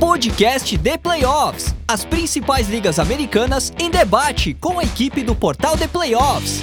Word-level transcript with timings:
Podcast 0.00 0.78
The 0.78 0.96
Playoffs. 0.96 1.74
As 1.86 2.06
principais 2.06 2.70
ligas 2.70 2.98
americanas 2.98 3.70
em 3.78 3.90
debate 3.90 4.54
com 4.54 4.78
a 4.78 4.82
equipe 4.82 5.22
do 5.22 5.34
portal 5.34 5.76
The 5.76 5.86
Playoffs. 5.88 6.62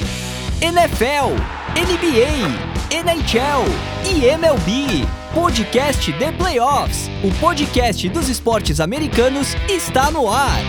NFL, 0.60 1.36
NBA, 1.78 2.97
NHL 2.97 3.63
e 4.10 4.26
MLB. 4.26 5.05
Podcast 5.36 6.12
The 6.13 6.31
Playoffs. 6.31 7.12
O 7.23 7.31
podcast 7.39 8.10
dos 8.10 8.28
esportes 8.28 8.79
americanos 8.79 9.54
está 9.69 10.09
no 10.09 10.27
ar. 10.27 10.59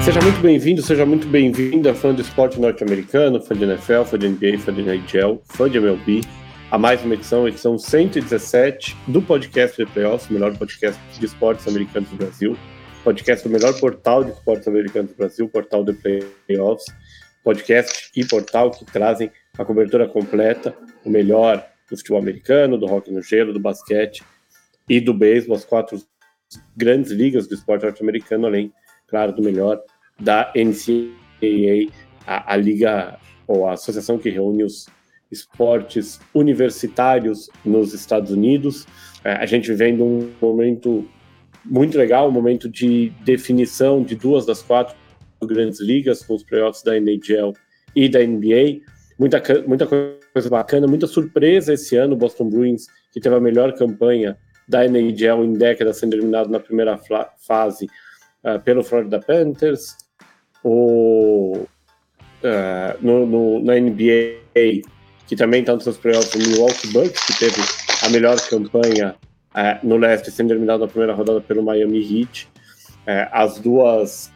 Seja 0.00 0.20
muito 0.22 0.40
bem-vindo, 0.40 0.80
seja 0.80 1.04
muito 1.04 1.26
bem-vinda, 1.26 1.92
fã 1.92 2.14
do 2.14 2.22
esporte 2.22 2.60
norte-americano, 2.60 3.40
fã 3.40 3.56
de 3.56 3.64
NFL, 3.64 4.04
fã 4.04 4.16
de 4.16 4.28
NBA, 4.28 4.58
fã 4.58 4.72
de 4.72 4.82
NHL, 4.82 5.42
fã 5.44 5.68
de 5.68 5.76
MLB 5.76 6.37
a 6.70 6.76
mais 6.76 7.02
uma 7.02 7.14
edição, 7.14 7.48
edição 7.48 7.78
117 7.78 8.94
do 9.06 9.22
podcast 9.22 9.74
The 9.74 9.90
Playoffs, 9.90 10.28
o 10.28 10.34
melhor 10.34 10.54
podcast 10.58 11.00
de 11.18 11.24
esportes 11.24 11.66
americanos 11.66 12.10
do 12.10 12.16
Brasil, 12.16 12.58
podcast 13.02 13.48
do 13.48 13.50
melhor 13.50 13.78
portal 13.80 14.22
de 14.22 14.32
esportes 14.32 14.68
americanos 14.68 15.10
do 15.12 15.16
Brasil, 15.16 15.48
portal 15.48 15.82
The 15.82 16.20
Playoffs, 16.46 16.84
podcast 17.42 18.10
e 18.14 18.22
portal 18.26 18.70
que 18.70 18.84
trazem 18.84 19.30
a 19.56 19.64
cobertura 19.64 20.06
completa, 20.06 20.76
o 21.06 21.08
melhor 21.10 21.66
do 21.90 21.96
futebol 21.96 22.20
americano, 22.20 22.76
do 22.76 22.84
hockey 22.84 23.12
no 23.12 23.22
gelo, 23.22 23.54
do 23.54 23.60
basquete 23.60 24.22
e 24.86 25.00
do 25.00 25.14
beisebol, 25.14 25.56
as 25.56 25.64
quatro 25.64 25.98
grandes 26.76 27.10
ligas 27.10 27.46
do 27.48 27.54
esporte 27.54 27.84
norte-americano, 27.84 28.46
além, 28.46 28.70
claro, 29.06 29.32
do 29.32 29.42
melhor 29.42 29.80
da 30.20 30.52
NCAA, 30.54 31.90
a, 32.26 32.52
a 32.52 32.56
liga 32.56 33.18
ou 33.46 33.66
a 33.66 33.72
associação 33.72 34.18
que 34.18 34.28
reúne 34.28 34.64
os 34.64 34.86
esportes 35.30 36.20
universitários 36.34 37.50
nos 37.64 37.92
Estados 37.92 38.30
Unidos. 38.30 38.86
É, 39.24 39.32
a 39.32 39.46
gente 39.46 39.68
vivendo 39.68 40.04
um 40.04 40.30
momento 40.40 41.06
muito 41.64 41.98
legal, 41.98 42.28
um 42.28 42.32
momento 42.32 42.68
de 42.68 43.10
definição 43.24 44.02
de 44.02 44.14
duas 44.14 44.46
das 44.46 44.62
quatro 44.62 44.96
grandes 45.42 45.80
ligas, 45.80 46.22
com 46.22 46.34
os 46.34 46.42
playoffs 46.42 46.82
da 46.82 46.96
NHL 46.96 47.52
e 47.94 48.08
da 48.08 48.20
NBA. 48.20 48.80
Muita, 49.18 49.42
muita 49.66 49.86
coisa 49.86 50.48
bacana, 50.48 50.86
muita 50.86 51.06
surpresa 51.06 51.74
esse 51.74 51.96
ano. 51.96 52.14
O 52.14 52.16
Boston 52.16 52.48
Bruins, 52.48 52.86
que 53.12 53.20
teve 53.20 53.34
a 53.34 53.40
melhor 53.40 53.74
campanha 53.74 54.36
da 54.68 54.84
NHL 54.84 55.44
em 55.44 55.52
décadas, 55.54 55.98
sendo 55.98 56.14
eliminado 56.14 56.48
na 56.48 56.60
primeira 56.60 56.98
fase 57.38 57.86
uh, 58.44 58.60
pelo 58.62 58.84
Florida 58.84 59.20
Panthers. 59.20 59.96
O, 60.62 61.66
uh, 62.42 62.96
no, 63.00 63.26
no, 63.26 63.64
na 63.64 63.78
NBA, 63.78 64.82
que 65.28 65.36
também 65.36 65.60
está 65.60 65.74
nos 65.74 65.84
seus 65.84 65.98
playoffs, 65.98 66.34
o 66.34 66.38
Milwaukee 66.38 66.88
Bucks, 66.88 67.26
que 67.26 67.38
teve 67.38 67.60
a 68.02 68.08
melhor 68.08 68.40
campanha 68.48 69.14
é, 69.54 69.78
no 69.82 69.98
leste, 69.98 70.30
sendo 70.30 70.52
eliminado 70.52 70.80
na 70.80 70.88
primeira 70.88 71.12
rodada 71.12 71.40
pelo 71.40 71.62
Miami 71.62 72.00
Heat. 72.00 72.48
É, 73.06 73.28
as 73.30 73.58
duas 73.58 74.32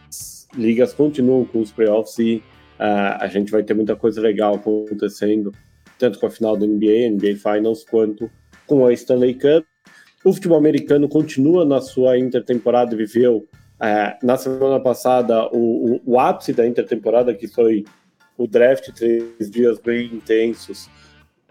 ligas 0.55 0.93
continuam 0.93 1.47
com 1.47 1.61
os 1.61 1.73
playoffs 1.73 2.19
e 2.19 2.43
é, 2.79 2.85
a 2.85 3.27
gente 3.27 3.51
vai 3.51 3.63
ter 3.63 3.73
muita 3.73 3.97
coisa 3.97 4.21
legal 4.21 4.57
acontecendo, 4.57 5.51
tanto 5.99 6.21
com 6.21 6.27
a 6.27 6.31
final 6.31 6.59
da 6.59 6.67
NBA, 6.67 7.11
NBA 7.13 7.37
Finals, 7.37 7.85
quanto 7.85 8.31
com 8.67 8.85
a 8.85 8.93
Stanley 8.93 9.35
Cup. 9.35 9.65
O 10.23 10.33
futebol 10.35 10.59
americano 10.59 11.09
continua 11.09 11.65
na 11.65 11.81
sua 11.81 12.19
intertemporada 12.19 12.95
viveu 12.95 13.49
na 14.23 14.37
semana 14.37 14.79
passada 14.79 15.49
o, 15.49 15.97
o, 15.97 16.01
o 16.13 16.21
ápice 16.21 16.53
da 16.53 16.65
intertemporada, 16.65 17.35
que 17.35 17.49
foi 17.49 17.85
o 18.43 18.47
draft, 18.47 18.91
três 18.93 19.51
dias 19.51 19.79
bem 19.79 20.07
intensos, 20.07 20.89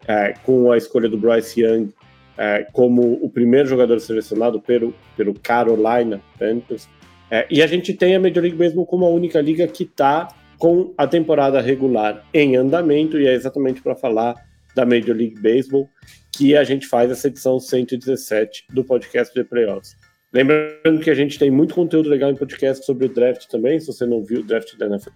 é, 0.07 0.33
com 0.43 0.71
a 0.71 0.77
escolha 0.77 1.07
do 1.07 1.17
Bryce 1.17 1.61
Young 1.61 1.93
é, 2.37 2.65
como 2.71 3.23
o 3.23 3.29
primeiro 3.29 3.67
jogador 3.67 3.99
selecionado 3.99 4.59
pelo, 4.59 4.95
pelo 5.15 5.33
Carolina 5.39 6.19
Panthers. 6.39 6.89
É, 7.29 7.45
e 7.49 7.61
a 7.61 7.67
gente 7.67 7.93
tem 7.93 8.15
a 8.15 8.19
Major 8.19 8.41
League 8.41 8.57
Baseball 8.57 8.85
como 8.85 9.05
a 9.05 9.09
única 9.09 9.39
liga 9.39 9.67
que 9.67 9.83
está 9.83 10.27
com 10.57 10.93
a 10.97 11.05
temporada 11.05 11.61
regular 11.61 12.25
em 12.33 12.55
andamento, 12.55 13.19
e 13.19 13.27
é 13.27 13.33
exatamente 13.33 13.81
para 13.81 13.95
falar 13.95 14.35
da 14.75 14.85
Major 14.85 15.15
League 15.15 15.39
Baseball 15.39 15.87
que 16.31 16.55
a 16.55 16.63
gente 16.63 16.87
faz 16.87 17.11
essa 17.11 17.27
edição 17.27 17.59
117 17.59 18.65
do 18.71 18.83
podcast 18.83 19.33
de 19.33 19.43
Playoffs. 19.43 19.95
Lembrando 20.33 21.01
que 21.01 21.09
a 21.09 21.15
gente 21.15 21.37
tem 21.37 21.51
muito 21.51 21.75
conteúdo 21.75 22.09
legal 22.09 22.31
em 22.31 22.35
podcast 22.35 22.85
sobre 22.85 23.05
o 23.05 23.09
draft 23.09 23.47
também. 23.47 23.79
Se 23.79 23.87
você 23.87 24.05
não 24.05 24.23
viu 24.23 24.39
o 24.39 24.43
draft 24.43 24.77
da 24.77 24.87
NFL, 24.87 25.11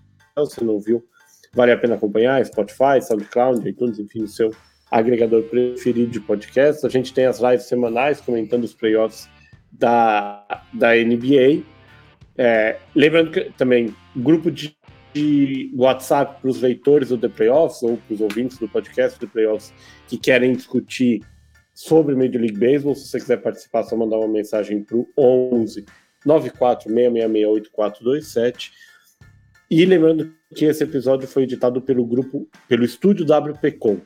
se 0.47 0.63
não 0.63 0.79
viu, 0.79 1.03
vale 1.55 1.71
a 1.71 1.77
pena 1.77 1.95
acompanhar, 1.95 2.45
Spotify, 2.45 3.01
SoundCloud, 3.01 3.67
iTunes, 3.67 3.97
enfim, 3.97 4.23
o 4.23 4.27
seu 4.27 4.53
agregador 4.91 5.43
preferido 5.43 6.11
de 6.11 6.19
podcasts. 6.19 6.83
A 6.83 6.89
gente 6.89 7.13
tem 7.13 7.25
as 7.25 7.39
lives 7.39 7.65
semanais 7.65 8.21
comentando 8.21 8.63
os 8.63 8.73
playoffs 8.73 9.29
da, 9.71 10.63
da 10.73 10.93
NBA. 10.93 11.63
É, 12.37 12.77
lembrando 12.93 13.31
que 13.31 13.51
também 13.57 13.95
grupo 14.15 14.51
de, 14.51 14.75
de 15.13 15.71
WhatsApp 15.73 16.41
para 16.41 16.49
os 16.49 16.61
leitores 16.61 17.09
do 17.09 17.17
The 17.17 17.29
Playoffs 17.29 17.81
ou 17.81 17.97
para 17.97 18.13
os 18.13 18.21
ouvintes 18.21 18.57
do 18.57 18.67
podcast 18.67 19.17
The 19.17 19.27
Playoffs 19.27 19.73
que 20.07 20.17
querem 20.17 20.53
discutir 20.53 21.21
sobre 21.73 22.15
Major 22.15 22.41
League 22.41 22.59
Baseball. 22.59 22.95
Se 22.95 23.07
você 23.07 23.19
quiser 23.19 23.37
participar, 23.37 23.83
só 23.83 23.95
mandar 23.95 24.17
uma 24.17 24.27
mensagem 24.27 24.83
para 24.83 24.97
o 24.97 25.07
11 25.17 25.85
946668427. 26.25 28.71
E 29.69 29.83
lembrando 29.83 30.31
que 30.55 30.65
esse 30.65 30.83
episódio 30.83 31.27
foi 31.27 31.43
editado 31.43 31.81
pelo 31.81 32.05
grupo, 32.05 32.47
pelo 32.67 32.85
estúdio 32.85 33.25
WPcom. 33.25 33.99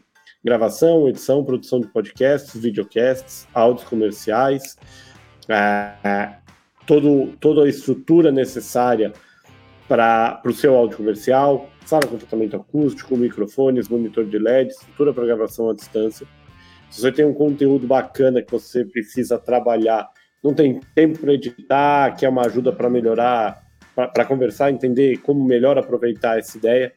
Gravação, 0.44 1.10
edição, 1.10 1.44
produção 1.44 1.82
de 1.82 1.88
podcasts, 1.88 2.60
videocasts, 2.60 3.46
áudios 3.54 3.86
comerciais, 3.88 4.78
é, 5.50 6.36
todo, 6.86 7.34
toda 7.42 7.64
a 7.66 7.70
estrutura 7.70 8.32
necessária 8.32 9.12
para 9.86 10.42
o 10.46 10.54
seu 10.54 10.76
áudio 10.76 10.98
comercial, 10.98 11.70
sala 11.86 12.08
com 12.08 12.18
tratamento 12.18 12.56
acústico, 12.56 13.18
microfones, 13.18 13.90
monitor 13.90 14.26
de 14.26 14.38
LED, 14.38 14.72
estrutura 14.72 15.14
para 15.14 15.26
gravação 15.26 15.70
à 15.70 15.74
distância. 15.74 16.26
Se 16.90 17.02
você 17.02 17.12
tem 17.12 17.26
um 17.26 17.34
conteúdo 17.34 17.86
bacana 17.86 18.42
que 18.42 18.52
você 18.52 18.86
precisa 18.86 19.38
trabalhar, 19.38 20.08
não 20.42 20.54
tem 20.54 20.80
tempo 20.96 21.20
para 21.20 21.34
editar, 21.34 22.16
quer 22.16 22.30
uma 22.30 22.46
ajuda 22.46 22.72
para 22.72 22.90
melhorar 22.90 23.69
para 24.08 24.26
conversar, 24.26 24.72
entender 24.72 25.18
como 25.18 25.44
melhor 25.44 25.78
aproveitar 25.78 26.40
essa 26.40 26.58
ideia, 26.58 26.94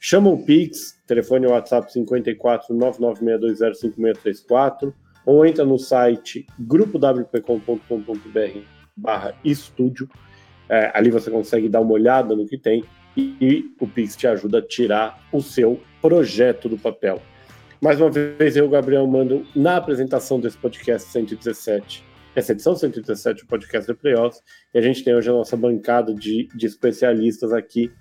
chama 0.00 0.30
o 0.30 0.44
Pix, 0.44 1.00
telefone 1.06 1.46
WhatsApp 1.46 1.92
54 1.92 2.74
996205634, 2.74 4.92
ou 5.24 5.46
entra 5.46 5.64
no 5.64 5.78
site 5.78 6.44
grupowpcom.com.br 6.58 8.58
barra 8.96 9.34
estúdio, 9.44 10.08
é, 10.68 10.90
ali 10.94 11.10
você 11.10 11.30
consegue 11.30 11.68
dar 11.68 11.80
uma 11.80 11.92
olhada 11.92 12.34
no 12.34 12.46
que 12.46 12.58
tem 12.58 12.82
e, 13.16 13.36
e 13.40 13.64
o 13.78 13.86
Pix 13.86 14.16
te 14.16 14.26
ajuda 14.26 14.58
a 14.58 14.62
tirar 14.62 15.22
o 15.32 15.40
seu 15.40 15.80
projeto 16.00 16.68
do 16.68 16.78
papel. 16.78 17.22
Mais 17.80 18.00
uma 18.00 18.10
vez, 18.10 18.56
eu, 18.56 18.68
Gabriel, 18.68 19.06
mando 19.06 19.46
na 19.54 19.76
apresentação 19.76 20.40
desse 20.40 20.56
podcast 20.56 21.08
117 21.10 22.04
essa 22.34 22.52
edição 22.52 22.74
117 22.74 23.42
do 23.42 23.46
podcast 23.46 23.90
de 23.90 23.98
Playoffs. 23.98 24.42
E 24.74 24.78
a 24.78 24.82
gente 24.82 25.04
tem 25.04 25.14
hoje 25.14 25.28
a 25.28 25.32
nossa 25.32 25.56
bancada 25.56 26.14
de, 26.14 26.48
de 26.54 26.66
especialistas 26.66 27.52
aqui 27.52 27.92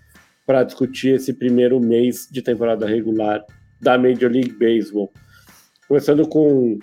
para 0.46 0.64
discutir 0.64 1.16
esse 1.16 1.34
primeiro 1.34 1.80
mês 1.80 2.28
de 2.32 2.42
temporada 2.42 2.86
regular 2.86 3.44
da 3.80 3.98
Major 3.98 4.32
League 4.32 4.54
Baseball. 4.54 5.12
Começando 5.88 6.28
com 6.28 6.80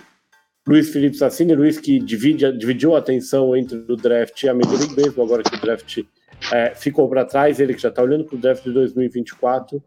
Luiz 0.67 0.91
Felipe 0.91 1.17
Sassini, 1.17 1.55
Luiz 1.55 1.79
que 1.79 1.99
divide, 1.99 2.53
dividiu 2.53 2.95
a 2.95 2.99
atenção 2.99 3.57
entre 3.57 3.77
o 3.77 3.97
draft 3.97 4.43
e 4.43 4.49
a 4.49 4.55
Major 4.55 4.79
League 4.79 4.95
Baseball, 4.95 5.27
agora 5.27 5.43
que 5.43 5.57
o 5.57 5.61
draft 5.61 5.99
é, 6.53 6.75
ficou 6.75 7.09
para 7.09 7.25
trás, 7.25 7.59
ele 7.59 7.75
que 7.75 7.81
já 7.81 7.89
está 7.89 8.03
olhando 8.03 8.25
para 8.25 8.37
o 8.37 8.39
draft 8.39 8.63
de 8.65 8.73
2024, 8.73 9.83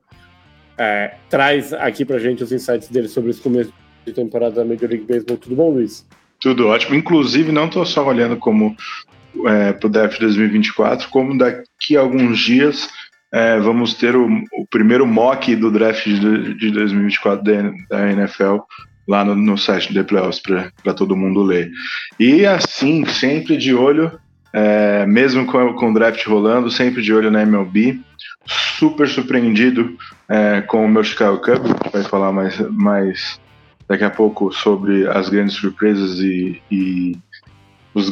é, 0.78 1.16
traz 1.30 1.74
aqui 1.74 2.04
para 2.04 2.18
gente 2.18 2.44
os 2.44 2.52
insights 2.52 2.90
dele 2.90 3.08
sobre 3.08 3.30
esse 3.30 3.42
começo 3.42 3.72
de 4.06 4.14
temporada 4.14 4.56
da 4.56 4.66
Major 4.66 4.90
League 4.90 5.06
Baseball. 5.06 5.38
Tudo 5.38 5.56
bom, 5.56 5.70
Luiz? 5.70 6.08
Tudo 6.42 6.68
ótimo. 6.68 6.96
Inclusive, 6.96 7.52
não 7.52 7.66
estou 7.66 7.86
só 7.86 8.06
olhando 8.06 8.36
como 8.36 8.76
é, 9.46 9.72
para 9.72 9.88
o 9.88 9.90
DF 9.90 10.20
2024, 10.20 11.08
como 11.10 11.38
daqui 11.38 11.96
a 11.96 12.02
alguns 12.02 12.40
dias 12.40 12.90
é, 13.32 13.58
vamos 13.60 13.94
ter 13.94 14.16
o, 14.16 14.28
o, 14.28 14.68
primeiro 14.70 15.08
mock 15.08 15.56
do 15.56 15.72
draft 15.72 16.04
de, 16.06 16.54
de 16.56 16.72
2024 16.72 17.44
da, 17.90 18.12
NFL 18.12 18.58
lá 19.08 19.24
no, 19.24 19.36
no 19.36 19.58
site 19.58 19.88
do 19.88 19.94
The 19.94 20.04
Playoffs 20.04 20.42
para 20.42 20.94
todo 20.94 21.16
mundo 21.16 21.42
ler. 21.42 21.72
E 22.20 22.46
assim, 22.46 23.06
sempre 23.06 23.56
de 23.56 23.74
olho, 23.74 24.12
é, 24.52 25.06
mesmo 25.06 25.46
com, 25.46 25.74
com 25.76 25.92
o 25.92 25.94
draft 25.94 26.26
rolando, 26.26 26.70
sempre 26.70 27.02
de 27.02 27.14
olho 27.14 27.32
na 27.32 27.44
MLB. 27.44 28.00
Super 28.46 29.08
surpreendido 29.08 29.96
é, 30.28 30.62
com 30.62 30.84
o 30.84 30.90
meu 30.90 31.04
Chicago 31.04 31.40
que 31.40 31.52
vai 31.94 32.04
falar 32.04 32.32
mais, 32.32 32.60
mais 32.72 33.40
daqui 33.92 34.06
a 34.06 34.10
pouco 34.10 34.54
sobre 34.54 35.06
as 35.06 35.28
grandes 35.28 35.56
surpresas 35.56 36.18
e, 36.20 36.62
e 36.72 37.18
os, 37.94 38.10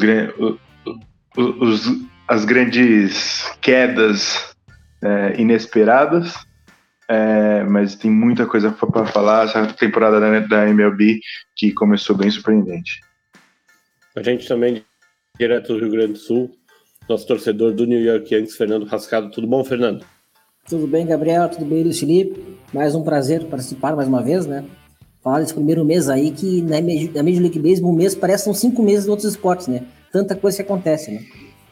os, 1.38 1.84
as 2.28 2.44
grandes 2.44 3.50
quedas 3.62 4.54
é, 5.02 5.40
inesperadas. 5.40 6.34
É, 7.08 7.64
mas 7.64 7.96
tem 7.96 8.12
muita 8.12 8.46
coisa 8.46 8.72
para 8.72 9.06
falar. 9.06 9.46
Essa 9.46 9.68
temporada 9.68 10.20
da, 10.20 10.40
da 10.42 10.68
MLB 10.68 11.22
que 11.56 11.72
começou 11.72 12.14
bem 12.14 12.30
surpreendente. 12.30 13.00
A 14.18 14.22
gente 14.22 14.46
também, 14.50 14.84
direto 15.40 15.72
do 15.74 15.80
Rio 15.80 15.92
Grande 15.92 16.14
do 16.14 16.20
Sul, 16.20 16.52
nosso 17.08 17.26
torcedor 17.26 17.72
do 17.72 17.86
New 17.86 18.02
York 18.02 18.36
Yankees, 18.36 18.58
Fernando 18.58 18.86
Rascado. 18.86 19.32
Tudo 19.32 19.48
bom, 19.48 19.64
Fernando? 19.64 20.06
Tudo 20.68 20.86
bem, 20.88 21.08
Gabriel? 21.08 21.48
Tudo 21.48 21.64
bem, 21.64 21.84
Luiz 21.84 22.02
Felipe? 22.02 22.58
Mais 22.74 22.94
um 22.96 23.02
prazer 23.02 23.46
participar 23.46 23.96
mais 23.96 24.10
uma 24.10 24.22
vez, 24.22 24.46
né? 24.46 24.66
Falar 25.24 25.40
desse 25.40 25.54
primeiro 25.54 25.84
mês 25.84 26.10
aí 26.10 26.32
que 26.32 26.62
na 26.62 26.82
Major 27.24 27.42
League 27.42 27.60
Baseball 27.60 27.92
um 27.92 27.96
mês 27.96 28.16
parece 28.16 28.46
são 28.46 28.54
cinco 28.54 28.82
meses 28.82 29.04
de 29.04 29.10
outros 29.10 29.30
esportes, 29.30 29.68
né? 29.68 29.84
Tanta 30.12 30.36
coisa 30.36 30.58
que 30.58 30.64
acontece, 30.64 31.12
né? 31.12 31.22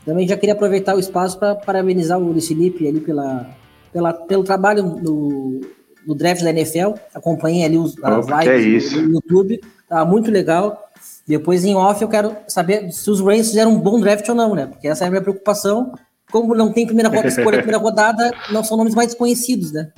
Também 0.06 0.28
já 0.28 0.38
queria 0.38 0.54
aproveitar 0.54 0.96
o 0.96 1.00
espaço 1.00 1.38
para 1.38 1.56
parabenizar 1.56 2.18
o 2.18 2.32
Luiz 2.32 2.48
Felipe 2.48 2.88
ali 2.88 3.02
pela, 3.02 3.50
pela, 3.92 4.14
pelo 4.14 4.44
trabalho 4.44 4.84
no, 4.84 5.62
no 6.06 6.16
draft 6.16 6.42
da 6.44 6.50
NFL. 6.50 6.94
Acompanhei 7.14 7.66
ali 7.66 7.78
os, 7.78 7.96
as 8.02 8.26
lives 8.46 8.94
no, 8.94 9.02
no 9.02 9.14
YouTube. 9.16 9.60
Tá 9.90 10.06
muito 10.06 10.32
legal. 10.32 10.90
Depois, 11.28 11.66
em 11.66 11.76
off, 11.76 12.02
eu 12.02 12.08
quero 12.08 12.36
saber 12.48 12.90
se 12.92 13.10
os 13.10 13.20
Rams 13.20 13.50
fizeram 13.50 13.72
um 13.72 13.80
bom 13.80 14.00
draft 14.00 14.28
ou 14.30 14.36
não, 14.36 14.56
né? 14.56 14.68
Porque 14.68 14.88
essa 14.88 15.04
é 15.04 15.08
a 15.08 15.10
minha 15.10 15.22
preocupação. 15.22 15.94
Como 16.32 16.56
não 16.56 16.72
tem 16.72 16.86
primeira 16.86 17.10
rodada, 17.10 17.28
escolha 17.28 17.58
primeira 17.58 17.78
rodada, 17.84 18.32
não 18.52 18.64
são 18.64 18.78
nomes 18.78 18.96
mais 18.96 19.10
desconhecidos, 19.10 19.72
né? 19.72 19.90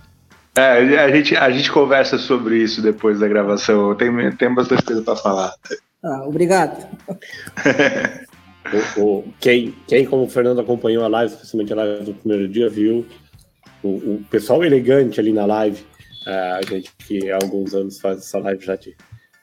É, 0.55 0.99
a 0.99 1.09
gente, 1.09 1.35
a 1.35 1.49
gente 1.49 1.71
conversa 1.71 2.17
sobre 2.17 2.57
isso 2.57 2.81
depois 2.81 3.19
da 3.19 3.27
gravação. 3.27 3.95
Tem, 3.95 4.09
tem 4.35 4.53
bastante 4.53 4.83
coisa 4.83 5.01
para 5.01 5.15
falar. 5.15 5.53
Ah, 6.03 6.23
obrigado. 6.25 6.85
o, 8.97 9.01
o, 9.01 9.33
quem, 9.39 9.75
quem, 9.87 10.05
como 10.05 10.23
o 10.23 10.29
Fernando 10.29 10.61
acompanhou 10.61 11.03
a 11.03 11.07
live, 11.07 11.33
especialmente 11.33 11.73
a 11.73 11.77
live 11.77 12.05
do 12.05 12.13
primeiro 12.13 12.47
dia, 12.47 12.69
viu 12.69 13.05
o, 13.83 13.89
o 13.89 14.25
pessoal 14.29 14.63
elegante 14.63 15.19
ali 15.19 15.31
na 15.31 15.45
live. 15.45 15.81
Uh, 16.27 16.55
a 16.57 16.61
gente 16.67 16.91
que 16.97 17.31
há 17.31 17.37
alguns 17.41 17.73
anos 17.73 17.99
faz 17.99 18.17
essa 18.17 18.39
live 18.39 18.63
já 18.63 18.75
de 18.75 18.95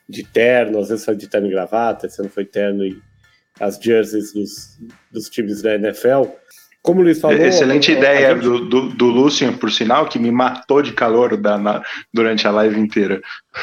de 0.09 0.23
terno, 0.23 0.79
às 0.79 0.89
vezes 0.89 1.05
foi 1.05 1.17
de 1.17 1.29
terno 1.29 1.49
e 1.49 1.51
gravata, 1.51 2.07
esse 2.07 2.21
ano 2.21 2.31
foi 2.31 2.45
terno 2.45 2.85
e 2.85 3.01
as 3.59 3.77
jerseys 3.77 4.33
dos, 4.33 4.79
dos 5.11 5.29
times 5.29 5.63
da 5.63 5.75
NFL. 5.75 6.27
Como 6.87 7.01
o 7.01 7.03
Luiz 7.03 7.21
falou. 7.21 7.37
Excelente 7.37 7.91
ideia 7.91 8.33
gente... 8.33 8.45
do, 8.45 8.65
do, 8.65 8.89
do 8.91 9.07
Lucian, 9.07 9.53
por 9.53 9.73
sinal, 9.73 10.07
que 10.09 10.21
me 10.21 10.31
matou 10.31 10.81
de 10.81 10.93
calor 10.93 11.37
da, 11.37 11.59
na, 11.59 11.83
durante 12.15 12.47
a 12.47 12.53
live 12.53 12.79
inteira. 12.79 13.21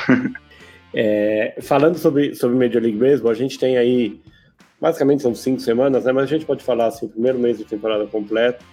é, 0.94 1.56
falando 1.62 1.98
sobre, 1.98 2.36
sobre 2.36 2.58
Major 2.58 2.82
League 2.82 2.98
Baseball, 2.98 3.32
a 3.32 3.36
gente 3.36 3.58
tem 3.58 3.78
aí. 3.78 4.20
Basicamente 4.82 5.24
são 5.24 5.34
cinco 5.34 5.62
semanas, 5.62 6.04
né? 6.04 6.12
Mas 6.12 6.26
a 6.26 6.28
gente 6.28 6.46
pode 6.46 6.66
falar 6.66 6.88
assim: 6.88 7.08
primeiro 7.08 7.40
mês 7.40 7.58
de 7.58 7.64
temporada 7.64 8.06
completo. 8.08 8.66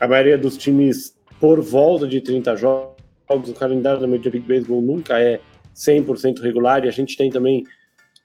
A 0.00 0.08
maioria 0.08 0.36
dos 0.36 0.56
times 0.56 1.14
por 1.38 1.60
volta 1.60 2.08
de 2.08 2.20
30 2.20 2.56
jogos. 2.56 2.94
O 3.30 3.54
calendário 3.54 4.00
da 4.00 4.08
Major 4.08 4.32
League 4.32 4.48
Baseball 4.48 4.82
nunca 4.82 5.20
é 5.20 5.40
100% 5.72 6.40
regular, 6.40 6.84
e 6.84 6.88
a 6.88 6.90
gente 6.90 7.16
tem 7.16 7.30
também 7.30 7.64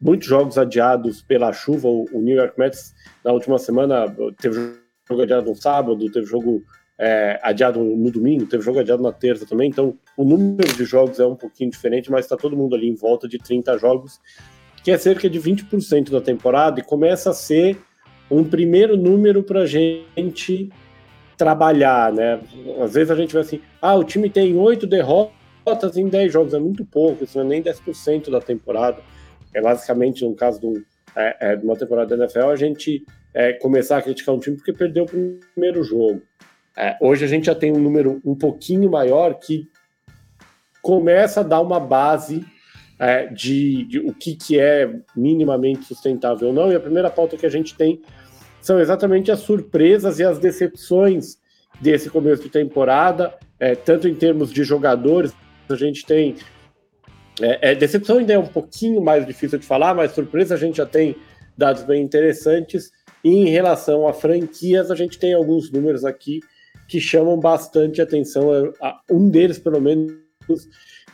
muitos 0.01 0.27
jogos 0.27 0.57
adiados 0.57 1.21
pela 1.21 1.53
chuva. 1.53 1.87
O, 1.87 2.07
New 2.13 2.35
York 2.35 2.57
Mets, 2.57 2.93
na 3.23 3.31
última 3.31 3.59
semana, 3.59 4.05
teve 4.41 4.78
jogo 5.09 5.23
adiado 5.23 5.49
no 5.49 5.55
sábado, 5.55 6.11
teve 6.11 6.25
jogo 6.25 6.63
é, 6.97 7.39
adiado 7.41 7.79
no 7.79 8.11
domingo, 8.11 8.45
teve 8.45 8.63
jogo 8.63 8.79
adiado 8.79 9.01
na 9.01 9.11
terça 9.11 9.45
também, 9.45 9.69
então 9.69 9.97
o 10.15 10.23
número 10.23 10.71
de 10.75 10.85
jogos 10.85 11.19
é 11.19 11.25
um 11.25 11.35
pouquinho 11.35 11.71
diferente, 11.71 12.11
mas 12.11 12.25
está 12.25 12.37
todo 12.37 12.55
mundo 12.55 12.75
ali 12.75 12.87
em 12.87 12.95
volta 12.95 13.27
de 13.27 13.39
30 13.39 13.77
jogos, 13.77 14.19
que 14.83 14.91
é 14.91 14.97
cerca 14.97 15.29
de 15.29 15.39
20% 15.39 16.11
da 16.11 16.21
temporada, 16.21 16.79
e 16.79 16.83
começa 16.83 17.31
a 17.31 17.33
ser 17.33 17.79
um 18.29 18.43
primeiro 18.43 18.95
número 18.95 19.41
para 19.41 19.61
a 19.61 19.65
gente 19.65 20.69
trabalhar, 21.35 22.13
né? 22.13 22.39
Às 22.79 22.93
vezes 22.93 23.09
a 23.09 23.15
gente 23.15 23.33
vai 23.33 23.41
assim, 23.41 23.61
ah, 23.81 23.95
o 23.95 24.03
time 24.03 24.29
tem 24.29 24.55
oito 24.55 24.85
derrotas, 24.85 25.97
em 25.97 26.07
10 26.07 26.31
jogos, 26.31 26.53
é 26.53 26.59
muito 26.59 26.85
pouco, 26.85 27.23
isso 27.23 27.37
não 27.37 27.45
é 27.45 27.49
nem 27.49 27.63
10% 27.63 28.29
da 28.29 28.39
temporada. 28.39 29.01
É 29.53 29.61
basicamente, 29.61 30.23
no 30.23 30.35
caso 30.35 30.59
é, 31.15 31.51
é, 31.51 31.55
de 31.55 31.65
uma 31.65 31.75
temporada 31.75 32.15
da 32.15 32.23
NFL, 32.23 32.49
a 32.49 32.55
gente 32.55 33.03
é, 33.33 33.53
começar 33.53 33.97
a 33.97 34.01
criticar 34.01 34.35
um 34.35 34.39
time 34.39 34.55
porque 34.55 34.73
perdeu 34.73 35.03
o 35.03 35.39
primeiro 35.53 35.83
jogo. 35.83 36.21
É, 36.77 36.97
hoje 37.01 37.25
a 37.25 37.27
gente 37.27 37.45
já 37.45 37.55
tem 37.55 37.71
um 37.71 37.79
número 37.79 38.21
um 38.23 38.35
pouquinho 38.35 38.89
maior 38.89 39.33
que 39.35 39.67
começa 40.81 41.41
a 41.41 41.43
dar 41.43 41.61
uma 41.61 41.79
base 41.79 42.45
é, 42.97 43.27
de, 43.27 43.85
de, 43.85 43.99
o 43.99 44.13
que, 44.13 44.35
que 44.35 44.59
é 44.59 44.89
minimamente 45.15 45.85
sustentável 45.85 46.49
ou 46.49 46.53
não. 46.53 46.71
E 46.71 46.75
a 46.75 46.79
primeira 46.79 47.09
pauta 47.09 47.37
que 47.37 47.45
a 47.45 47.49
gente 47.49 47.75
tem 47.75 48.01
são 48.61 48.79
exatamente 48.79 49.31
as 49.31 49.39
surpresas 49.39 50.19
e 50.19 50.23
as 50.23 50.37
decepções 50.39 51.37
desse 51.79 52.09
começo 52.09 52.43
de 52.43 52.49
temporada, 52.49 53.33
é, 53.59 53.73
tanto 53.73 54.07
em 54.07 54.15
termos 54.15 54.51
de 54.51 54.63
jogadores, 54.63 55.33
a 55.69 55.75
gente 55.75 56.05
tem. 56.05 56.35
É, 57.41 57.71
é, 57.71 57.75
decepção 57.75 58.17
ainda 58.17 58.33
é 58.33 58.39
um 58.39 58.47
pouquinho 58.47 59.01
mais 59.01 59.25
difícil 59.25 59.57
de 59.59 59.65
falar, 59.65 59.93
mas 59.93 60.11
surpresa 60.11 60.55
a 60.55 60.57
gente 60.57 60.77
já 60.77 60.85
tem 60.85 61.15
dados 61.57 61.83
bem 61.83 62.01
interessantes. 62.01 62.91
Em 63.23 63.45
relação 63.49 64.07
a 64.07 64.13
franquias, 64.13 64.89
a 64.89 64.95
gente 64.95 65.19
tem 65.19 65.33
alguns 65.33 65.71
números 65.71 66.05
aqui 66.05 66.39
que 66.87 66.99
chamam 66.99 67.39
bastante 67.39 68.01
atenção. 68.01 68.49
Um 69.09 69.29
deles, 69.29 69.59
pelo 69.59 69.81
menos, 69.81 70.13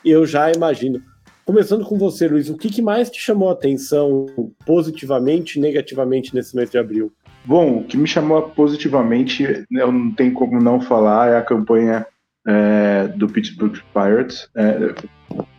eu 0.04 0.26
já 0.26 0.52
imagino. 0.52 1.02
Começando 1.46 1.86
com 1.86 1.98
você, 1.98 2.28
Luiz, 2.28 2.50
o 2.50 2.58
que, 2.58 2.70
que 2.70 2.82
mais 2.82 3.10
te 3.10 3.20
chamou 3.20 3.50
a 3.50 3.54
atenção 3.54 4.26
positivamente 4.66 5.60
e 5.60 5.62
negativamente 5.62 6.34
nesse 6.34 6.56
mês 6.56 6.72
de 6.72 6.78
abril? 6.78 7.14
Bom, 7.46 7.78
o 7.78 7.84
que 7.84 7.98
me 7.98 8.08
chamou 8.08 8.42
positivamente, 8.42 9.66
eu 9.72 9.92
não 9.92 10.12
tenho 10.12 10.34
como 10.34 10.60
não 10.60 10.82
falar, 10.82 11.34
é 11.34 11.38
a 11.38 11.44
campanha 11.44 12.06
é, 12.48 13.08
do 13.10 13.28
Pittsburgh 13.28 13.78
Pirates. 13.94 14.50
É, 14.56 14.96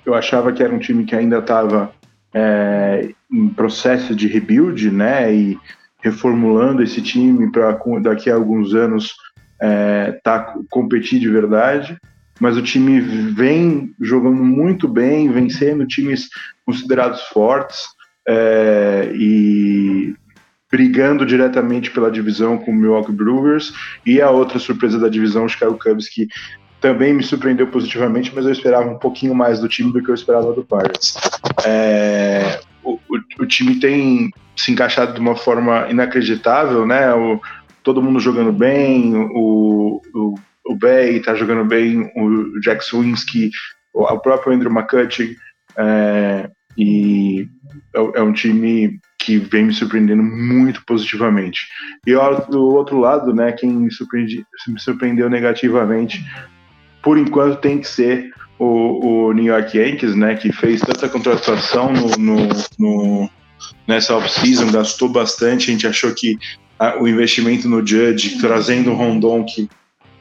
eu 0.05 0.15
achava 0.15 0.53
que 0.53 0.63
era 0.63 0.75
um 0.75 0.79
time 0.81 1.05
que 1.05 1.15
ainda 1.15 1.39
estava 1.39 1.93
é, 2.35 3.11
em 3.33 3.49
processo 3.51 4.15
de 4.15 4.27
rebuild, 4.27 4.91
né, 4.91 5.33
e 5.33 5.59
reformulando 6.07 6.83
esse 6.83 7.03
time 7.03 7.51
para 7.51 7.79
daqui 8.01 8.31
a 8.31 8.35
alguns 8.35 8.75
anos 8.75 9.15
é, 9.61 10.19
tá, 10.23 10.55
competir 10.71 11.19
de 11.19 11.29
verdade. 11.29 11.99
Mas 12.39 12.57
o 12.57 12.63
time 12.63 13.01
vem 13.01 13.95
jogando 14.01 14.43
muito 14.43 14.87
bem, 14.87 15.31
vencendo 15.31 15.87
times 15.87 16.29
considerados 16.65 17.23
fortes 17.29 17.87
é, 18.29 19.11
e 19.15 20.15
brigando 20.71 21.25
diretamente 21.25 21.91
pela 21.91 22.11
divisão 22.11 22.59
com 22.59 22.71
o 22.71 22.75
Milwaukee 22.75 23.13
Brewers 23.13 23.73
e 24.05 24.21
a 24.21 24.31
outra 24.31 24.59
surpresa 24.59 24.99
da 24.99 25.09
divisão, 25.09 25.45
o 25.45 25.49
Chicago 25.49 25.79
Cubs, 25.79 26.09
que 26.09 26.29
também 26.81 27.15
me 27.15 27.23
surpreendeu 27.23 27.69
positivamente, 27.69 28.33
mas 28.35 28.45
eu 28.45 28.53
esperava 28.53 28.89
um 28.89 28.99
pouquinho 28.99 29.35
mais 29.35 29.61
do 29.61 29.69
time 29.69 29.93
do 29.93 30.03
que 30.03 30.11
eu 30.11 30.15
esperava 30.15 30.53
do 30.53 30.65
Pirates. 30.65 31.17
É, 31.65 32.61
o, 32.85 33.01
o, 33.09 33.19
o, 33.41 33.47
time 33.47 33.81
tem 33.81 34.31
se 34.57 34.73
encaixado 34.73 35.13
de 35.15 35.21
uma 35.21 35.37
forma 35.37 35.89
inacreditável, 35.91 36.87
né? 36.87 37.13
O, 37.15 37.41
todo 37.83 38.03
mundo 38.03 38.19
jogando 38.19 38.53
bem, 38.53 39.15
o, 39.15 40.01
o, 40.15 40.35
o 40.67 40.75
Bay 40.75 41.21
tá 41.21 41.35
jogando 41.35 41.65
bem, 41.65 42.11
o 42.17 42.61
Jack 42.61 42.85
Swinsky, 42.85 43.51
o, 43.95 44.03
o 44.03 44.19
próprio 44.19 44.55
Andrew 44.55 44.73
McCutcheon, 44.73 45.35
é, 45.77 46.51
e 46.77 47.49
é, 47.95 48.19
é, 48.19 48.23
um 48.23 48.33
time 48.33 48.99
que 49.19 49.39
vem 49.39 49.67
me 49.67 49.73
surpreendendo 49.73 50.23
muito 50.23 50.85
positivamente. 50.85 51.61
E 52.07 52.13
do 52.49 52.65
outro 52.75 52.99
lado, 52.99 53.35
né, 53.35 53.53
quem 53.53 53.71
me, 53.71 53.89
me 54.69 54.81
surpreendeu 54.81 55.29
negativamente 55.29 56.25
por 57.03 57.19
enquanto 57.19 57.61
tem 57.61 57.79
que 57.79 57.89
ser 57.89 58.33
o, 58.59 59.29
o 59.29 59.33
New 59.33 59.45
York 59.45 59.77
Yankees, 59.77 60.15
né, 60.17 60.35
que 60.35 60.53
fez 60.53 60.81
tanta 60.81 61.09
contratação 61.09 61.93
no, 61.93 62.09
no, 62.19 62.49
no 62.79 63.31
nessa 63.87 64.17
off-season, 64.17 64.71
gastou 64.71 65.09
bastante, 65.09 65.71
a 65.71 65.73
gente 65.73 65.87
achou 65.87 66.13
que 66.15 66.39
a, 66.79 67.01
o 67.01 67.09
investimento 67.09 67.69
no 67.69 67.87
Judge, 67.87 68.39
trazendo 68.39 68.91
o 68.91 68.95
Rondon, 68.95 69.45
que 69.45 69.69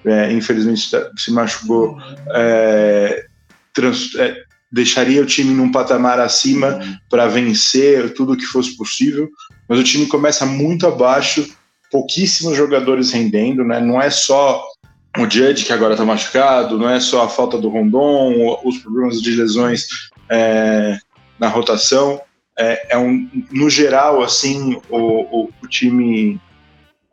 é, 0.06 0.32
infelizmente 0.32 0.92
tá, 0.92 1.10
se 1.18 1.32
machucou, 1.32 1.98
é, 2.34 3.26
trans, 3.74 4.16
é, 4.16 4.44
deixaria 4.72 5.22
o 5.22 5.26
time 5.26 5.54
num 5.54 5.72
patamar 5.72 6.20
acima 6.20 6.80
para 7.10 7.28
vencer 7.28 8.14
tudo 8.14 8.38
que 8.38 8.46
fosse 8.46 8.76
possível, 8.78 9.30
mas 9.68 9.80
o 9.80 9.84
time 9.84 10.06
começa 10.06 10.46
muito 10.46 10.86
abaixo, 10.86 11.48
pouquíssimos 11.92 12.58
jogadores 12.58 13.12
rendendo, 13.12 13.64
né, 13.64 13.80
não 13.80 14.02
é 14.02 14.10
só 14.10 14.64
o 15.18 15.30
Judge, 15.30 15.64
que 15.64 15.74
agora 15.74 15.94
está 15.94 16.06
machucado, 16.06 16.78
não 16.78 16.90
é 16.90 17.00
só 17.00 17.24
a 17.24 17.30
falta 17.30 17.58
do 17.58 17.70
Rondon, 17.70 18.60
os 18.66 18.78
problemas 18.80 19.22
de 19.22 19.32
lesões 19.32 19.88
é, 20.30 20.98
na 21.40 21.48
rotação. 21.48 22.20
É, 22.58 22.94
é, 22.94 22.98
um, 22.98 23.30
no 23.52 23.70
geral, 23.70 24.24
assim, 24.24 24.80
o, 24.90 24.98
o, 24.98 25.50
o, 25.62 25.68
time 25.68 26.40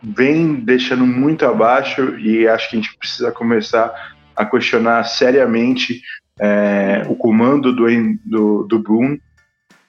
vem 0.02 0.54
deixando 0.54 1.04
muito 1.04 1.44
abaixo 1.44 2.16
e 2.18 2.46
acho 2.46 2.70
que 2.70 2.76
a 2.76 2.80
gente 2.80 2.96
precisa 2.96 3.32
começar 3.32 3.92
a 4.36 4.46
questionar 4.46 5.04
seriamente 5.04 6.00
é, 6.40 7.04
o 7.08 7.16
comando 7.16 7.74
do, 7.74 7.86
do, 8.24 8.64
do 8.64 8.78
Boone 8.78 9.20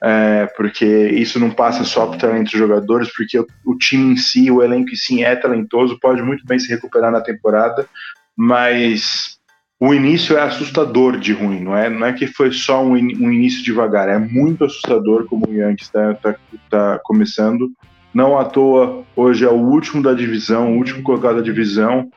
é, 0.06 0.48
porque 0.58 0.86
isso 0.86 1.40
não 1.40 1.50
passa 1.50 1.86
só 1.86 2.06
por 2.06 2.18
talento 2.18 2.52
dos 2.52 2.60
jogadores, 2.60 3.10
porque 3.16 3.40
o, 3.40 3.48
o, 3.66 3.78
time 3.78 4.12
em 4.12 4.18
si, 4.18 4.52
o 4.52 4.62
elenco 4.62 4.90
em 4.90 4.96
si 4.98 5.24
é 5.24 5.34
talentoso, 5.34 5.98
pode 5.98 6.22
muito 6.22 6.46
bem 6.46 6.60
se 6.60 6.68
recuperar 6.68 7.10
na 7.10 7.22
temporada, 7.22 7.88
mas 8.36 9.33
o 9.86 9.94
início 9.94 10.38
é 10.38 10.42
assustador 10.42 11.20
de 11.20 11.34
ruim, 11.34 11.60
não 11.60 11.76
é, 11.76 11.90
não 11.90 12.08
é 12.08 12.14
que 12.14 12.26
foi 12.26 12.54
só 12.54 12.82
um, 12.82 12.94
um 12.94 13.30
início 13.34 13.62
devagar, 13.62 14.08
é 14.08 14.18
muito 14.18 14.64
assustador 14.64 15.26
como 15.26 15.46
o 15.46 15.54
Yankees 15.54 15.88
está 15.88 16.14
tá, 16.14 16.36
tá 16.70 17.02
começando. 17.04 17.70
Não 18.14 18.40
à 18.40 18.46
toa, 18.46 19.04
hoje 19.14 19.44
é 19.44 19.50
o 19.50 19.58
último 19.58 20.02
da 20.02 20.14
divisão, 20.14 20.72
o 20.72 20.78
último 20.78 21.04
colocado 21.04 21.36
da 21.36 21.42
divisão, 21.42 22.10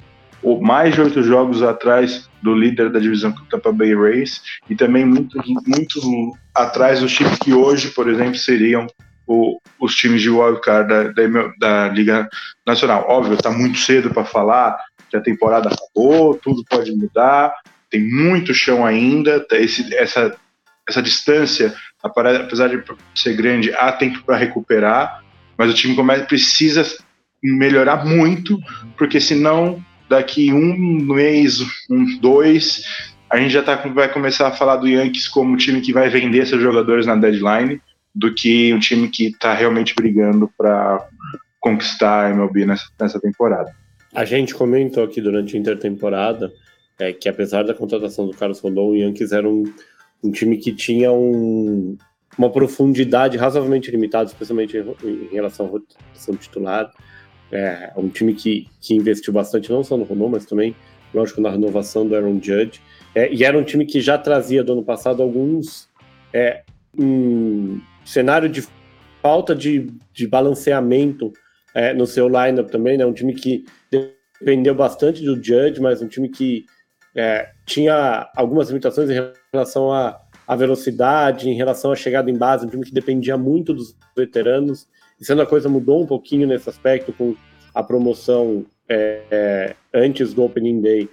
mais 0.61 0.95
de 0.95 1.01
oito 1.01 1.21
jogos 1.25 1.61
atrás 1.61 2.31
do 2.41 2.55
líder 2.55 2.89
da 2.89 3.01
divisão 3.01 3.33
que 3.33 3.41
é 3.41 3.43
o 3.43 3.49
Tampa 3.49 3.73
Bay 3.73 3.97
Rays, 3.97 4.41
e 4.71 4.77
também 4.77 5.05
muito, 5.05 5.37
muito 5.67 6.37
atrás 6.55 7.01
dos 7.01 7.13
times 7.13 7.37
que 7.37 7.53
hoje, 7.53 7.89
por 7.89 8.09
exemplo, 8.09 8.37
seriam 8.37 8.87
o, 9.27 9.59
os 9.81 9.93
times 9.97 10.23
de 10.23 10.31
wildcard 10.31 10.89
da, 10.89 11.03
da, 11.11 11.53
da 11.59 11.89
Liga 11.89 12.29
Nacional. 12.65 13.07
Óbvio, 13.09 13.35
está 13.35 13.51
muito 13.51 13.77
cedo 13.79 14.11
para 14.11 14.25
falar, 14.25 14.79
que 15.17 15.31
a 15.31 15.35
temporada 15.35 15.69
acabou, 15.69 16.35
tudo 16.35 16.65
pode 16.69 16.93
mudar, 16.93 17.55
tem 17.91 18.01
muito 18.01 18.55
chão 18.55 18.85
ainda, 18.85 19.41
tá 19.41 19.57
esse, 19.57 19.95
essa, 19.95 20.37
essa 20.89 21.03
distância, 21.03 21.75
apesar 22.03 22.69
de 22.69 22.83
ser 23.15 23.35
grande, 23.35 23.73
há 23.75 23.93
tempo 23.93 24.23
para 24.25 24.37
recuperar, 24.37 25.23
mas 25.57 25.71
o 25.71 25.75
time 25.75 25.95
começa, 25.95 26.25
precisa 26.25 26.85
melhorar 27.43 28.05
muito, 28.05 28.59
porque 28.97 29.21
senão 29.21 29.83
daqui 30.09 30.53
um 30.53 31.05
mês, 31.15 31.61
um, 31.91 32.19
dois, 32.19 32.83
a 33.31 33.39
gente 33.39 33.53
já 33.53 33.63
tá, 33.63 33.77
vai 33.77 34.13
começar 34.13 34.49
a 34.49 34.53
falar 34.53 34.77
do 34.77 34.89
Yankees 34.89 35.29
como 35.29 35.53
um 35.53 35.57
time 35.57 35.81
que 35.81 35.93
vai 35.93 36.09
vender 36.09 36.47
seus 36.47 36.63
jogadores 36.63 37.07
na 37.07 37.17
deadline, 37.17 37.81
do 38.15 38.33
que 38.33 38.73
um 38.73 38.79
time 38.79 39.09
que 39.09 39.27
está 39.27 39.53
realmente 39.53 39.95
brigando 39.95 40.51
para 40.57 41.07
conquistar 41.61 42.27
a 42.27 42.31
MLB 42.31 42.65
nessa, 42.65 42.87
nessa 42.99 43.21
temporada. 43.21 43.75
A 44.17 44.25
gente 44.25 44.55
comentou 44.55 45.05
aqui 45.05 45.21
durante 45.21 45.55
a 45.55 45.61
intertemporada 45.61 46.51
é, 46.99 47.13
que 47.13 47.29
apesar 47.29 47.65
da 47.65 47.75
contratação 47.75 48.27
do 48.27 48.35
Carlos 48.35 48.61
Rondon, 48.61 48.89
o 48.89 48.97
Yankees 48.97 49.31
era 49.31 49.47
um, 49.47 49.65
um 50.25 50.31
time 50.31 50.57
que 50.57 50.73
tinha 50.73 51.13
um, 51.13 51.99
uma 52.39 52.49
profundidade 52.51 53.37
razoavelmente 53.37 53.91
limitada, 53.91 54.25
especialmente 54.25 54.75
em, 55.05 55.29
em 55.31 55.35
relação 55.35 55.67
à 55.67 55.69
rotação 55.69 56.35
titular. 56.35 56.91
É 57.53 57.93
um 57.95 58.09
time 58.09 58.33
que, 58.33 58.67
que 58.81 58.95
investiu 58.95 59.35
bastante, 59.35 59.71
não 59.71 59.85
só 59.85 59.99
no 59.99 60.05
Rondon, 60.05 60.31
mas 60.31 60.47
também, 60.47 60.75
lógico, 61.13 61.43
na 61.43 61.51
renovação 61.51 62.09
do 62.09 62.17
Aaron 62.17 62.41
Judge. 62.43 62.81
É, 63.15 63.31
e 63.31 63.45
era 63.45 63.59
um 63.59 63.65
time 63.65 63.85
que 63.85 64.01
já 64.01 64.17
trazia 64.17 64.65
do 64.65 64.73
ano 64.73 64.83
passado 64.83 65.23
alguns 65.23 65.91
é, 66.33 66.63
um 66.99 67.83
cenário 68.03 68.49
de 68.49 68.67
falta 69.21 69.55
de, 69.55 69.91
de 70.11 70.27
balanceamento 70.27 71.35
é, 71.77 71.93
no 71.93 72.07
seu 72.07 72.27
lineup 72.27 72.71
também, 72.71 72.97
né? 72.97 73.05
Um 73.05 73.13
time 73.13 73.35
que 73.35 73.67
dependeu 74.41 74.75
bastante 74.75 75.23
do 75.23 75.35
Judge, 75.35 75.79
mas 75.79 76.01
um 76.01 76.09
time 76.09 76.27
que 76.31 76.65
é, 77.15 77.51
tinha 77.67 78.31
algumas 78.35 78.69
limitações 78.69 79.11
em 79.11 79.31
relação 79.53 79.93
à, 79.93 80.19
à 80.49 80.57
velocidade, 80.57 81.51
em 81.51 81.55
relação 81.55 81.93
à 81.93 81.95
chegada 81.95 82.31
em 82.31 82.39
base, 82.39 82.65
um 82.65 82.71
time 82.71 82.83
que 82.83 82.95
dependia 82.95 83.37
muito 83.37 83.75
dos 83.75 83.95
veteranos. 84.17 84.89
E 85.21 85.25
sendo 85.27 85.43
a 85.43 85.47
coisa 85.47 85.69
mudou 85.69 86.03
um 86.03 86.07
pouquinho 86.07 86.47
nesse 86.47 86.67
aspecto 86.67 87.13
com 87.13 87.37
a 87.75 87.83
promoção 87.83 88.65
é, 88.89 89.21
é, 89.31 89.77
antes 89.93 90.33
do 90.33 90.45
Opening 90.45 90.81
Day 90.81 91.11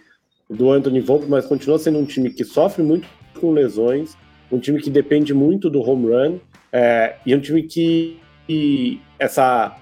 do 0.50 0.72
Anthony 0.72 1.02
Volpe, 1.02 1.26
mas 1.28 1.46
continua 1.46 1.78
sendo 1.78 2.00
um 2.00 2.06
time 2.06 2.30
que 2.30 2.46
sofre 2.46 2.84
muito 2.84 3.06
com 3.38 3.52
lesões, 3.52 4.16
um 4.50 4.60
time 4.60 4.80
que 4.80 4.90
depende 4.90 5.34
muito 5.34 5.70
do 5.70 5.82
home 5.82 6.08
run 6.08 6.40
é, 6.72 7.18
e 7.26 7.36
um 7.36 7.40
time 7.42 7.64
que, 7.64 8.18
que 8.48 9.02
essa 9.20 9.78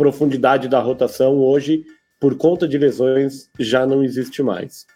profundidade 0.00 0.66
da 0.66 0.80
rotação 0.80 1.36
hoje, 1.36 1.84
por 2.18 2.34
conta 2.34 2.66
de 2.66 2.78
lesões, 2.78 3.50
já 3.58 3.86
não 3.86 4.02
existe 4.02 4.42
mais. 4.42 4.86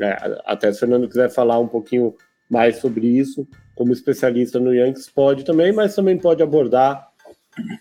É, 0.00 0.40
até 0.46 0.72
se 0.72 0.78
o 0.78 0.80
Fernando 0.80 1.06
quiser 1.06 1.28
falar 1.28 1.58
um 1.58 1.68
pouquinho 1.68 2.14
mais 2.48 2.76
sobre 2.76 3.06
isso, 3.06 3.46
como 3.74 3.92
especialista 3.92 4.58
no 4.58 4.72
Yankees, 4.72 5.10
pode 5.10 5.44
também, 5.44 5.70
mas 5.70 5.94
também 5.94 6.16
pode 6.16 6.42
abordar 6.42 7.06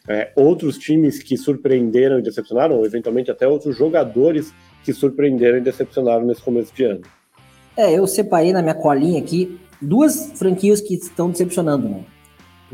é, 0.09 0.33
outros 0.35 0.77
times 0.77 1.23
que 1.23 1.37
surpreenderam 1.37 2.19
e 2.19 2.21
decepcionaram, 2.21 2.75
ou 2.75 2.85
eventualmente 2.85 3.31
até 3.31 3.47
outros 3.47 3.77
jogadores 3.77 4.53
que 4.83 4.91
surpreenderam 4.91 5.59
e 5.59 5.61
decepcionaram 5.61 6.25
nesse 6.25 6.41
começo 6.41 6.75
de 6.75 6.83
ano. 6.83 7.01
É, 7.77 7.97
eu 7.97 8.05
separei 8.05 8.51
na 8.51 8.61
minha 8.61 8.75
colinha 8.75 9.21
aqui 9.21 9.57
duas 9.81 10.33
franquias 10.37 10.81
que 10.81 10.95
estão 10.95 11.31
decepcionando, 11.31 11.87
né? 11.87 12.03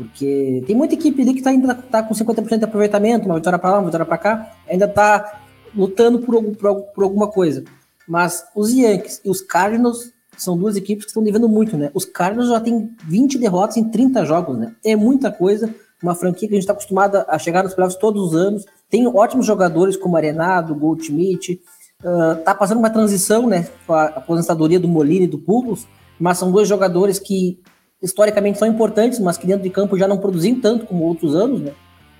Porque 0.00 0.64
tem 0.66 0.74
muita 0.74 0.94
equipe 0.94 1.20
ali 1.20 1.34
que 1.34 1.42
tá, 1.42 1.50
ainda 1.50 1.74
tá 1.74 2.02
com 2.02 2.14
50% 2.14 2.56
de 2.56 2.64
aproveitamento, 2.64 3.26
uma 3.26 3.34
vitória 3.34 3.58
para 3.58 3.72
lá, 3.72 3.78
uma 3.80 3.84
vitória 3.84 4.06
para 4.06 4.16
cá, 4.16 4.56
ainda 4.66 4.88
tá 4.88 5.42
lutando 5.74 6.20
por, 6.20 6.42
por, 6.42 6.82
por, 6.94 7.04
alguma 7.04 7.28
coisa. 7.28 7.64
Mas 8.08 8.42
os 8.56 8.72
Yankees 8.72 9.20
e 9.22 9.28
os 9.28 9.42
Cardinals 9.42 10.10
são 10.38 10.56
duas 10.56 10.74
equipes 10.74 11.04
que 11.04 11.10
estão 11.10 11.22
devendo 11.22 11.46
muito, 11.50 11.76
né? 11.76 11.90
Os 11.92 12.06
Cardinals 12.06 12.48
já 12.48 12.58
têm 12.58 12.90
20 13.04 13.36
derrotas 13.36 13.76
em 13.76 13.90
30 13.90 14.24
jogos, 14.24 14.56
né? 14.56 14.74
É 14.82 14.96
muita 14.96 15.30
coisa. 15.30 15.72
Uma 16.02 16.14
franquia 16.14 16.48
que 16.48 16.54
a 16.54 16.56
gente 16.56 16.62
está 16.62 16.72
acostumada 16.72 17.26
a 17.28 17.38
chegar 17.38 17.62
nos 17.62 17.74
playoffs 17.74 18.00
todos 18.00 18.28
os 18.28 18.34
anos. 18.34 18.64
Tem 18.88 19.06
ótimos 19.06 19.44
jogadores 19.44 19.98
como 19.98 20.16
Arenado, 20.16 20.74
Goldschmidt. 20.74 21.60
Uh, 22.02 22.42
tá 22.42 22.54
passando 22.54 22.78
uma 22.78 22.88
transição, 22.88 23.46
né? 23.46 23.68
Com 23.86 23.92
a 23.92 24.04
aposentadoria 24.04 24.80
do 24.80 24.88
Molina 24.88 25.26
e 25.26 25.28
do 25.28 25.38
Pulos, 25.38 25.86
mas 26.18 26.38
são 26.38 26.50
dois 26.50 26.66
jogadores 26.66 27.18
que 27.18 27.60
historicamente 28.02 28.58
são 28.58 28.66
importantes, 28.66 29.18
mas 29.18 29.36
que 29.36 29.46
dentro 29.46 29.62
de 29.62 29.70
campo 29.70 29.96
já 29.96 30.08
não 30.08 30.18
produzem 30.18 30.54
tanto 30.54 30.86
como 30.86 31.04
outros 31.04 31.34
anos, 31.34 31.60
né? 31.60 31.72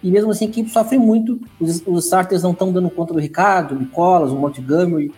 E 0.02 0.10
mesmo 0.10 0.30
assim 0.30 0.46
a 0.46 0.48
equipe 0.48 0.70
sofre 0.70 0.98
muito. 0.98 1.40
Os, 1.60 1.82
os 1.86 2.04
starters 2.04 2.42
não 2.42 2.52
estão 2.52 2.72
dando 2.72 2.90
conta 2.90 3.12
do 3.12 3.20
Ricardo, 3.20 3.74
do 3.74 3.80
Nicolas, 3.80 4.32
o 4.32 4.36
Montgomery, 4.36 5.12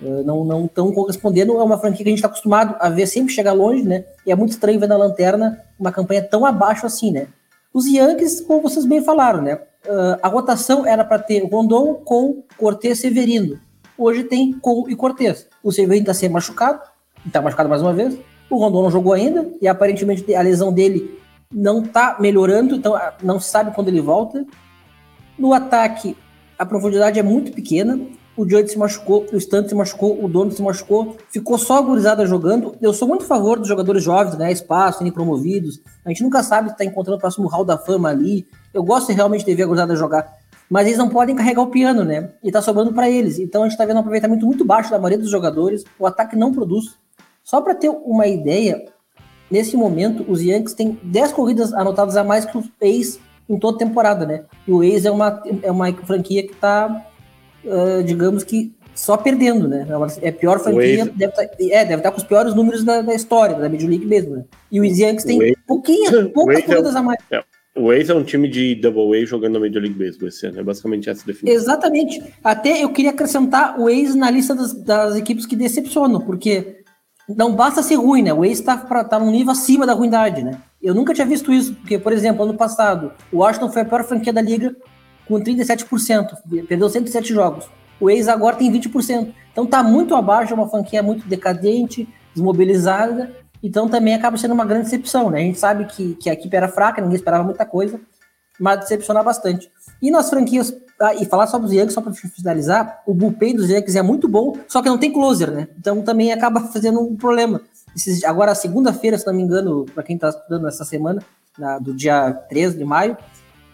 uh, 0.00 0.22
não 0.22 0.64
estão 0.64 0.92
correspondendo. 0.92 1.58
É 1.58 1.62
uma 1.62 1.78
franquia 1.78 2.04
que 2.04 2.08
a 2.08 2.10
gente 2.10 2.18
está 2.18 2.28
acostumado 2.28 2.76
a 2.78 2.88
ver 2.88 3.06
sempre 3.06 3.32
chegar 3.32 3.52
longe, 3.52 3.82
né? 3.82 4.04
E 4.24 4.30
é 4.30 4.36
muito 4.36 4.50
estranho 4.50 4.78
ver 4.78 4.88
na 4.88 4.96
lanterna 4.96 5.60
uma 5.78 5.90
campanha 5.90 6.22
tão 6.22 6.46
abaixo 6.46 6.86
assim, 6.86 7.10
né? 7.10 7.28
Os 7.74 7.86
Yankees, 7.86 8.40
como 8.40 8.62
vocês 8.62 8.86
bem 8.86 9.02
falaram, 9.02 9.42
né? 9.42 9.56
Uh, 9.86 10.18
a 10.22 10.28
rotação 10.28 10.86
era 10.86 11.04
para 11.04 11.18
ter 11.18 11.44
Rondon 11.44 11.94
com 12.04 12.42
Cortez 12.56 13.00
Severino. 13.00 13.58
Hoje 13.96 14.22
tem 14.24 14.52
com 14.52 14.88
e 14.88 14.94
Cortez. 14.94 15.48
O 15.62 15.72
Severino 15.72 16.02
está 16.02 16.14
sendo 16.14 16.32
machucado, 16.32 16.80
está 17.26 17.42
machucado 17.42 17.68
mais 17.68 17.82
uma 17.82 17.92
vez. 17.92 18.16
O 18.50 18.56
Rondon 18.56 18.82
não 18.82 18.90
jogou 18.90 19.12
ainda 19.12 19.50
e 19.60 19.68
aparentemente 19.68 20.34
a 20.34 20.40
lesão 20.40 20.72
dele 20.72 21.18
não 21.52 21.82
está 21.82 22.16
melhorando, 22.20 22.74
então 22.74 22.94
ah, 22.94 23.14
não 23.22 23.40
sabe 23.40 23.74
quando 23.74 23.88
ele 23.88 24.00
volta. 24.00 24.44
No 25.38 25.52
ataque, 25.52 26.16
a 26.58 26.66
profundidade 26.66 27.18
é 27.18 27.22
muito 27.22 27.52
pequena. 27.52 27.98
O 28.36 28.48
Judge 28.48 28.70
se 28.70 28.78
machucou, 28.78 29.26
o 29.32 29.36
Stanton 29.36 29.68
se 29.68 29.74
machucou, 29.74 30.24
o 30.24 30.28
Dono 30.28 30.52
se 30.52 30.62
machucou, 30.62 31.16
ficou 31.28 31.58
só 31.58 31.78
a 31.78 31.80
gurizada 31.80 32.24
jogando. 32.24 32.76
Eu 32.80 32.92
sou 32.92 33.08
muito 33.08 33.24
a 33.24 33.26
favor 33.26 33.58
dos 33.58 33.66
jogadores 33.66 34.02
jovens, 34.02 34.38
né? 34.38 34.52
Espaço, 34.52 34.98
serem 34.98 35.12
promovidos. 35.12 35.80
A 36.04 36.08
gente 36.08 36.22
nunca 36.22 36.42
sabe 36.44 36.68
se 36.68 36.74
está 36.74 36.84
encontrando 36.84 37.16
o 37.16 37.20
próximo 37.20 37.48
hall 37.48 37.64
da 37.64 37.76
fama 37.76 38.10
ali. 38.10 38.46
Eu 38.72 38.84
gosto 38.84 39.12
realmente 39.12 39.44
de 39.44 39.54
ver 39.54 39.64
a 39.64 39.66
gurizada 39.66 39.96
jogar. 39.96 40.32
Mas 40.70 40.86
eles 40.86 40.98
não 40.98 41.08
podem 41.08 41.34
carregar 41.34 41.62
o 41.62 41.66
piano, 41.66 42.04
né? 42.04 42.30
E 42.44 42.52
tá 42.52 42.62
sobrando 42.62 42.92
para 42.92 43.10
eles. 43.10 43.40
Então 43.40 43.64
a 43.64 43.68
gente 43.68 43.76
tá 43.76 43.84
vendo 43.84 43.96
um 43.96 44.00
aproveitamento 44.00 44.46
muito 44.46 44.64
baixo 44.64 44.90
da 44.90 44.98
maioria 44.98 45.18
dos 45.18 45.30
jogadores. 45.30 45.84
O 45.98 46.06
ataque 46.06 46.36
não 46.36 46.52
produz. 46.52 46.96
Só 47.48 47.62
para 47.62 47.74
ter 47.74 47.88
uma 47.88 48.26
ideia, 48.26 48.84
nesse 49.50 49.74
momento, 49.74 50.22
os 50.28 50.42
Yankees 50.42 50.74
têm 50.74 50.98
10 51.02 51.32
corridas 51.32 51.72
anotadas 51.72 52.14
a 52.14 52.22
mais 52.22 52.44
que 52.44 52.58
os 52.58 52.66
A's 52.82 53.18
em 53.48 53.58
toda 53.58 53.78
temporada, 53.78 54.26
né? 54.26 54.44
E 54.66 54.70
o 54.70 54.82
A's 54.82 55.06
é 55.06 55.10
uma, 55.10 55.42
é 55.62 55.70
uma 55.72 55.90
franquia 56.04 56.46
que 56.46 56.52
está, 56.52 57.06
uh, 57.64 58.04
digamos 58.04 58.44
que, 58.44 58.70
só 58.94 59.16
perdendo, 59.16 59.66
né? 59.66 59.86
É 60.20 60.28
a 60.28 60.32
pior 60.32 60.60
franquia, 60.60 61.06
deve 61.06 61.32
tá, 61.32 61.42
é, 61.42 61.48
deve 61.86 61.94
estar 61.94 62.02
tá 62.02 62.10
com 62.10 62.18
os 62.18 62.24
piores 62.24 62.54
números 62.54 62.84
da, 62.84 63.00
da 63.00 63.14
história, 63.14 63.56
da 63.56 63.66
Major 63.66 63.88
League 63.88 64.04
mesmo, 64.04 64.36
né? 64.36 64.44
E 64.70 64.78
os 64.82 64.98
Yankees 64.98 65.24
têm 65.24 65.56
pouquinhas, 65.66 66.28
poucas 66.34 66.58
é 66.58 66.62
corridas 66.62 66.94
é, 66.94 66.98
a 66.98 67.02
mais. 67.02 67.18
É. 67.30 67.42
O 67.74 67.90
Ace 67.94 68.10
é 68.10 68.14
um 68.14 68.24
time 68.24 68.46
de 68.46 68.74
Double 68.74 69.16
A 69.16 69.24
jogando 69.24 69.54
na 69.54 69.60
Major 69.60 69.80
League 69.80 69.98
Baseball 69.98 70.28
esse 70.28 70.46
ano, 70.46 70.60
é 70.60 70.62
basicamente 70.62 71.08
essa 71.08 71.24
definição. 71.24 71.58
Exatamente. 71.58 72.22
Até 72.44 72.84
eu 72.84 72.90
queria 72.90 73.12
acrescentar 73.12 73.80
o 73.80 73.88
Ace 73.88 74.18
na 74.18 74.30
lista 74.30 74.54
das, 74.54 74.74
das 74.74 75.16
equipes 75.16 75.46
que 75.46 75.56
decepcionam, 75.56 76.20
porque 76.20 76.78
não 77.28 77.54
basta 77.54 77.82
ser 77.82 77.96
ruim, 77.96 78.22
né? 78.22 78.32
O 78.32 78.44
Ace 78.44 78.60
está 78.60 78.76
tá 78.76 79.18
num 79.18 79.30
nível 79.30 79.52
acima 79.52 79.86
da 79.86 79.92
ruindade, 79.92 80.42
né? 80.42 80.60
Eu 80.82 80.94
nunca 80.94 81.12
tinha 81.12 81.26
visto 81.26 81.52
isso, 81.52 81.74
porque, 81.74 81.98
por 81.98 82.12
exemplo, 82.12 82.44
ano 82.44 82.54
passado, 82.54 83.12
o 83.32 83.38
Washington 83.38 83.70
foi 83.70 83.82
a 83.82 83.84
pior 83.84 84.04
franquia 84.04 84.32
da 84.32 84.40
liga 84.40 84.74
com 85.26 85.34
37%, 85.34 86.36
perdeu 86.66 86.88
107 86.88 87.34
jogos. 87.34 87.68
O 88.00 88.08
Ace 88.08 88.30
agora 88.30 88.56
tem 88.56 88.72
20%. 88.72 89.32
Então 89.52 89.66
tá 89.66 89.82
muito 89.82 90.14
abaixo, 90.14 90.52
é 90.52 90.56
uma 90.56 90.68
franquia 90.68 91.02
muito 91.02 91.26
decadente, 91.26 92.08
desmobilizada, 92.32 93.34
então 93.62 93.88
também 93.88 94.14
acaba 94.14 94.36
sendo 94.36 94.54
uma 94.54 94.64
grande 94.64 94.84
decepção, 94.84 95.30
né? 95.30 95.40
A 95.40 95.42
gente 95.42 95.58
sabe 95.58 95.84
que, 95.84 96.14
que 96.14 96.30
a 96.30 96.32
equipe 96.32 96.56
era 96.56 96.68
fraca, 96.68 97.02
ninguém 97.02 97.16
esperava 97.16 97.44
muita 97.44 97.66
coisa, 97.66 98.00
mas 98.58 98.80
decepcionar 98.80 99.24
bastante. 99.24 99.70
E 100.00 100.10
nas 100.10 100.30
franquias, 100.30 100.74
ah, 101.00 101.14
e 101.14 101.24
falar 101.24 101.46
sobre 101.46 101.66
os 101.66 101.72
Yankees, 101.72 101.94
só 101.94 102.00
para 102.00 102.12
finalizar, 102.12 103.02
o 103.06 103.14
bullpen 103.14 103.54
dos 103.54 103.70
Yankees 103.70 103.96
é 103.96 104.02
muito 104.02 104.28
bom, 104.28 104.56
só 104.68 104.82
que 104.82 104.88
não 104.88 104.98
tem 104.98 105.12
closer, 105.12 105.50
né? 105.50 105.68
Então 105.78 106.02
também 106.02 106.32
acaba 106.32 106.60
fazendo 106.72 107.00
um 107.00 107.16
problema. 107.16 107.60
Esses, 107.94 108.24
agora, 108.24 108.54
segunda-feira, 108.54 109.18
se 109.18 109.26
não 109.26 109.34
me 109.34 109.42
engano, 109.42 109.86
para 109.94 110.02
quem 110.02 110.16
está 110.16 110.28
estudando 110.28 110.68
essa 110.68 110.84
semana, 110.84 111.22
na, 111.58 111.78
do 111.78 111.92
dia 111.92 112.32
13 112.48 112.78
de 112.78 112.84
maio, 112.84 113.16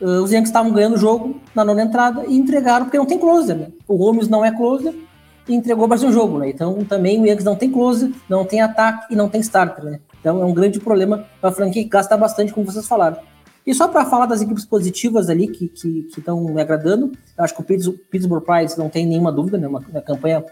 uh, 0.01 0.23
os 0.23 0.33
Yankees 0.33 0.49
estavam 0.49 0.73
ganhando 0.73 0.95
o 0.95 0.99
jogo 0.99 1.41
na 1.55 1.65
nona 1.65 1.83
entrada 1.83 2.25
e 2.27 2.37
entregaram, 2.37 2.87
porque 2.87 2.99
não 2.99 3.07
tem 3.07 3.19
closer, 3.19 3.57
né? 3.57 3.69
O 3.87 3.97
Gomes 3.97 4.29
não 4.29 4.45
é 4.45 4.51
closer, 4.51 4.95
e 5.49 5.55
entregou 5.55 5.87
mais 5.87 6.03
um 6.03 6.13
jogo, 6.13 6.39
né? 6.39 6.49
Então 6.49 6.85
também 6.85 7.21
o 7.21 7.27
Yankees 7.27 7.45
não 7.45 7.57
tem 7.57 7.71
close, 7.71 8.15
não 8.29 8.45
tem 8.45 8.63
ataque 8.63 9.13
e 9.13 9.17
não 9.17 9.29
tem 9.29 9.41
starter, 9.41 9.85
né? 9.85 10.01
Então 10.21 10.41
é 10.41 10.45
um 10.45 10.55
grande 10.55 10.81
problema 10.81 11.27
para 11.41 11.51
a 11.51 11.53
franquia 11.53 11.83
que 11.83 11.89
gasta 11.89 12.17
bastante, 12.17 12.53
como 12.53 12.65
vocês 12.65 12.87
falaram. 12.87 13.19
E 13.67 13.75
só 13.75 13.89
para 13.89 14.05
falar 14.05 14.27
das 14.27 14.43
equipes 14.43 14.65
positivas 14.65 15.31
ali 15.31 15.49
que 15.49 15.73
estão 15.75 16.45
me 16.45 16.61
agradando, 16.61 17.13
eu 17.37 17.45
acho 17.45 17.55
que 17.55 17.63
o 17.63 17.93
Pittsburgh 17.93 18.45
Pirates 18.45 18.77
não 18.77 18.91
tem 18.91 19.07
nenhuma 19.07 19.33
dúvida, 19.33 19.57
né? 19.57 19.67
Uma, 19.67 19.79
uma 19.79 20.03
campanha 20.03 20.45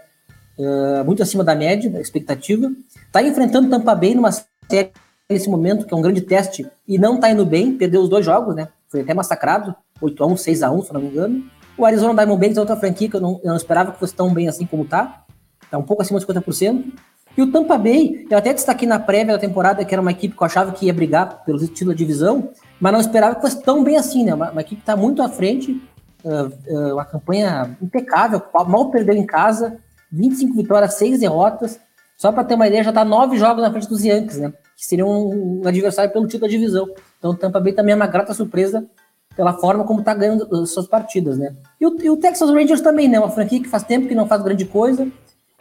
uh, 0.57 1.05
muito 1.05 1.21
acima 1.21 1.43
da 1.43 1.53
média, 1.53 1.89
da 1.89 2.01
expectativa. 2.01 2.71
Está 3.05 3.21
enfrentando 3.21 3.69
Tampa 3.69 3.93
Bay 3.93 4.15
numa 4.15 4.31
série 4.31 4.91
nesse 5.29 5.49
momento, 5.49 5.85
que 5.85 5.93
é 5.93 5.97
um 5.97 6.01
grande 6.01 6.21
teste, 6.21 6.67
e 6.87 6.97
não 6.97 7.15
está 7.15 7.29
indo 7.29 7.45
bem, 7.45 7.77
perdeu 7.77 8.01
os 8.01 8.09
dois 8.09 8.25
jogos, 8.25 8.55
né? 8.55 8.67
Foi 8.89 9.01
até 9.01 9.13
massacrado, 9.13 9.75
8x1, 10.01 10.33
6x1, 10.33 10.85
se 10.85 10.93
não 10.93 11.01
me 11.01 11.07
engano. 11.07 11.43
O 11.77 11.85
Arizona 11.85 12.13
Diamondbacks 12.13 12.57
é 12.57 12.59
outra 12.59 12.75
franquia 12.75 13.09
que 13.09 13.15
eu 13.15 13.21
não, 13.21 13.39
eu 13.43 13.49
não 13.49 13.55
esperava 13.55 13.91
que 13.91 13.99
fosse 13.99 14.13
tão 14.13 14.31
bem 14.33 14.47
assim 14.47 14.65
como 14.65 14.85
tá. 14.85 15.23
Tá 15.71 15.77
um 15.77 15.83
pouco 15.83 16.01
acima 16.01 16.19
de 16.19 16.25
50%. 16.25 16.93
E 17.35 17.41
o 17.41 17.51
Tampa 17.51 17.79
Bay, 17.79 18.27
eu 18.29 18.37
até 18.37 18.53
destaquei 18.53 18.87
na 18.87 18.99
prévia 18.99 19.33
da 19.33 19.39
temporada 19.39 19.83
que 19.83 19.93
era 19.93 20.01
uma 20.01 20.11
equipe 20.11 20.35
que 20.35 20.43
eu 20.43 20.45
achava 20.45 20.71
que 20.71 20.85
ia 20.85 20.93
brigar 20.93 21.43
pelo 21.43 21.57
título 21.59 21.89
da 21.91 21.97
divisão, 21.97 22.51
mas 22.83 22.91
não 22.91 22.99
esperava 22.99 23.35
que 23.35 23.39
fosse 23.39 23.63
tão 23.63 23.81
bem 23.81 23.95
assim, 23.95 24.25
né? 24.25 24.33
Uma, 24.33 24.51
uma 24.51 24.59
equipe 24.59 24.81
está 24.81 24.93
muito 24.93 25.23
à 25.23 25.29
frente, 25.29 25.81
uh, 26.25 26.51
uh, 26.67 26.93
uma 26.95 27.05
campanha 27.05 27.77
impecável, 27.81 28.41
mal 28.67 28.91
perdeu 28.91 29.15
em 29.15 29.25
casa, 29.25 29.77
25 30.11 30.53
vitórias, 30.53 30.95
6 30.95 31.21
derrotas. 31.21 31.79
Só 32.17 32.29
para 32.33 32.43
ter 32.43 32.55
uma 32.55 32.67
ideia, 32.67 32.83
já 32.83 32.89
está 32.89 33.05
nove 33.05 33.37
jogos 33.37 33.63
na 33.63 33.71
frente 33.71 33.87
dos 33.87 34.03
Yankees, 34.03 34.37
né? 34.37 34.51
Que 34.75 34.85
seriam 34.85 35.07
um, 35.07 35.61
um 35.63 35.67
adversário 35.67 36.11
pelo 36.11 36.25
título 36.25 36.41
da 36.41 36.47
divisão. 36.49 36.85
Então 37.17 37.31
o 37.31 37.35
Tampa 37.37 37.61
Bay 37.61 37.71
também 37.71 37.93
é 37.93 37.95
uma 37.95 38.05
grata 38.05 38.33
surpresa 38.33 38.85
pela 39.33 39.53
forma 39.53 39.85
como 39.85 40.01
está 40.01 40.13
ganhando 40.13 40.65
suas 40.67 40.85
partidas, 40.85 41.37
né? 41.37 41.55
E 41.79 41.87
o, 41.87 41.95
e 42.03 42.09
o, 42.09 42.17
Texas 42.17 42.49
Rangers 42.49 42.81
também, 42.81 43.07
né? 43.07 43.17
Uma 43.17 43.29
franquia 43.29 43.61
que 43.61 43.69
faz 43.69 43.83
tempo 43.83 44.09
que 44.09 44.13
não 44.13 44.27
faz 44.27 44.43
grande 44.43 44.65
coisa. 44.65 45.07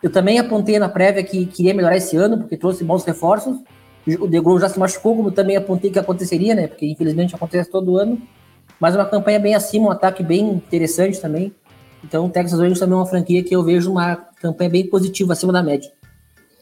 Eu 0.02 0.10
também 0.10 0.40
apontei 0.40 0.76
na 0.76 0.88
prévia 0.88 1.22
que 1.22 1.46
queria 1.46 1.72
melhorar 1.72 1.96
esse 1.96 2.16
ano, 2.16 2.38
porque 2.38 2.56
trouxe 2.56 2.82
bons 2.82 3.04
reforços. 3.04 3.60
O 4.18 4.26
DeGrom 4.26 4.58
já 4.58 4.68
se 4.68 4.78
machucou, 4.78 5.16
como 5.16 5.30
também 5.30 5.56
apontei 5.56 5.90
que 5.90 5.98
aconteceria, 5.98 6.54
né? 6.54 6.66
Porque 6.66 6.86
infelizmente 6.86 7.34
acontece 7.34 7.70
todo 7.70 7.96
ano. 7.96 8.20
Mas 8.80 8.96
uma 8.96 9.06
campanha 9.06 9.38
bem 9.38 9.54
acima, 9.54 9.86
um 9.86 9.90
ataque 9.90 10.22
bem 10.24 10.50
interessante 10.50 11.20
também. 11.20 11.54
Então 12.04 12.26
o 12.26 12.30
Texas 12.30 12.58
Rangers 12.58 12.80
também 12.80 12.94
é 12.94 12.98
uma 12.98 13.06
franquia 13.06 13.42
que 13.44 13.54
eu 13.54 13.62
vejo 13.62 13.92
uma 13.92 14.16
campanha 14.40 14.70
bem 14.70 14.86
positiva, 14.86 15.32
acima 15.32 15.52
da 15.52 15.62
média. 15.62 15.90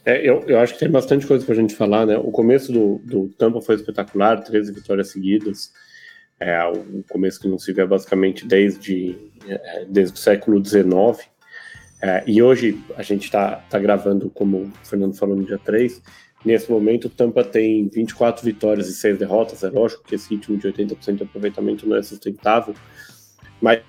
É, 0.05 0.19
eu, 0.19 0.43
eu 0.47 0.59
acho 0.59 0.75
que 0.75 0.81
tem 0.81 0.91
bastante 0.91 1.27
coisa 1.27 1.45
para 1.45 1.55
a 1.55 1.59
gente 1.59 1.75
falar, 1.75 2.07
né? 2.07 2.19
O 2.19 2.31
começo 2.31 2.73
do, 2.73 3.01
do 3.05 3.29
Tampa 3.29 3.61
foi 3.61 3.77
espetacular, 3.77 4.43
13 4.43 4.73
vitórias 4.73 5.11
seguidas. 5.11 5.73
É 6.39 6.63
um 6.67 7.03
começo 7.09 7.39
que 7.39 7.49
não 7.49 7.59
se 7.59 7.73
vê 7.73 7.87
basicamente 7.87 8.47
desde, 8.47 9.17
é, 9.47 9.85
desde 9.89 10.15
o 10.15 10.19
século 10.19 10.65
XIX. 10.65 11.29
É, 12.03 12.25
e 12.27 12.43
hoje 12.43 12.83
a 12.97 13.03
gente 13.03 13.25
está 13.25 13.57
tá 13.69 13.79
gravando, 13.79 14.31
como 14.31 14.59
o 14.63 14.73
Fernando 14.83 15.15
falou, 15.15 15.37
no 15.37 15.45
dia 15.45 15.59
3. 15.59 16.03
Nesse 16.45 16.71
momento, 16.71 17.07
o 17.07 17.11
Tampa 17.11 17.45
tem 17.45 17.89
24 17.89 18.45
vitórias 18.45 18.89
e 18.89 18.95
6 18.95 19.19
derrotas. 19.19 19.63
É 19.63 19.69
lógico 19.69 20.03
que 20.05 20.15
esse 20.15 20.31
ritmo 20.31 20.57
de 20.57 20.69
80% 20.69 21.17
de 21.17 21.23
aproveitamento 21.23 21.89
não 21.89 21.97
é 21.97 22.03
sustentável. 22.03 22.75
Mas 23.61 23.83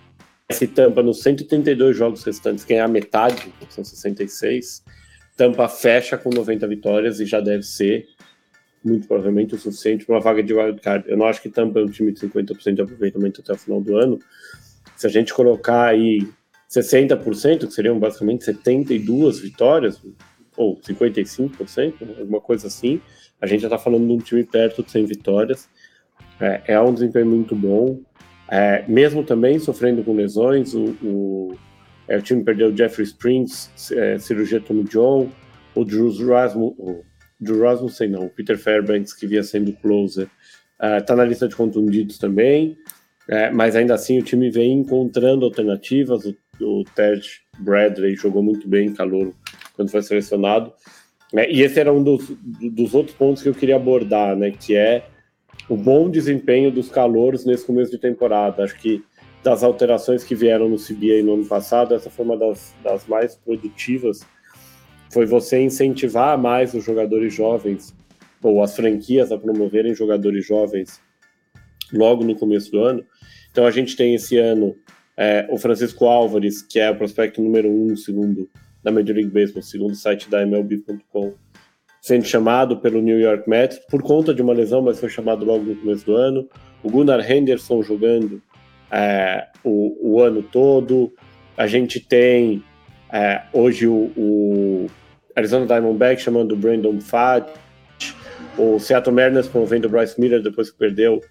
se 0.51 0.67
Tampa, 0.67 1.01
nos 1.01 1.21
132 1.21 1.95
jogos 1.95 2.23
restantes, 2.23 2.65
ganhar 2.65 2.87
metade, 2.87 3.53
são 3.69 3.83
66, 3.83 4.83
Tampa 5.37 5.67
fecha 5.69 6.17
com 6.17 6.29
90 6.29 6.67
vitórias 6.67 7.19
e 7.19 7.25
já 7.25 7.39
deve 7.39 7.63
ser 7.63 8.07
muito 8.83 9.07
provavelmente 9.07 9.55
o 9.55 9.59
suficiente 9.59 10.05
para 10.05 10.15
uma 10.15 10.21
vaga 10.21 10.43
de 10.43 10.53
wildcard. 10.53 11.07
Eu 11.07 11.17
não 11.17 11.27
acho 11.27 11.41
que 11.41 11.49
Tampa 11.49 11.79
é 11.79 11.83
um 11.83 11.89
time 11.89 12.11
de 12.11 12.19
50% 12.19 12.73
de 12.73 12.81
aproveitamento 12.81 13.41
até 13.41 13.53
o 13.53 13.57
final 13.57 13.79
do 13.79 13.95
ano. 13.95 14.19
Se 14.95 15.07
a 15.07 15.09
gente 15.09 15.33
colocar 15.33 15.85
aí 15.85 16.27
60%, 16.69 17.67
que 17.67 17.73
seriam 17.73 17.99
basicamente 17.99 18.43
72 18.43 19.39
vitórias, 19.39 20.01
ou 20.61 20.77
55%, 20.77 22.19
alguma 22.19 22.39
coisa 22.39 22.67
assim, 22.67 23.01
a 23.41 23.47
gente 23.47 23.61
já 23.61 23.67
está 23.67 23.77
falando 23.77 24.05
de 24.05 24.13
um 24.13 24.17
time 24.17 24.43
perto 24.43 24.83
de 24.83 24.91
100 24.91 25.05
vitórias. 25.05 25.67
É, 26.39 26.61
é 26.73 26.81
um 26.81 26.93
desempenho 26.93 27.25
muito 27.25 27.55
bom. 27.55 27.99
É, 28.49 28.85
mesmo 28.87 29.23
também 29.23 29.57
sofrendo 29.59 30.03
com 30.03 30.13
lesões, 30.13 30.73
o, 30.73 30.95
o, 31.03 31.57
é, 32.07 32.17
o 32.17 32.21
time 32.21 32.43
perdeu 32.43 32.69
o 32.69 32.77
Jeffrey 32.77 33.05
Springs, 33.05 33.91
é, 33.91 34.19
cirurgia 34.19 34.59
Tommy 34.59 34.83
John, 34.83 35.29
o 35.73 35.85
Drew 35.85 36.11
Rasmus, 36.27 36.73
do 37.39 37.61
Rasmussen, 37.61 38.09
não, 38.09 38.25
o 38.25 38.29
Peter 38.29 38.57
Fairbanks, 38.57 39.13
que 39.13 39.25
via 39.25 39.41
sendo 39.41 39.73
closer, 39.73 40.27
está 40.99 41.13
uh, 41.13 41.17
na 41.17 41.25
lista 41.25 41.47
de 41.47 41.55
contundidos 41.55 42.17
também, 42.17 42.77
é, 43.27 43.49
mas 43.49 43.75
ainda 43.75 43.95
assim 43.95 44.19
o 44.19 44.23
time 44.23 44.51
vem 44.51 44.73
encontrando 44.73 45.45
alternativas. 45.45 46.25
O, 46.25 46.35
o 46.61 46.83
Ted 46.95 47.27
Bradley 47.59 48.15
jogou 48.15 48.43
muito 48.43 48.67
bem 48.67 48.89
em 48.89 48.93
calor 48.93 49.33
quando 49.75 49.89
foi 49.89 50.01
selecionado. 50.01 50.71
É, 51.33 51.51
e 51.51 51.61
esse 51.61 51.79
era 51.79 51.93
um 51.93 52.03
dos, 52.03 52.29
dos 52.71 52.93
outros 52.93 53.15
pontos 53.15 53.41
que 53.41 53.49
eu 53.49 53.53
queria 53.53 53.77
abordar, 53.77 54.35
né, 54.35 54.51
que 54.51 54.75
é 54.75 55.05
o 55.69 55.77
bom 55.77 56.09
desempenho 56.09 56.71
dos 56.71 56.89
calouros 56.89 57.45
nesse 57.45 57.65
começo 57.65 57.91
de 57.91 57.97
temporada. 57.97 58.63
Acho 58.63 58.77
que 58.79 59.03
das 59.43 59.63
alterações 59.63 60.23
que 60.23 60.35
vieram 60.35 60.69
no 60.69 60.77
CBA 60.77 61.23
no 61.23 61.35
ano 61.35 61.45
passado, 61.45 61.95
essa 61.95 62.09
foi 62.09 62.25
uma 62.25 62.37
das, 62.37 62.75
das 62.83 63.07
mais 63.07 63.35
produtivas 63.35 64.21
foi 65.11 65.25
você 65.25 65.61
incentivar 65.61 66.37
mais 66.37 66.73
os 66.73 66.83
jogadores 66.83 67.33
jovens 67.33 67.93
ou 68.41 68.63
as 68.63 68.75
franquias 68.75 69.31
a 69.31 69.37
promoverem 69.37 69.93
jogadores 69.93 70.45
jovens 70.45 71.01
logo 71.91 72.23
no 72.23 72.35
começo 72.35 72.71
do 72.71 72.79
ano. 72.79 73.05
Então 73.51 73.65
a 73.65 73.71
gente 73.71 73.95
tem 73.95 74.15
esse 74.15 74.37
ano 74.37 74.75
é, 75.17 75.45
o 75.49 75.57
Francisco 75.57 76.05
Álvares, 76.05 76.61
que 76.61 76.79
é 76.79 76.89
o 76.89 76.95
prospecto 76.95 77.41
número 77.41 77.69
um, 77.69 77.95
segundo 77.95 78.49
da 78.83 78.91
Major 78.91 79.15
League 79.15 79.31
Baseball, 79.31 79.61
segundo 79.61 79.91
o 79.91 79.95
site 79.95 80.29
da 80.29 80.41
MLB.com, 80.41 81.33
sendo 82.01 82.25
chamado 82.25 82.77
pelo 82.77 83.01
New 83.01 83.19
York 83.19 83.49
Mets 83.49 83.79
por 83.89 84.01
conta 84.01 84.33
de 84.33 84.41
uma 84.41 84.53
lesão, 84.53 84.81
mas 84.81 84.99
foi 84.99 85.09
chamado 85.09 85.45
logo 85.45 85.63
no 85.63 85.75
começo 85.75 86.05
do 86.05 86.15
ano. 86.15 86.47
O 86.83 86.89
Gunnar 86.89 87.29
Henderson 87.29 87.83
jogando 87.83 88.41
é, 88.91 89.47
o, 89.63 90.15
o, 90.15 90.21
ano 90.21 90.41
todo. 90.41 91.13
A 91.55 91.67
gente 91.67 91.99
tem 91.99 92.63
é, 93.11 93.43
hoje 93.53 93.87
o, 93.87 94.11
o 94.17 94.87
Arizona 95.35 95.65
Diamondbacks 95.65 96.23
chamando 96.23 96.53
o 96.53 96.57
Brandon 96.57 96.99
Fudge, 96.99 98.15
o 98.57 98.79
Seattle 98.79 99.15
Mariners 99.15 99.47
promovendo 99.47 99.87
o 99.87 99.91
Bryce 99.91 100.19
Miller 100.19 100.41
depois 100.41 100.71
que 100.71 100.77
perdeu 100.77 101.21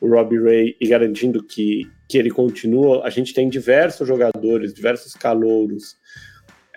o 0.00 0.08
Robbie 0.08 0.38
Ray 0.38 0.76
e 0.80 0.86
garantindo 0.86 1.42
que, 1.42 1.90
que 2.08 2.18
ele 2.18 2.30
continua. 2.30 3.04
A 3.04 3.10
gente 3.10 3.34
tem 3.34 3.48
diversos 3.48 4.06
jogadores, 4.06 4.72
diversos 4.72 5.14
calouros 5.14 5.96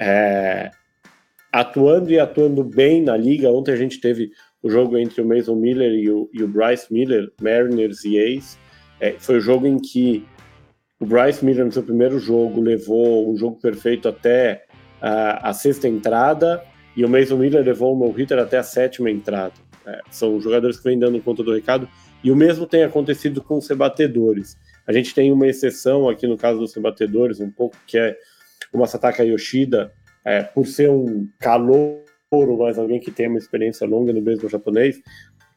é, 0.01 0.71
atuando 1.53 2.11
e 2.11 2.19
atuando 2.19 2.63
bem 2.63 3.03
na 3.03 3.15
liga. 3.15 3.51
Ontem 3.51 3.71
a 3.71 3.75
gente 3.75 4.01
teve 4.01 4.31
o 4.63 4.69
jogo 4.69 4.97
entre 4.97 5.21
o 5.21 5.25
Mason 5.25 5.55
Miller 5.55 5.93
e 5.93 6.09
o, 6.09 6.27
e 6.33 6.43
o 6.43 6.47
Bryce 6.47 6.91
Miller, 6.91 7.31
Mariners 7.39 8.03
e 8.03 8.17
Ace. 8.17 8.57
É, 8.99 9.11
foi 9.19 9.37
o 9.37 9.41
jogo 9.41 9.67
em 9.67 9.77
que 9.77 10.25
o 10.99 11.05
Bryce 11.05 11.45
Miller, 11.45 11.65
no 11.65 11.71
seu 11.71 11.83
primeiro 11.83 12.17
jogo, 12.17 12.61
levou 12.61 13.31
um 13.31 13.37
jogo 13.37 13.59
perfeito 13.61 14.09
até 14.09 14.65
a, 14.99 15.49
a 15.49 15.53
sexta 15.53 15.87
entrada 15.87 16.63
e 16.97 17.05
o 17.05 17.09
Mason 17.09 17.37
Miller 17.37 17.63
levou 17.63 17.93
o 17.93 17.99
meu 17.99 18.11
hitter 18.11 18.39
até 18.39 18.57
a 18.57 18.63
sétima 18.63 19.09
entrada. 19.09 19.53
É, 19.85 19.99
são 20.09 20.41
jogadores 20.41 20.77
que 20.77 20.83
vêm 20.83 20.97
dando 20.97 21.21
conta 21.21 21.43
do 21.43 21.53
recado. 21.53 21.87
E 22.23 22.31
o 22.31 22.35
mesmo 22.35 22.65
tem 22.65 22.83
acontecido 22.83 23.41
com 23.41 23.57
os 23.57 23.67
rebatedores. 23.67 24.57
A 24.87 24.93
gente 24.93 25.13
tem 25.13 25.31
uma 25.31 25.47
exceção 25.47 26.09
aqui 26.09 26.27
no 26.27 26.37
caso 26.37 26.59
dos 26.59 26.73
rebatedores, 26.73 27.39
um 27.39 27.51
pouco, 27.51 27.77
que 27.85 27.97
é 27.97 28.15
o 28.71 28.77
Masataka 28.77 29.23
Yoshida, 29.23 29.91
é, 30.23 30.43
por 30.43 30.65
ser 30.67 30.89
um 30.89 31.27
calouro, 31.39 32.03
mas 32.59 32.77
alguém 32.77 32.99
que 32.99 33.11
tem 33.11 33.27
uma 33.27 33.37
experiência 33.37 33.87
longa 33.87 34.13
no 34.13 34.21
beisebol 34.21 34.49
japonês. 34.49 34.99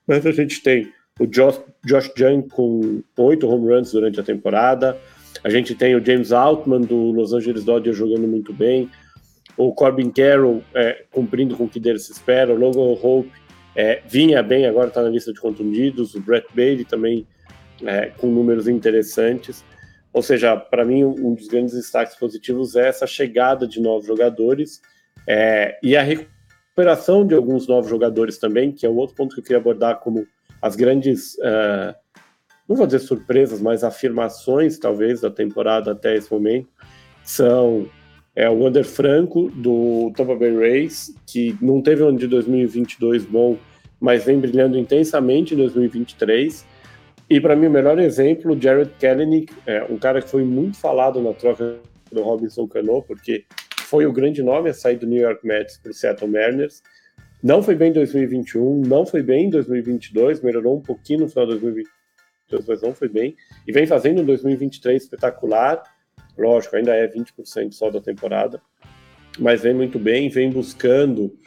Mas 0.06 0.26
a 0.26 0.32
gente 0.32 0.62
tem 0.62 0.92
o 1.20 1.26
Josh, 1.26 1.60
Josh 1.84 2.12
Jung 2.16 2.48
com 2.48 3.02
oito 3.18 3.48
home 3.48 3.72
runs 3.72 3.92
durante 3.92 4.18
a 4.18 4.22
temporada. 4.22 4.98
A 5.42 5.50
gente 5.50 5.74
tem 5.74 5.94
o 5.94 6.04
James 6.04 6.32
Altman 6.32 6.80
do 6.80 7.12
Los 7.12 7.32
Angeles 7.32 7.64
Dodgers 7.64 7.96
jogando 7.96 8.26
muito 8.26 8.52
bem 8.52 8.90
o 9.56 9.72
Corbin 9.72 10.10
Carroll 10.10 10.62
é, 10.74 11.04
cumprindo 11.10 11.56
com 11.56 11.64
o 11.64 11.68
que 11.68 11.80
dele 11.80 11.98
se 11.98 12.12
espera, 12.12 12.52
o 12.52 12.58
Logan 12.58 12.98
Hope 13.00 13.30
é, 13.76 14.02
vinha 14.06 14.42
bem, 14.42 14.66
agora 14.66 14.88
está 14.88 15.02
na 15.02 15.08
lista 15.08 15.32
de 15.32 15.40
contundidos, 15.40 16.14
o 16.14 16.20
Brett 16.20 16.46
Bailey 16.54 16.84
também 16.84 17.26
é, 17.84 18.06
com 18.06 18.28
números 18.28 18.68
interessantes. 18.68 19.64
Ou 20.14 20.22
seja, 20.22 20.56
para 20.56 20.84
mim, 20.84 21.02
um 21.04 21.34
dos 21.34 21.48
grandes 21.48 21.74
destaques 21.74 22.14
positivos 22.14 22.76
é 22.76 22.88
essa 22.88 23.04
chegada 23.04 23.66
de 23.66 23.80
novos 23.80 24.06
jogadores 24.06 24.80
é, 25.26 25.76
e 25.82 25.96
a 25.96 26.02
recuperação 26.02 27.26
de 27.26 27.34
alguns 27.34 27.66
novos 27.66 27.90
jogadores 27.90 28.38
também, 28.38 28.70
que 28.70 28.86
é 28.86 28.88
o 28.88 28.94
outro 28.94 29.16
ponto 29.16 29.34
que 29.34 29.40
eu 29.40 29.44
queria 29.44 29.58
abordar 29.58 29.98
como 29.98 30.24
as 30.62 30.76
grandes, 30.76 31.34
uh, 31.38 31.94
não 32.68 32.76
vou 32.76 32.86
dizer 32.86 33.00
surpresas, 33.00 33.60
mas 33.60 33.82
afirmações, 33.82 34.78
talvez, 34.78 35.20
da 35.20 35.30
temporada 35.30 35.90
até 35.90 36.16
esse 36.16 36.32
momento, 36.32 36.68
são 37.24 37.88
é 38.36 38.48
o 38.48 38.58
Wander 38.58 38.84
Franco, 38.84 39.48
do 39.50 40.12
Tampa 40.16 40.34
Bay 40.34 40.56
Rays, 40.56 41.14
que 41.26 41.56
não 41.60 41.80
teve 41.80 42.02
um 42.02 42.08
ano 42.08 42.18
de 42.18 42.26
2022 42.26 43.24
bom, 43.24 43.56
mas 44.00 44.24
vem 44.24 44.40
brilhando 44.40 44.76
intensamente 44.76 45.54
em 45.54 45.56
2023. 45.56 46.66
E 47.28 47.40
para 47.40 47.56
mim, 47.56 47.66
o 47.66 47.70
melhor 47.70 47.98
exemplo, 47.98 48.60
Jared 48.60 48.92
Kelenic, 48.98 49.52
é 49.66 49.82
um 49.84 49.96
cara 49.96 50.20
que 50.20 50.28
foi 50.28 50.44
muito 50.44 50.76
falado 50.76 51.20
na 51.22 51.32
troca 51.32 51.78
do 52.12 52.22
Robinson 52.22 52.66
Cano, 52.68 53.02
porque 53.02 53.44
foi 53.84 54.06
o 54.06 54.12
grande 54.12 54.42
nome 54.42 54.70
a 54.70 54.74
sair 54.74 54.96
do 54.96 55.06
New 55.06 55.20
York 55.20 55.46
Mets 55.46 55.78
para 55.78 55.90
o 55.90 55.94
Seattle 55.94 56.30
Mariners. 56.30 56.82
Não 57.42 57.62
foi 57.62 57.74
bem 57.74 57.90
em 57.90 57.92
2021, 57.92 58.82
não 58.82 59.06
foi 59.06 59.22
bem 59.22 59.46
em 59.46 59.50
2022, 59.50 60.42
melhorou 60.42 60.76
um 60.76 60.80
pouquinho 60.80 61.20
no 61.20 61.28
final 61.28 61.46
de 61.46 61.52
2022, 61.52 62.66
mas 62.66 62.82
não 62.82 62.94
foi 62.94 63.08
bem. 63.08 63.36
E 63.66 63.72
vem 63.72 63.86
fazendo 63.86 64.22
um 64.22 64.24
2023 64.24 65.02
espetacular. 65.02 65.82
Lógico, 66.36 66.76
ainda 66.76 66.94
é 66.94 67.06
20% 67.06 67.72
só 67.72 67.90
da 67.90 68.00
temporada, 68.00 68.60
mas 69.38 69.62
vem 69.62 69.74
muito 69.74 69.98
bem, 69.98 70.28
vem 70.28 70.50
buscando 70.50 71.38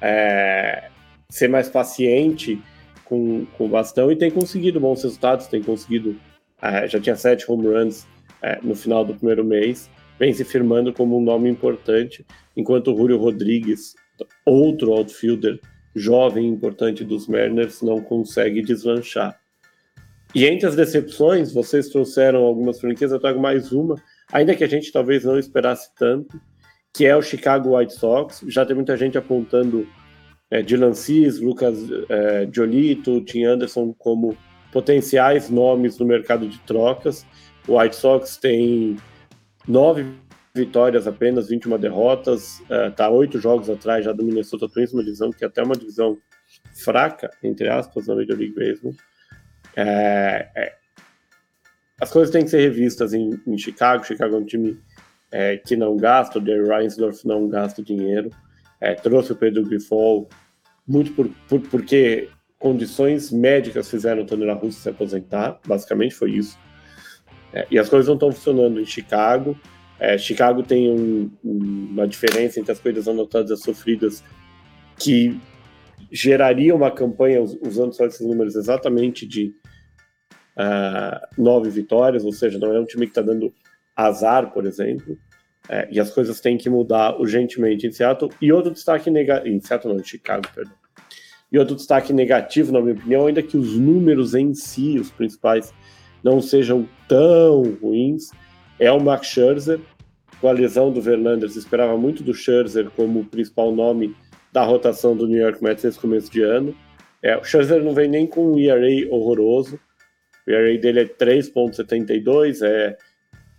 é, 0.00 0.88
ser 1.30 1.48
mais 1.48 1.68
paciente 1.68 2.62
com, 3.08 3.46
com 3.56 3.66
o 3.66 3.68
bastão 3.68 4.10
e 4.10 4.16
tem 4.16 4.30
conseguido 4.30 4.80
bons 4.80 5.02
resultados, 5.02 5.46
tem 5.46 5.62
conseguido, 5.62 6.16
é, 6.60 6.86
já 6.86 7.00
tinha 7.00 7.16
sete 7.16 7.50
home 7.50 7.66
runs 7.66 8.06
é, 8.42 8.58
no 8.62 8.74
final 8.74 9.04
do 9.04 9.14
primeiro 9.14 9.44
mês, 9.44 9.90
vem 10.18 10.32
se 10.32 10.44
firmando 10.44 10.92
como 10.92 11.18
um 11.18 11.22
nome 11.22 11.48
importante, 11.48 12.24
enquanto 12.56 12.92
o 12.92 12.96
Julio 12.96 13.18
Rodrigues, 13.18 13.94
outro 14.44 14.92
outfielder 14.92 15.60
jovem 15.94 16.48
importante 16.48 17.04
dos 17.04 17.26
Mariners, 17.26 17.80
não 17.82 18.00
consegue 18.00 18.62
deslanchar. 18.62 19.38
E 20.34 20.44
entre 20.44 20.66
as 20.66 20.76
decepções, 20.76 21.52
vocês 21.52 21.88
trouxeram 21.88 22.42
algumas 22.42 22.78
franquias, 22.78 23.12
eu 23.12 23.20
trago 23.20 23.40
mais 23.40 23.72
uma, 23.72 23.96
ainda 24.30 24.54
que 24.54 24.64
a 24.64 24.68
gente 24.68 24.92
talvez 24.92 25.24
não 25.24 25.38
esperasse 25.38 25.90
tanto, 25.94 26.38
que 26.92 27.06
é 27.06 27.16
o 27.16 27.22
Chicago 27.22 27.76
White 27.76 27.94
Sox. 27.94 28.44
Já 28.48 28.64
tem 28.66 28.74
muita 28.76 28.96
gente 28.96 29.16
apontando 29.16 29.86
é, 30.50 30.62
Dylan 30.62 30.94
Cis, 30.94 31.40
Lucas 31.40 31.78
é, 32.08 32.48
Giolito, 32.52 33.20
Tim 33.22 33.44
Anderson 33.44 33.92
como 33.98 34.36
potenciais 34.72 35.50
nomes 35.50 35.98
no 35.98 36.06
mercado 36.06 36.48
de 36.48 36.58
trocas. 36.60 37.26
O 37.66 37.78
White 37.78 37.96
Sox 37.96 38.36
tem 38.36 38.96
nove 39.66 40.06
vitórias 40.54 41.06
apenas, 41.06 41.48
21 41.48 41.78
derrotas, 41.78 42.60
está 42.88 43.06
é, 43.06 43.08
oito 43.08 43.38
jogos 43.38 43.68
atrás 43.68 44.04
já 44.04 44.12
do 44.12 44.24
Minnesota 44.24 44.68
Twins, 44.68 44.92
uma 44.92 45.04
divisão 45.04 45.30
que 45.30 45.44
é 45.44 45.48
até 45.48 45.62
uma 45.62 45.74
divisão 45.74 46.16
fraca, 46.82 47.30
entre 47.42 47.68
aspas, 47.68 48.06
na 48.06 48.14
Major 48.14 48.36
League 48.38 48.54
Baseball. 48.54 48.94
É, 49.74 50.48
é, 50.56 50.74
as 52.00 52.10
coisas 52.10 52.32
têm 52.32 52.44
que 52.44 52.50
ser 52.50 52.60
revistas 52.60 53.12
em, 53.12 53.38
em 53.46 53.58
Chicago. 53.58 54.04
Chicago 54.04 54.36
é 54.36 54.38
um 54.38 54.44
time 54.44 54.78
é, 55.30 55.56
que 55.56 55.76
não 55.76 55.96
gasta, 55.96 56.38
o 56.38 56.44
Jerry 56.44 56.66
Reinsdorf 56.66 57.26
não 57.26 57.48
gasta 57.48 57.82
dinheiro 57.82 58.30
é, 58.80 58.94
trouxe 58.94 59.32
o 59.32 59.36
Pedro 59.36 59.64
Grifol 59.64 60.28
muito 60.86 61.12
por, 61.12 61.28
por, 61.48 61.60
porque 61.62 62.28
condições 62.58 63.30
médicas 63.30 63.90
fizeram 63.90 64.22
o 64.22 64.26
Tony 64.26 64.44
La 64.44 64.54
Russa 64.54 64.80
se 64.80 64.88
aposentar, 64.88 65.60
basicamente 65.66 66.14
foi 66.14 66.32
isso. 66.32 66.58
É, 67.52 67.66
e 67.70 67.78
as 67.78 67.88
coisas 67.88 68.06
não 68.06 68.14
estão 68.14 68.32
funcionando 68.32 68.80
em 68.80 68.84
Chicago. 68.84 69.58
É, 69.98 70.18
Chicago 70.18 70.62
tem 70.62 70.90
um, 70.90 71.30
uma 71.42 72.06
diferença 72.06 72.60
entre 72.60 72.72
as 72.72 72.78
coisas 72.78 73.08
anotadas 73.08 73.50
e 73.50 73.62
sofridas 73.62 74.22
que 74.98 75.38
geraria 76.10 76.74
uma 76.74 76.90
campanha 76.90 77.40
usando 77.40 77.92
só 77.92 78.04
esses 78.06 78.26
números 78.26 78.54
exatamente 78.54 79.26
de 79.26 79.54
uh, 80.56 81.42
nove 81.42 81.70
vitórias, 81.70 82.24
ou 82.24 82.32
seja, 82.32 82.58
não 82.58 82.74
é 82.74 82.80
um 82.80 82.84
time 82.84 83.06
que 83.06 83.10
está 83.10 83.22
dando 83.22 83.52
azar, 83.94 84.52
por 84.52 84.66
exemplo. 84.66 85.18
É, 85.68 85.88
e 85.90 85.98
as 85.98 86.10
coisas 86.10 86.40
têm 86.40 86.56
que 86.56 86.70
mudar 86.70 87.18
urgentemente 87.18 87.86
em 87.86 87.92
Seattle. 87.92 88.30
E 88.40 88.52
outro 88.52 88.72
destaque 88.72 89.10
negativo. 89.10 89.54
Em 89.54 89.60
Seattle, 89.60 89.94
não, 89.94 90.00
em 90.00 90.04
Chicago, 90.04 90.46
perdão. 90.54 90.74
E 91.50 91.58
outro 91.58 91.76
destaque 91.76 92.12
negativo, 92.12 92.72
na 92.72 92.80
minha 92.80 92.94
opinião, 92.94 93.26
ainda 93.26 93.42
que 93.42 93.56
os 93.56 93.78
números 93.78 94.34
em 94.34 94.52
si, 94.54 94.98
os 94.98 95.10
principais, 95.10 95.72
não 96.22 96.40
sejam 96.40 96.88
tão 97.08 97.62
ruins, 97.80 98.30
é 98.78 98.90
o 98.90 99.00
Max 99.00 99.28
Scherzer. 99.28 99.80
Com 100.40 100.48
a 100.48 100.52
lesão 100.52 100.92
do 100.92 101.00
Verlander, 101.00 101.48
se 101.48 101.58
esperava 101.58 101.96
muito 101.96 102.22
do 102.22 102.34
Scherzer 102.34 102.90
como 102.90 103.20
o 103.20 103.24
principal 103.24 103.74
nome 103.74 104.14
da 104.52 104.62
rotação 104.62 105.16
do 105.16 105.26
New 105.26 105.40
York 105.40 105.62
Mets 105.62 105.84
nesse 105.84 105.98
começo 105.98 106.30
de 106.30 106.42
ano. 106.42 106.76
É, 107.22 107.36
o 107.36 107.44
Scherzer 107.44 107.82
não 107.82 107.94
vem 107.94 108.08
nem 108.08 108.26
com 108.26 108.52
um 108.52 108.58
ERA 108.58 109.08
horroroso. 109.10 109.80
O 110.46 110.50
ERA 110.50 110.76
dele 110.78 111.00
é 111.00 111.04
3,72, 111.04 112.60
é 112.62 112.96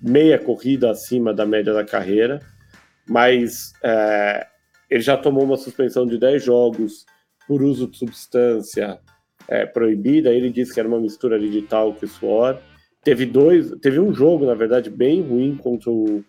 meia 0.02 0.38
corrida 0.38 0.92
acima 0.92 1.34
da 1.34 1.46
média 1.46 1.74
da 1.74 1.84
carreira, 1.84 2.40
mas 3.08 3.74
é, 3.84 4.48
ele 4.90 5.02
já 5.02 5.18
tomou 5.18 5.44
uma 5.44 5.58
suspensão 5.58 6.06
de 6.06 6.18
10 6.18 6.44
jogos 6.44 7.06
por 7.48 7.62
uso 7.62 7.88
de 7.88 7.98
substância 7.98 9.00
é, 9.48 9.66
proibida. 9.66 10.34
Ele 10.34 10.50
disse 10.50 10.74
que 10.74 10.80
era 10.80 10.90
uma 10.90 11.00
mistura 11.00 11.40
de 11.40 11.62
talco 11.64 12.04
e 12.04 12.08
suor. 12.08 12.60
Teve 13.04 13.26
dois, 13.26 13.72
teve 13.82 14.00
um 14.00 14.14
jogo, 14.14 14.46
na 14.46 14.54
verdade, 14.54 14.90
bem 14.90 15.22
ruim 15.22 15.56
contra 15.56 15.90
o, 15.90 16.24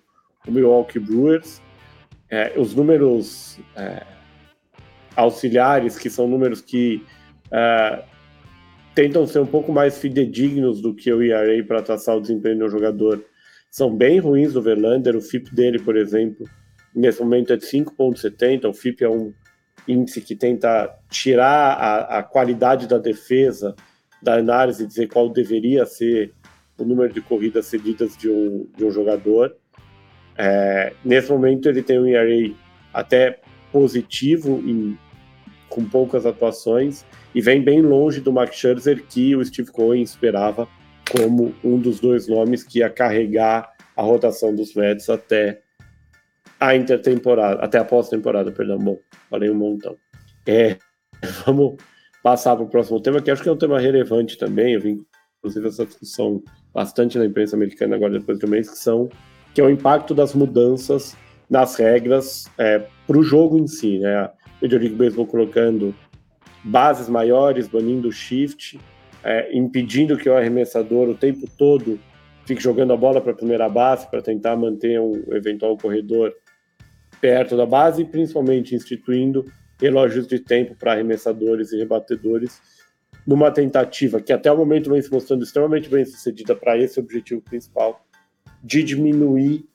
o 0.47 0.51
Milwaukee 0.51 1.01
Brewers. 1.01 1.61
É, 2.31 2.53
os 2.57 2.75
números 2.75 3.59
é, 3.75 4.05
auxiliares, 5.17 5.99
que 5.99 6.09
são 6.09 6.29
números 6.29 6.61
que 6.61 7.05
é, 7.51 8.05
tentam 8.95 9.27
ser 9.27 9.41
um 9.41 9.47
pouco 9.47 9.73
mais 9.73 9.99
fidedignos 9.99 10.81
do 10.81 10.95
que 10.95 11.13
o 11.13 11.23
ERA 11.23 11.65
para 11.65 11.83
traçar 11.83 12.17
o 12.17 12.21
desempenho 12.21 12.59
do 12.59 12.69
jogador, 12.69 13.25
são 13.71 13.95
bem 13.95 14.19
ruins 14.19 14.53
do 14.53 14.63
Verlander. 14.63 15.17
O 15.17 15.21
FIP 15.21 15.55
dele, 15.55 15.79
por 15.79 15.97
exemplo, 15.97 16.49
nesse 16.95 17.21
momento 17.21 17.53
é 17.53 17.57
de 17.57 17.67
5,70. 17.67 18.69
O 18.69 18.73
FIP 18.73 19.05
é 19.05 19.09
um 19.09 19.33
índice 19.87 20.21
que 20.21 20.37
tenta 20.37 20.95
tirar 21.11 21.73
a, 21.75 22.19
a, 22.19 22.23
qualidade 22.23 22.87
da 22.87 22.99
defesa 22.99 23.75
da 24.23 24.35
análise 24.35 24.87
dizer 24.87 25.09
qual 25.09 25.29
deveria 25.29 25.87
ser 25.87 26.35
o 26.77 26.85
número 26.85 27.13
de 27.13 27.21
corridas 27.21 27.67
cedidas 27.67 28.17
de 28.17 28.29
um, 28.29 28.69
de 28.77 28.85
um 28.85 28.91
jogador. 28.91 29.57
É, 30.37 30.93
nesse 31.05 31.31
momento 31.31 31.69
ele 31.69 31.83
tem 31.83 31.99
um 31.99 32.07
ERA 32.07 32.55
até 32.93 33.41
positivo 33.73 34.63
em, 34.65 34.99
com 35.69 35.85
poucas 35.85 36.27
atuações 36.27 37.05
e 37.35 37.41
vem 37.41 37.63
bem 37.63 37.81
longe 37.81 38.21
do 38.21 38.33
Max 38.33 38.57
Scherzer 38.57 39.05
que 39.07 39.35
o 39.35 39.45
Steve 39.45 39.71
Cohen 39.71 40.03
esperava 40.03 40.69
como 41.11 41.55
um 41.65 41.79
dos 41.79 42.01
dois 42.01 42.29
nomes 42.29 42.63
que 42.63 42.81
ia 42.81 42.91
carregar 42.91 43.71
a 43.97 44.03
rotação 44.03 44.55
dos 44.55 44.75
Mets 44.75 45.09
até 45.09 45.61
a 46.61 46.75
intertemporada, 46.75 47.61
até 47.63 47.79
a 47.79 47.85
pós-temporada, 47.85 48.51
perdão. 48.51 48.79
Bom, 48.79 48.99
falei 49.31 49.51
um 49.51 49.55
montão. 49.55 49.97
É, 50.47 50.77
vamos 51.47 51.77
passar 52.23 52.57
para 52.57 52.65
o 52.65 52.69
próximo 52.69 53.01
tema, 53.01 53.21
que 53.21 53.31
acho 53.31 53.43
que 53.43 53.49
é 53.49 53.53
um 53.53 53.57
tema 53.57 53.79
relevante 53.79 54.37
também. 54.37 54.75
Eu 54.75 54.81
vi, 54.81 55.01
inclusive, 55.39 55.69
essa 55.69 55.87
discussão 55.87 56.43
bastante 56.75 57.19
na 57.19 57.25
imprensa 57.25 57.57
americana 57.57 57.97
agora 57.97 58.19
depois 58.19 58.39
do 58.39 58.49
mês, 58.49 58.69
que 58.69 58.79
são 58.79 59.09
que 59.55 59.61
é 59.61 59.65
o 59.65 59.71
impacto 59.71 60.15
das 60.15 60.35
mudanças 60.35 61.17
nas 61.49 61.75
regras 61.77 62.49
é, 62.59 62.87
para 63.07 63.19
o 63.19 63.23
jogo 63.23 63.59
em 63.59 63.67
si, 63.67 63.99
né? 63.99 64.17
A 64.17 64.33
Major 64.63 64.79
League 64.79 64.95
Baseball 64.95 65.27
colocando 65.27 65.95
bases 66.63 67.09
maiores, 67.09 67.67
banindo 67.67 68.13
shift, 68.13 68.79
é, 69.29 69.55
impedindo 69.55 70.17
que 70.17 70.27
o 70.27 70.35
arremessador 70.35 71.07
o 71.11 71.15
tempo 71.15 71.47
todo 71.59 72.01
fique 72.47 72.63
jogando 72.63 72.95
a 72.95 72.97
bola 72.97 73.21
para 73.21 73.33
a 73.33 73.37
primeira 73.37 73.69
base 73.69 74.11
para 74.11 74.23
tentar 74.23 74.57
manter 74.57 74.99
um 74.99 75.23
eventual 75.35 75.77
corredor 75.77 76.35
perto 77.21 77.55
da 77.55 77.67
base 77.67 78.01
e 78.01 78.05
principalmente 78.07 78.75
instituindo 78.75 79.45
relógios 79.79 80.27
de 80.27 80.39
tempo 80.39 80.75
para 80.75 80.93
arremessadores 80.93 81.73
e 81.73 81.77
rebatedores 81.77 82.59
numa 83.27 83.51
tentativa 83.51 84.19
que 84.19 84.33
até 84.33 84.51
o 84.51 84.57
momento 84.57 84.89
vem 84.89 85.03
se 85.03 85.13
mostrando 85.13 85.45
extremamente 85.45 85.91
bem 85.91 86.07
sucedida 86.07 86.57
para 86.57 86.79
esse 86.79 86.99
objetivo 86.99 87.43
principal 87.43 88.03
de 88.65 88.83
diminuir 88.83 89.67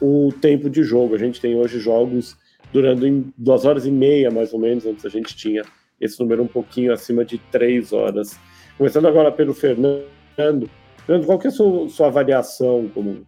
o 0.00 0.32
tempo 0.40 0.70
de 0.70 0.82
jogo. 0.82 1.14
A 1.14 1.18
gente 1.18 1.38
tem 1.38 1.54
hoje 1.54 1.78
jogos 1.78 2.34
durando 2.72 3.06
em 3.06 3.30
duas 3.36 3.66
horas 3.66 3.84
e 3.84 3.90
meia, 3.90 4.30
mais 4.30 4.54
ou 4.54 4.58
menos, 4.58 4.86
antes 4.86 5.04
a 5.04 5.10
gente 5.10 5.36
tinha 5.36 5.62
esse 6.00 6.18
número 6.18 6.42
um 6.42 6.48
pouquinho 6.48 6.94
acima 6.94 7.26
de 7.26 7.36
três 7.36 7.92
horas 7.92 8.40
Começando 8.82 9.06
agora 9.06 9.30
pelo 9.30 9.54
Fernando. 9.54 10.02
Fernando, 10.34 11.24
qual 11.24 11.38
que 11.38 11.46
é 11.46 11.50
a 11.50 11.52
sua, 11.52 11.88
sua 11.88 12.08
avaliação 12.08 12.90
como, 12.92 13.24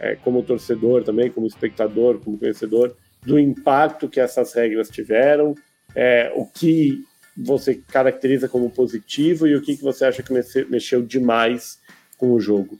é, 0.00 0.16
como 0.16 0.42
torcedor 0.42 1.04
também, 1.04 1.30
como 1.30 1.46
espectador, 1.46 2.18
como 2.18 2.36
conhecedor, 2.36 2.92
do 3.24 3.38
impacto 3.38 4.08
que 4.08 4.18
essas 4.18 4.52
regras 4.52 4.90
tiveram, 4.90 5.54
é, 5.94 6.32
o 6.34 6.44
que 6.44 7.04
você 7.36 7.76
caracteriza 7.76 8.48
como 8.48 8.68
positivo 8.68 9.46
e 9.46 9.54
o 9.54 9.62
que, 9.62 9.76
que 9.76 9.84
você 9.84 10.06
acha 10.06 10.24
que 10.24 10.32
mexeu 10.68 11.00
demais 11.02 11.78
com 12.18 12.32
o 12.32 12.40
jogo? 12.40 12.76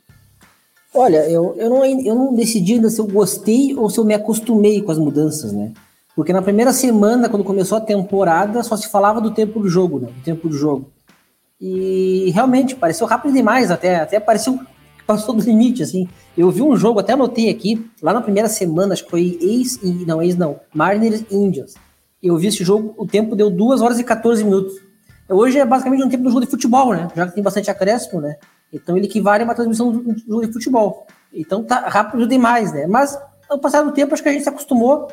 Olha, 0.93 1.31
eu, 1.31 1.55
eu, 1.57 1.71
não, 1.71 1.85
eu 1.85 2.15
não 2.17 2.35
decidi 2.35 2.73
ainda 2.73 2.91
se 2.91 3.01
eu 3.01 3.07
gostei 3.07 3.73
ou 3.77 3.89
se 3.89 4.01
eu 4.01 4.05
me 4.05 4.15
acostumei 4.15 4.83
com 4.83 4.91
as 4.91 4.99
mudanças, 4.99 5.53
né? 5.53 5.73
Porque 6.17 6.33
na 6.33 6.43
primeira 6.43 6.73
semana, 6.73 7.29
quando 7.29 7.45
começou 7.45 7.79
a 7.79 7.81
temporada, 7.81 8.65
só 8.65 8.77
se 8.77 8.91
falava 8.91 9.21
do 9.21 9.31
tempo 9.31 9.61
do 9.61 9.69
jogo, 9.69 10.01
né? 10.01 10.09
Do 10.09 10.25
tempo 10.25 10.49
do 10.49 10.57
jogo. 10.57 10.96
E 11.61 12.31
realmente 12.35 12.75
pareceu 12.77 13.07
rápido 13.07 13.33
demais, 13.33 13.71
até, 13.71 13.97
até 13.97 14.21
pareceu 14.21 14.59
que 14.59 15.05
passou 15.07 15.35
do 15.35 15.43
limite, 15.43 15.83
assim. 15.83 16.09
Eu 16.37 16.51
vi 16.51 16.63
um 16.63 16.77
jogo, 16.77 17.01
até 17.01 17.15
anotei 17.15 17.49
aqui, 17.49 17.91
lá 18.03 18.13
na 18.13 18.21
primeira 18.21 18.49
semana, 18.49 18.93
acho 18.93 19.05
que 19.05 19.11
foi 19.11 19.39
ex, 19.41 19.81
não, 20.07 20.23
ex 20.23 20.37
não, 20.37 20.61
Mariners 20.75 21.25
Indians. 21.31 21.75
Eu 22.23 22.37
vi 22.37 22.49
esse 22.49 22.63
jogo, 22.65 22.95
o 22.99 23.07
tempo 23.07 23.37
deu 23.37 23.51
2 23.51 23.81
horas 23.81 23.99
e 23.99 24.05
14 24.05 24.45
minutos. 24.45 24.75
Hoje 25.29 25.59
é 25.59 25.65
basicamente 25.65 26.05
um 26.05 26.09
tempo 26.09 26.25
do 26.25 26.31
jogo 26.31 26.45
de 26.45 26.51
futebol, 26.51 26.93
né? 26.93 27.09
Já 27.15 27.27
que 27.27 27.35
tem 27.35 27.43
bastante 27.43 27.71
acréscimo, 27.71 28.21
né? 28.21 28.37
Então 28.73 28.97
ele 28.97 29.07
equivale 29.07 29.43
a 29.43 29.47
uma 29.47 29.55
transmissão 29.55 29.91
do 29.91 30.17
jogo 30.19 30.47
de 30.47 30.53
futebol. 30.53 31.07
Então 31.33 31.65
tá 31.65 31.81
rápido 31.89 32.27
demais, 32.27 32.73
né? 32.73 32.87
Mas 32.87 33.19
ao 33.49 33.59
passar 33.59 33.83
do 33.83 33.93
tempo, 33.93 34.15
acho 34.15 34.23
que 34.23 34.29
a 34.29 34.33
gente 34.33 34.43
se 34.43 34.49
acostumou 34.49 35.09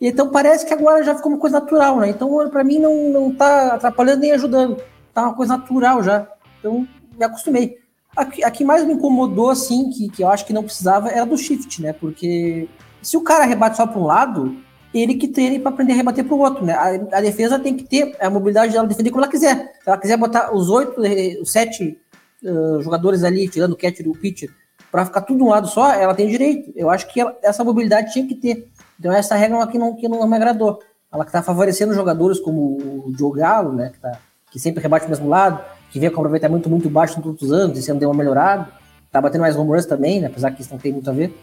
Então 0.00 0.30
parece 0.30 0.66
que 0.66 0.74
agora 0.74 1.04
já 1.04 1.14
ficou 1.14 1.30
uma 1.30 1.38
coisa 1.38 1.60
natural, 1.60 2.00
né? 2.00 2.08
Então 2.08 2.48
para 2.50 2.64
mim 2.64 2.78
não, 2.78 3.08
não 3.10 3.34
tá 3.34 3.74
atrapalhando 3.74 4.20
nem 4.20 4.32
ajudando. 4.32 4.82
Tá 5.12 5.24
uma 5.24 5.34
coisa 5.34 5.56
natural 5.56 6.02
já. 6.02 6.26
Então 6.58 6.86
me 7.16 7.24
acostumei. 7.24 7.78
A, 8.16 8.22
a 8.22 8.50
que 8.50 8.64
mais 8.64 8.84
me 8.84 8.94
incomodou, 8.94 9.50
assim, 9.50 9.90
que, 9.90 10.08
que 10.08 10.22
eu 10.22 10.28
acho 10.28 10.44
que 10.44 10.52
não 10.52 10.62
precisava, 10.62 11.08
era 11.08 11.24
do 11.24 11.36
shift, 11.36 11.80
né? 11.80 11.92
Porque 11.92 12.68
se 13.00 13.16
o 13.16 13.22
cara 13.22 13.44
rebate 13.44 13.76
só 13.76 13.86
para 13.86 13.98
um 13.98 14.04
lado, 14.04 14.56
ele 14.94 15.14
que 15.14 15.28
treine 15.28 15.58
para 15.58 15.72
aprender 15.72 15.94
a 15.94 15.96
rebater 15.96 16.24
para 16.24 16.34
o 16.34 16.40
outro, 16.40 16.64
né? 16.64 16.74
A, 16.74 17.18
a, 17.18 17.20
defesa 17.20 17.58
tem 17.58 17.74
que 17.74 17.84
ter 17.84 18.16
a 18.20 18.28
mobilidade 18.28 18.72
dela 18.72 18.86
defender 18.86 19.10
como 19.10 19.22
ela 19.22 19.30
quiser. 19.30 19.72
Se 19.82 19.88
ela 19.88 19.98
quiser 19.98 20.16
botar 20.16 20.54
os 20.54 20.68
oito, 20.68 21.02
eh, 21.04 21.38
os 21.40 21.50
sete 21.50 21.98
uh, 22.42 22.80
jogadores 22.82 23.24
ali, 23.24 23.48
tirando 23.48 23.72
o 23.72 23.76
catcher 23.76 24.06
e 24.06 24.08
o 24.08 24.14
pitcher, 24.14 24.50
para 24.90 25.06
ficar 25.06 25.22
tudo 25.22 25.38
de 25.38 25.44
um 25.44 25.48
lado 25.48 25.66
só, 25.68 25.92
ela 25.94 26.14
tem 26.14 26.28
direito. 26.28 26.70
Eu 26.76 26.90
acho 26.90 27.08
que 27.08 27.20
ela, 27.20 27.36
essa 27.42 27.64
mobilidade 27.64 28.12
tinha 28.12 28.26
que 28.26 28.34
ter. 28.34 28.68
Então 29.00 29.10
essa 29.10 29.34
regra 29.34 29.62
aqui 29.62 29.78
não, 29.78 29.96
que 29.96 30.06
não 30.06 30.26
me 30.28 30.36
agradou. 30.36 30.78
Ela 31.10 31.24
que 31.24 31.30
está 31.30 31.42
favorecendo 31.42 31.94
jogadores 31.94 32.38
como 32.38 32.76
o 33.06 33.12
Joe 33.18 33.38
Galo, 33.38 33.72
né? 33.72 33.90
Que, 33.90 33.98
tá, 33.98 34.18
que 34.52 34.60
sempre 34.60 34.82
rebate 34.82 35.06
o 35.06 35.08
mesmo 35.08 35.28
lado, 35.28 35.64
que 35.90 35.98
vem 35.98 36.10
com 36.10 36.20
aproveitamento 36.20 36.68
muito 36.68 36.90
baixo 36.90 37.16
nos 37.16 37.26
outros 37.26 37.50
anos, 37.50 37.78
e 37.78 37.82
sendo 37.82 37.98
deu 37.98 38.10
uma 38.10 38.16
melhorada. 38.16 38.68
Tá 39.10 39.20
batendo 39.20 39.40
mais 39.40 39.56
home 39.56 39.70
runs 39.70 39.86
também, 39.86 40.20
né? 40.20 40.26
Apesar 40.26 40.50
que 40.50 40.60
isso 40.60 40.70
não 40.70 40.78
tem 40.78 40.92
muito 40.92 41.08
a 41.08 41.12
ver. 41.12 41.34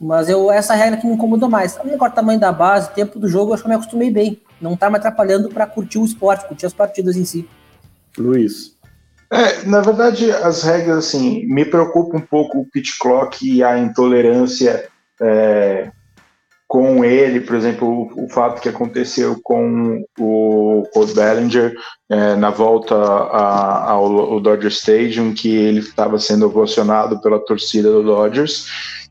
Mas 0.00 0.28
eu, 0.28 0.50
essa 0.50 0.74
regra 0.74 0.98
que 0.98 1.06
me 1.06 1.14
incomodou 1.14 1.48
mais. 1.48 1.78
Agora, 1.78 2.12
o 2.12 2.14
tamanho 2.14 2.40
da 2.40 2.52
base, 2.52 2.90
tempo 2.92 3.18
do 3.18 3.28
jogo, 3.28 3.50
eu 3.50 3.54
acho 3.54 3.62
que 3.62 3.68
eu 3.68 3.70
me 3.70 3.76
acostumei 3.76 4.10
bem. 4.10 4.40
Não 4.60 4.76
tá 4.76 4.90
me 4.90 4.96
atrapalhando 4.96 5.48
para 5.48 5.66
curtir 5.66 5.98
o 5.98 6.04
esporte, 6.04 6.46
curtir 6.46 6.66
as 6.66 6.72
partidas 6.72 7.16
em 7.16 7.24
si. 7.24 7.48
Luiz. 8.18 8.74
É, 9.30 9.64
na 9.64 9.80
verdade, 9.80 10.30
as 10.30 10.62
regras, 10.62 10.98
assim, 10.98 11.44
me 11.46 11.64
preocupa 11.64 12.16
um 12.16 12.20
pouco 12.20 12.60
o 12.60 12.66
pitch 12.66 12.98
clock 12.98 13.46
e 13.46 13.62
a 13.62 13.78
intolerância 13.78 14.88
é, 15.20 15.90
com 16.76 17.02
ele, 17.02 17.40
por 17.40 17.56
exemplo, 17.56 17.88
o, 17.88 18.26
o, 18.26 18.28
fato 18.28 18.60
que 18.60 18.68
aconteceu 18.68 19.40
com 19.42 20.04
o 20.20 20.86
Cole 20.92 21.14
Bellinger 21.14 21.74
é, 22.06 22.36
na 22.36 22.50
volta 22.50 22.94
a, 22.94 23.92
ao, 23.92 24.34
ao 24.34 24.40
Dodger 24.40 24.70
Stadium, 24.70 25.32
que 25.32 25.48
ele 25.48 25.78
estava 25.78 26.18
sendo 26.18 26.44
ovacionado 26.44 27.18
pela 27.22 27.38
torcida 27.38 27.90
do 27.90 28.02
Dodgers, 28.02 28.66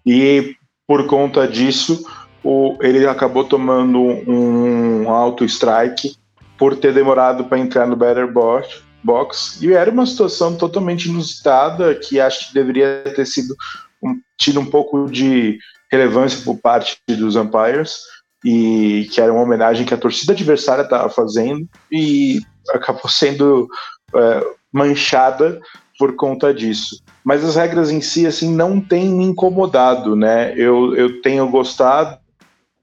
e 0.05 0.55
por 0.87 1.07
conta 1.07 1.47
disso, 1.47 2.05
o, 2.43 2.77
ele 2.81 3.07
acabou 3.07 3.43
tomando 3.43 3.99
um 3.99 5.09
auto 5.09 5.43
strike 5.43 6.15
por 6.59 6.77
ter 6.77 6.93
demorado 6.93 7.45
para 7.45 7.57
entrar 7.57 7.87
no 7.87 7.95
batter 7.95 8.31
box, 8.31 8.83
box. 9.03 9.57
E 9.59 9.73
era 9.73 9.89
uma 9.89 10.05
situação 10.05 10.55
totalmente 10.55 11.09
inusitada 11.09 11.95
que 11.95 12.19
acho 12.19 12.49
que 12.49 12.53
deveria 12.53 13.01
ter 13.15 13.25
sido 13.25 13.55
um, 14.03 14.21
tido 14.37 14.59
um 14.59 14.65
pouco 14.67 15.09
de 15.09 15.57
relevância 15.91 16.43
por 16.43 16.59
parte 16.59 16.97
dos 17.07 17.35
umpires 17.35 17.99
e 18.43 19.09
que 19.11 19.19
era 19.19 19.33
uma 19.33 19.43
homenagem 19.43 19.85
que 19.85 19.93
a 19.93 19.97
torcida 19.97 20.33
adversária 20.33 20.83
estava 20.83 21.09
fazendo 21.09 21.67
e 21.91 22.41
acabou 22.69 23.09
sendo 23.09 23.67
é, 24.15 24.47
manchada 24.71 25.59
por 25.97 26.15
conta 26.15 26.53
disso 26.53 27.03
mas 27.25 27.43
as 27.43 27.55
regras 27.55 27.89
em 27.89 27.99
si 28.01 28.27
assim 28.27 28.53
não 28.53 28.79
têm 28.79 29.09
me 29.09 29.23
incomodado, 29.23 30.15
né? 30.15 30.53
Eu, 30.55 30.95
eu 30.95 31.23
tenho 31.23 31.49
gostado 31.49 32.19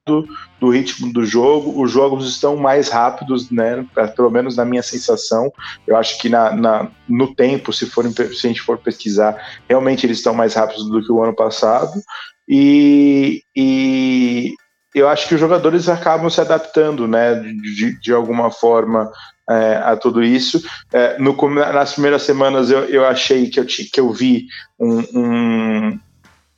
do, 0.05 0.69
ritmo 0.69 1.13
do 1.13 1.25
jogo, 1.25 1.81
os 1.81 1.93
jogos 1.93 2.29
estão 2.29 2.57
mais 2.57 2.89
rápidos, 2.89 3.49
né? 3.53 3.87
Pelo 4.17 4.31
menos 4.33 4.57
na 4.57 4.65
minha 4.65 4.83
sensação. 4.83 5.53
Eu 5.87 5.97
acho 5.97 6.19
que 6.19 6.29
na, 6.29 6.57
na, 6.57 6.91
no 7.09 7.33
tempo, 7.37 7.73
se, 7.73 7.87
for, 7.87 8.05
se 8.11 8.47
a 8.47 8.49
gente 8.49 8.61
for 8.61 8.79
pesquisar, 8.79 9.61
realmente 9.69 10.05
eles 10.05 10.19
estão 10.19 10.35
mais 10.35 10.55
rápidos 10.55 10.91
do 10.91 11.01
que 11.01 11.13
o 11.13 11.23
ano 11.23 11.37
passado. 11.37 12.03
E, 12.49 13.43
e 13.57 14.55
eu 14.95 15.09
acho 15.09 15.27
que 15.29 15.35
os 15.35 15.41
jogadores 15.41 15.89
acabam 15.89 16.29
se 16.29 16.41
adaptando, 16.41 17.07
né? 17.09 17.35
De, 17.35 17.99
de 18.01 18.13
alguma 18.13 18.51
forma 18.51 19.11
é, 19.49 19.77
a 19.77 19.97
tudo 19.97 20.23
isso. 20.23 20.63
É, 20.93 21.19
no, 21.19 21.37
nas 21.51 21.93
primeiras 21.93 22.23
semanas 22.23 22.71
eu, 22.71 22.85
eu 22.85 23.07
achei 23.07 23.49
que 23.49 23.61
eu, 23.61 23.67
que 23.67 24.01
eu 24.01 24.13
vi 24.13 24.47
um, 24.79 24.99
um, 25.15 25.99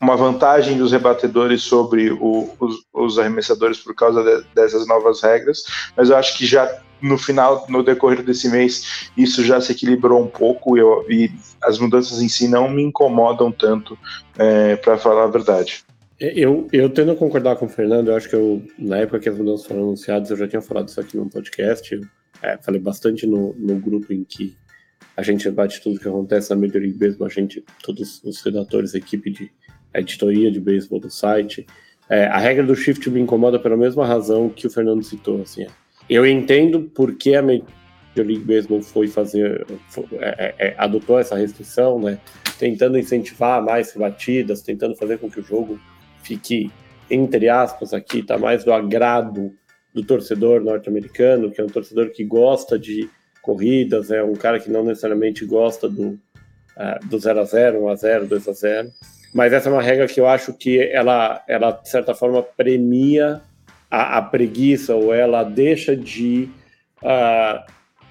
uma 0.01 0.17
vantagem 0.17 0.77
dos 0.77 0.93
rebatedores 0.93 1.63
sobre 1.63 2.11
o, 2.11 2.51
os, 2.59 2.85
os, 2.93 3.19
arremessadores 3.19 3.79
por 3.79 3.95
causa 3.95 4.23
de, 4.23 4.45
dessas 4.55 4.87
novas 4.87 5.23
regras, 5.23 5.63
mas 5.97 6.11
eu 6.11 6.17
acho 6.17 6.37
que 6.37 6.47
já 6.47 6.71
no 7.01 7.19
final, 7.19 7.67
no 7.69 7.83
decorrer 7.83 8.23
desse 8.23 8.49
mês, 8.49 9.11
isso 9.15 9.45
já 9.45 9.61
se 9.61 9.73
equilibrou 9.73 10.23
um 10.23 10.27
pouco 10.27 10.77
eu, 10.79 11.05
e 11.11 11.31
as 11.63 11.79
mudanças 11.79 12.23
em 12.23 12.29
si 12.29 12.49
não 12.49 12.69
me 12.69 12.83
incomodam 12.83 13.53
tanto, 13.53 13.99
é, 14.39 14.77
para 14.77 14.97
falar 14.99 15.25
a 15.25 15.29
verdade. 15.29 15.85
É, 16.21 16.33
eu, 16.39 16.69
eu 16.73 16.89
tendo 16.91 17.13
a 17.13 17.17
concordar 17.17 17.57
com 17.57 17.67
o 17.67 17.69
Fernando, 17.69 18.09
eu 18.09 18.17
acho 18.17 18.29
que 18.29 18.37
eu, 18.37 18.63
na 18.79 18.99
época 18.99 19.21
que 19.21 19.29
as 19.29 19.37
mudanças 19.37 19.67
foram 19.67 19.83
anunciadas, 19.83 20.31
eu 20.31 20.37
já 20.37 20.49
tinha 20.49 20.63
falado 20.63 20.89
isso 20.89 21.01
aqui 21.01 21.17
no 21.17 21.29
podcast. 21.29 22.01
É, 22.43 22.59
falei 22.59 22.81
bastante 22.81 23.27
no, 23.27 23.55
no 23.55 23.77
grupo 23.77 24.13
em 24.13 24.25
que 24.25 24.57
a 25.17 25.23
gente 25.23 25.45
debate 25.45 25.81
tudo 25.81 25.99
que 25.99 26.09
acontece 26.09 26.51
na 26.51 26.57
Major 26.57 26.81
League 26.81 26.99
Baseball, 26.99 27.27
a 27.27 27.31
gente, 27.31 27.65
todos 27.83 28.23
os 28.25 28.43
redatores, 28.43 28.95
a 28.95 28.99
equipe 28.99 29.31
de 29.31 29.51
editoria 29.95 30.51
de 30.51 30.61
beisebol 30.61 30.99
do 30.99 31.11
site. 31.11 31.67
É, 32.09 32.27
a 32.27 32.39
regra 32.39 32.65
do 32.65 32.75
shift 32.75 33.09
me 33.09 33.21
incomoda 33.21 33.59
pela 33.59 33.77
mesma 33.77 34.05
razão 34.05 34.49
que 34.49 34.67
o 34.67 34.71
Fernando 34.71 35.03
citou. 35.03 35.41
Assim, 35.43 35.63
é. 35.63 35.69
eu 36.09 36.27
entendo 36.27 36.83
por 36.83 37.15
que 37.15 37.35
a 37.35 37.43
Major 37.43 37.65
League 38.17 38.45
Baseball 38.45 38.83
foi 38.83 39.07
fazer, 39.07 39.65
foi, 39.89 40.05
é, 40.15 40.55
é, 40.59 40.69
é, 40.69 40.75
adotou 40.77 41.19
essa 41.19 41.37
restrição, 41.37 41.99
né? 41.99 42.19
Tentando 42.59 42.99
incentivar 42.99 43.63
mais 43.63 43.93
batidas, 43.95 44.63
tentando 44.63 44.95
fazer 44.97 45.19
com 45.19 45.31
que 45.31 45.41
o 45.41 45.45
jogo 45.45 45.79
fique, 46.23 46.71
entre 47.11 47.49
aspas, 47.49 47.93
aqui, 47.93 48.23
tá 48.23 48.39
mais 48.39 48.65
do 48.65 48.73
agrado 48.73 49.53
do 49.93 50.05
torcedor 50.05 50.61
norte-americano, 50.61 51.51
que 51.51 51.61
é 51.61 51.65
um 51.65 51.69
torcedor 51.69 52.11
que 52.11 52.25
gosta 52.25 52.79
de 52.79 53.09
corridas, 53.43 54.11
é 54.11 54.23
um 54.23 54.35
cara 54.35 54.59
que 54.59 54.71
não 54.71 54.85
necessariamente 54.85 55.45
gosta 55.45 55.89
do, 55.89 56.19
uh, 56.77 57.07
do 57.09 57.19
0 57.19 57.41
a 57.41 57.45
0 57.45 57.85
1 57.85 57.89
a 57.89 57.95
0 57.95 58.27
2 58.27 58.49
a 58.49 58.53
0 58.53 58.91
mas 59.35 59.53
essa 59.53 59.69
é 59.69 59.73
uma 59.73 59.83
regra 59.83 60.07
que 60.07 60.21
eu 60.21 60.29
acho 60.29 60.55
que 60.55 60.81
ela, 60.81 61.43
ela 61.49 61.73
de 61.73 61.89
certa 61.89 62.15
forma, 62.15 62.41
premia 62.41 63.43
a, 63.91 64.19
a 64.19 64.23
preguiça 64.23 64.95
ou 64.95 65.13
ela 65.13 65.43
deixa 65.43 65.97
de 65.97 66.49
uh, 67.03 67.61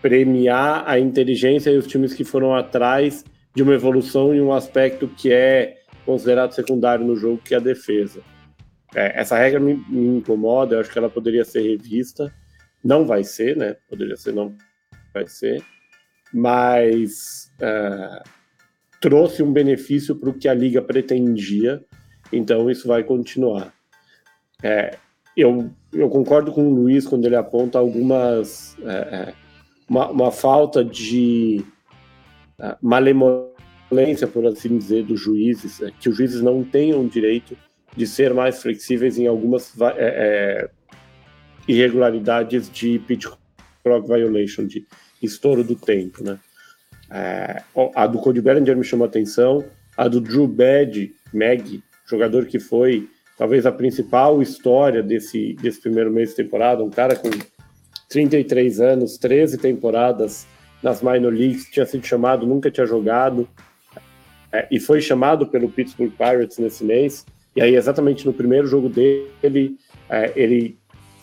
premiar 0.02 0.84
a 0.86 1.00
inteligência 1.00 1.70
e 1.70 1.78
os 1.78 1.88
times 1.88 2.14
que 2.14 2.26
foram 2.26 2.54
atrás 2.54 3.24
de 3.56 3.64
uma 3.64 3.74
evolução 3.74 4.34
em 4.34 4.42
um 4.42 4.52
aspecto 4.52 5.08
que 5.08 5.32
é 5.32 5.82
considerado 6.06 6.54
secundário 6.54 7.06
no 7.06 7.16
jogo, 7.16 7.42
que 7.44 7.54
é 7.54 7.58
a 7.58 7.62
defesa. 7.62 8.22
É, 8.96 9.20
essa 9.20 9.38
regra 9.38 9.60
me, 9.60 9.76
me, 9.90 10.18
incomoda, 10.18 10.76
eu 10.76 10.80
acho 10.80 10.92
que 10.92 10.98
ela 10.98 11.10
poderia 11.10 11.46
ser 11.46 11.62
revista. 11.62 12.34
Não 12.84 13.06
vai 13.06 13.24
ser, 13.24 13.56
né? 13.56 13.76
Poderia 13.90 14.16
ser, 14.16 14.34
não 14.34 14.56
vai 15.14 15.28
ser. 15.28 15.64
Mas 16.34 17.52
é, 17.60 18.24
trouxe 19.00 19.44
um 19.44 19.52
benefício 19.52 20.16
para 20.16 20.30
o 20.30 20.34
que 20.34 20.48
a 20.48 20.54
liga 20.54 20.82
pretendia, 20.82 21.84
então 22.32 22.70
isso 22.70 22.88
vai 22.88 23.04
continuar. 23.04 23.74
É, 24.62 24.98
eu, 25.36 25.72
eu 25.92 26.10
concordo 26.10 26.52
com 26.52 26.68
o 26.68 26.74
Luiz 26.74 27.06
quando 27.08 27.26
ele 27.26 27.36
aponta 27.36 27.78
algumas. 27.78 28.78
É, 28.82 28.92
é 28.92 29.34
uma, 29.90 30.10
uma, 30.10 30.32
falta 30.32 30.84
de 30.84 31.64
malemolência, 32.82 34.28
por 34.28 34.46
assim 34.46 34.78
dizer, 34.78 35.04
dos 35.04 35.20
juízes, 35.20 35.82
é, 35.82 35.92
que 36.00 36.10
os 36.10 36.18
juízes 36.18 36.42
não 36.42 36.64
tenham 36.64 37.06
direito 37.08 37.58
de 37.96 38.08
ser 38.08 38.34
mais 38.34 38.62
flexíveis 38.62 39.18
em 39.18 39.28
algumas 39.28 39.74
é, 39.80 39.94
é, 39.98 40.70
irregularidades 41.68 42.70
de 42.70 43.00
pitch 43.00 43.28
clock 43.84 44.08
violation, 44.08 44.66
de 44.66 44.86
estouro 45.22 45.64
do 45.64 45.76
tempo, 45.76 46.24
né? 46.24 46.40
É, 47.12 47.62
a 47.96 48.08
do 48.08 48.18
Cody 48.18 48.42
Bellinger 48.42 48.76
me 48.76 48.84
chamou 48.84 49.06
a 49.06 49.08
atenção, 49.08 49.64
a 49.96 50.08
do 50.08 50.20
Drew 50.20 50.48
Bad, 50.48 51.14
Mag, 51.32 51.84
jogador 52.06 52.46
que 52.46 52.60
foi 52.60 53.08
talvez 53.38 53.66
a 53.66 53.72
principal 53.72 54.42
história 54.42 55.04
desse, 55.04 55.54
desse 55.62 55.80
primeiro 55.82 56.12
mês 56.12 56.30
de 56.30 56.36
temporada, 56.38 56.84
um 56.84 56.90
cara 56.90 57.16
com 57.16 57.30
33 58.10 58.80
anos, 58.80 59.18
13 59.18 59.58
temporadas 59.58 60.48
nas 60.84 61.02
minor 61.02 61.34
leagues, 61.34 61.70
tinha 61.72 61.86
sido 61.86 62.06
chamado, 62.06 62.46
nunca 62.46 62.70
tinha 62.70 62.86
jogado, 62.86 63.48
é, 64.52 64.68
e 64.70 64.80
foi 64.80 65.02
chamado 65.02 65.48
pelo 65.48 65.70
Pittsburgh 65.70 66.12
Pirates 66.12 66.58
nesse 66.60 66.84
mês, 66.84 67.26
e 67.56 67.62
aí, 67.62 67.76
exatamente 67.76 68.26
no 68.26 68.34
primeiro 68.34 68.68
jogo 68.68 68.90
dele, 68.90 69.78
é, 70.10 70.32
ele 70.36 70.78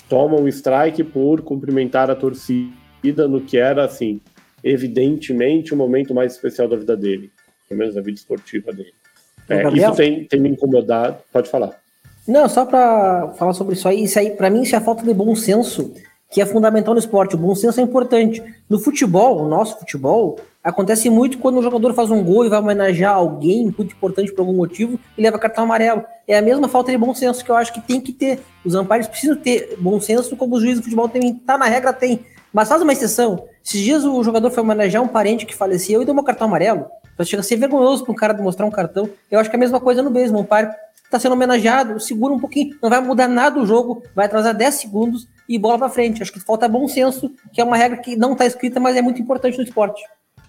toma 0.09 0.37
um 0.37 0.49
strike 0.49 1.05
por 1.05 1.43
cumprimentar 1.43 2.11
a 2.11 2.15
torcida 2.15 3.29
no 3.29 3.41
que 3.41 3.59
era, 3.59 3.85
assim, 3.85 4.21
evidentemente 4.63 5.75
o 5.75 5.77
momento 5.77 6.15
mais 6.15 6.33
especial 6.33 6.69
da 6.69 6.77
vida 6.77 6.97
dele, 6.97 7.31
pelo 7.69 7.79
menos 7.79 7.95
da 7.95 8.01
vida 8.01 8.17
esportiva 8.19 8.73
dele. 8.73 8.95
É, 9.49 9.69
isso 9.69 9.95
tem, 9.97 10.25
tem 10.25 10.41
me 10.41 10.49
incomodado. 10.49 11.19
Pode 11.33 11.51
falar. 11.51 11.81
Não, 12.27 12.49
só 12.49 12.65
para 12.65 13.33
falar 13.37 13.53
sobre 13.53 13.75
isso 13.75 13.89
aí, 13.89 14.05
isso 14.05 14.19
aí, 14.19 14.31
para 14.31 14.49
mim, 14.49 14.63
isso 14.63 14.75
é 14.75 14.79
a 14.79 14.83
falta 14.83 15.05
de 15.05 15.13
bom 15.13 15.35
senso 15.35 15.93
que 16.31 16.41
é 16.41 16.47
fundamental 16.47 16.95
no 16.95 17.01
esporte. 17.01 17.35
O 17.35 17.39
bom 17.39 17.55
senso 17.55 17.81
é 17.81 17.83
importante. 17.83 18.43
No 18.69 18.79
futebol, 18.79 19.43
o 19.43 19.49
nosso 19.49 19.79
futebol, 19.79 20.39
Acontece 20.63 21.09
muito 21.09 21.39
quando 21.39 21.59
um 21.59 21.63
jogador 21.63 21.95
faz 21.95 22.11
um 22.11 22.23
gol 22.23 22.45
e 22.45 22.51
vai 22.51 22.59
homenagear 22.59 23.15
alguém 23.15 23.65
muito 23.65 23.95
importante 23.95 24.31
por 24.31 24.43
algum 24.43 24.53
motivo 24.53 25.01
e 25.17 25.23
leva 25.23 25.39
cartão 25.39 25.65
amarelo. 25.65 26.05
É 26.29 26.37
a 26.37 26.43
mesma 26.43 26.69
falta 26.69 26.93
de 26.93 26.99
bom 26.99 27.15
senso 27.15 27.43
que 27.43 27.51
eu 27.51 27.57
acho 27.57 27.73
que 27.73 27.81
tem 27.81 27.99
que 27.99 28.13
ter. 28.13 28.41
Os 28.63 28.75
ampares 28.75 29.07
precisam 29.07 29.37
ter 29.37 29.79
bom 29.81 29.99
senso, 29.99 30.37
como 30.37 30.57
os 30.57 30.61
juízes 30.61 30.81
de 30.81 30.85
futebol 30.85 31.09
tem, 31.09 31.35
tá 31.35 31.57
na 31.57 31.65
regra, 31.65 31.95
tem. 31.95 32.27
Mas 32.53 32.69
faz 32.69 32.83
uma 32.83 32.93
exceção. 32.93 33.47
Esses 33.65 33.81
dias 33.81 34.05
o 34.05 34.23
jogador 34.23 34.51
foi 34.51 34.63
homenagear 34.63 35.03
um 35.03 35.09
parente 35.09 35.47
que 35.47 35.57
faleceu 35.57 36.03
e 36.03 36.05
deu 36.05 36.15
um 36.15 36.23
cartão 36.23 36.47
amarelo. 36.47 36.85
Então 37.15 37.25
chega 37.25 37.41
a 37.41 37.45
ser 37.45 37.57
vergonhoso 37.57 38.05
para 38.05 38.13
um 38.13 38.17
cara 38.17 38.35
demonstrar 38.35 38.69
um 38.69 38.71
cartão. 38.71 39.09
Eu 39.31 39.41
acho 39.41 39.49
que 39.49 39.57
é 39.57 39.59
a 39.59 39.61
mesma 39.61 39.81
coisa 39.81 40.03
no 40.03 40.11
beisebol. 40.11 40.43
Um 40.43 40.45
par 40.45 40.77
está 41.05 41.19
sendo 41.19 41.33
homenageado, 41.33 41.99
segura 41.99 42.35
um 42.35 42.39
pouquinho, 42.39 42.77
não 42.83 42.91
vai 42.91 43.01
mudar 43.01 43.27
nada 43.27 43.59
o 43.59 43.67
jogo, 43.67 44.03
vai 44.15 44.27
atrasar 44.27 44.55
10 44.55 44.75
segundos 44.75 45.27
e 45.51 45.59
bola 45.59 45.77
para 45.77 45.89
frente. 45.89 46.23
Acho 46.23 46.33
que 46.33 46.39
falta 46.39 46.69
bom 46.69 46.87
senso, 46.87 47.29
que 47.53 47.61
é 47.61 47.65
uma 47.65 47.77
regra 47.77 47.99
que 47.99 48.15
não 48.15 48.33
está 48.33 48.47
escrita, 48.47 48.79
mas 48.79 48.97
é 48.97 49.03
muito 49.03 49.21
importante 49.21 49.59
no 49.59 49.65
esporte. 49.65 50.01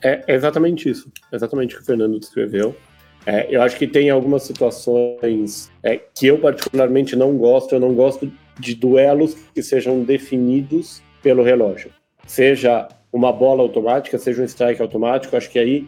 É, 0.04 0.24
exatamente 0.28 0.88
isso, 0.88 1.12
exatamente 1.34 1.74
o 1.74 1.78
que 1.80 1.84
o 1.84 1.86
Fernando 1.86 2.20
descreveu. 2.20 2.76
É, 3.26 3.48
eu 3.50 3.64
acho 3.64 3.78
que 3.78 3.88
tem 3.88 4.12
algumas 4.12 4.44
situações 4.44 5.72
é, 5.82 5.98
que 5.98 6.28
eu 6.28 6.40
particularmente 6.40 7.16
não 7.16 7.36
gosto. 7.36 7.74
Eu 7.74 7.80
não 7.80 7.96
gosto 7.96 8.32
de 8.60 8.76
duelos 8.76 9.36
que 9.54 9.64
sejam 9.64 10.04
definidos 10.04 11.02
pelo 11.22 11.44
relógio. 11.44 11.92
Seja 12.28 12.88
uma 13.12 13.34
bola 13.34 13.64
automática, 13.64 14.20
seja 14.20 14.42
um 14.42 14.46
strike 14.46 14.82
automático. 14.82 15.36
Acho 15.36 15.50
que 15.50 15.60
aí 15.60 15.88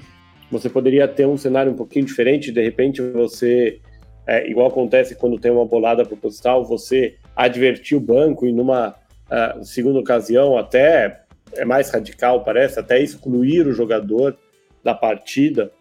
você 0.51 0.69
poderia 0.69 1.07
ter 1.07 1.27
um 1.27 1.37
cenário 1.37 1.71
um 1.71 1.75
pouquinho 1.75 2.05
diferente. 2.05 2.51
De 2.51 2.63
repente 2.63 3.01
você, 3.01 3.79
é, 4.27 4.47
igual 4.49 4.67
acontece 4.67 5.15
quando 5.15 5.39
tem 5.39 5.51
uma 5.51 5.65
bolada 5.65 6.03
proposital, 6.03 6.65
você 6.65 7.15
advertir 7.35 7.97
o 7.97 8.01
banco 8.01 8.45
e 8.45 8.51
numa 8.51 8.95
uh, 9.33 9.65
segunda 9.65 9.99
ocasião 9.99 10.57
até 10.57 11.23
é 11.55 11.65
mais 11.65 11.89
radical, 11.89 12.43
parece, 12.43 12.79
até 12.79 13.01
excluir 13.01 13.67
o 13.67 13.73
jogador 13.73 14.37
da 14.83 14.93
partida, 14.93 15.71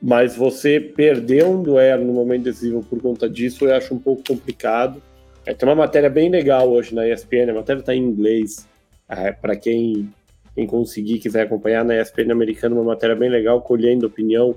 mas 0.00 0.36
você 0.36 0.78
perder 0.78 1.44
um 1.44 1.62
duelo 1.62 2.04
no 2.04 2.12
momento 2.12 2.44
decisivo 2.44 2.82
por 2.84 3.00
conta 3.00 3.28
disso 3.28 3.66
eu 3.66 3.74
acho 3.74 3.94
um 3.94 3.98
pouco 3.98 4.22
complicado. 4.26 5.02
É, 5.44 5.54
tem 5.54 5.68
uma 5.68 5.74
matéria 5.74 6.10
bem 6.10 6.30
legal 6.30 6.70
hoje 6.70 6.94
na 6.94 7.08
ESPN, 7.08 7.50
a 7.50 7.54
matéria 7.54 7.80
está 7.80 7.94
em 7.94 8.02
inglês, 8.02 8.68
é, 9.08 9.32
para 9.32 9.56
quem, 9.56 10.12
quem 10.54 10.66
conseguir, 10.66 11.18
quiser 11.18 11.42
acompanhar 11.42 11.84
na 11.84 12.00
ESPN 12.00 12.30
americana, 12.30 12.74
uma 12.74 12.84
matéria 12.84 13.16
bem 13.16 13.30
legal, 13.30 13.62
colhendo 13.62 14.06
opinião 14.06 14.54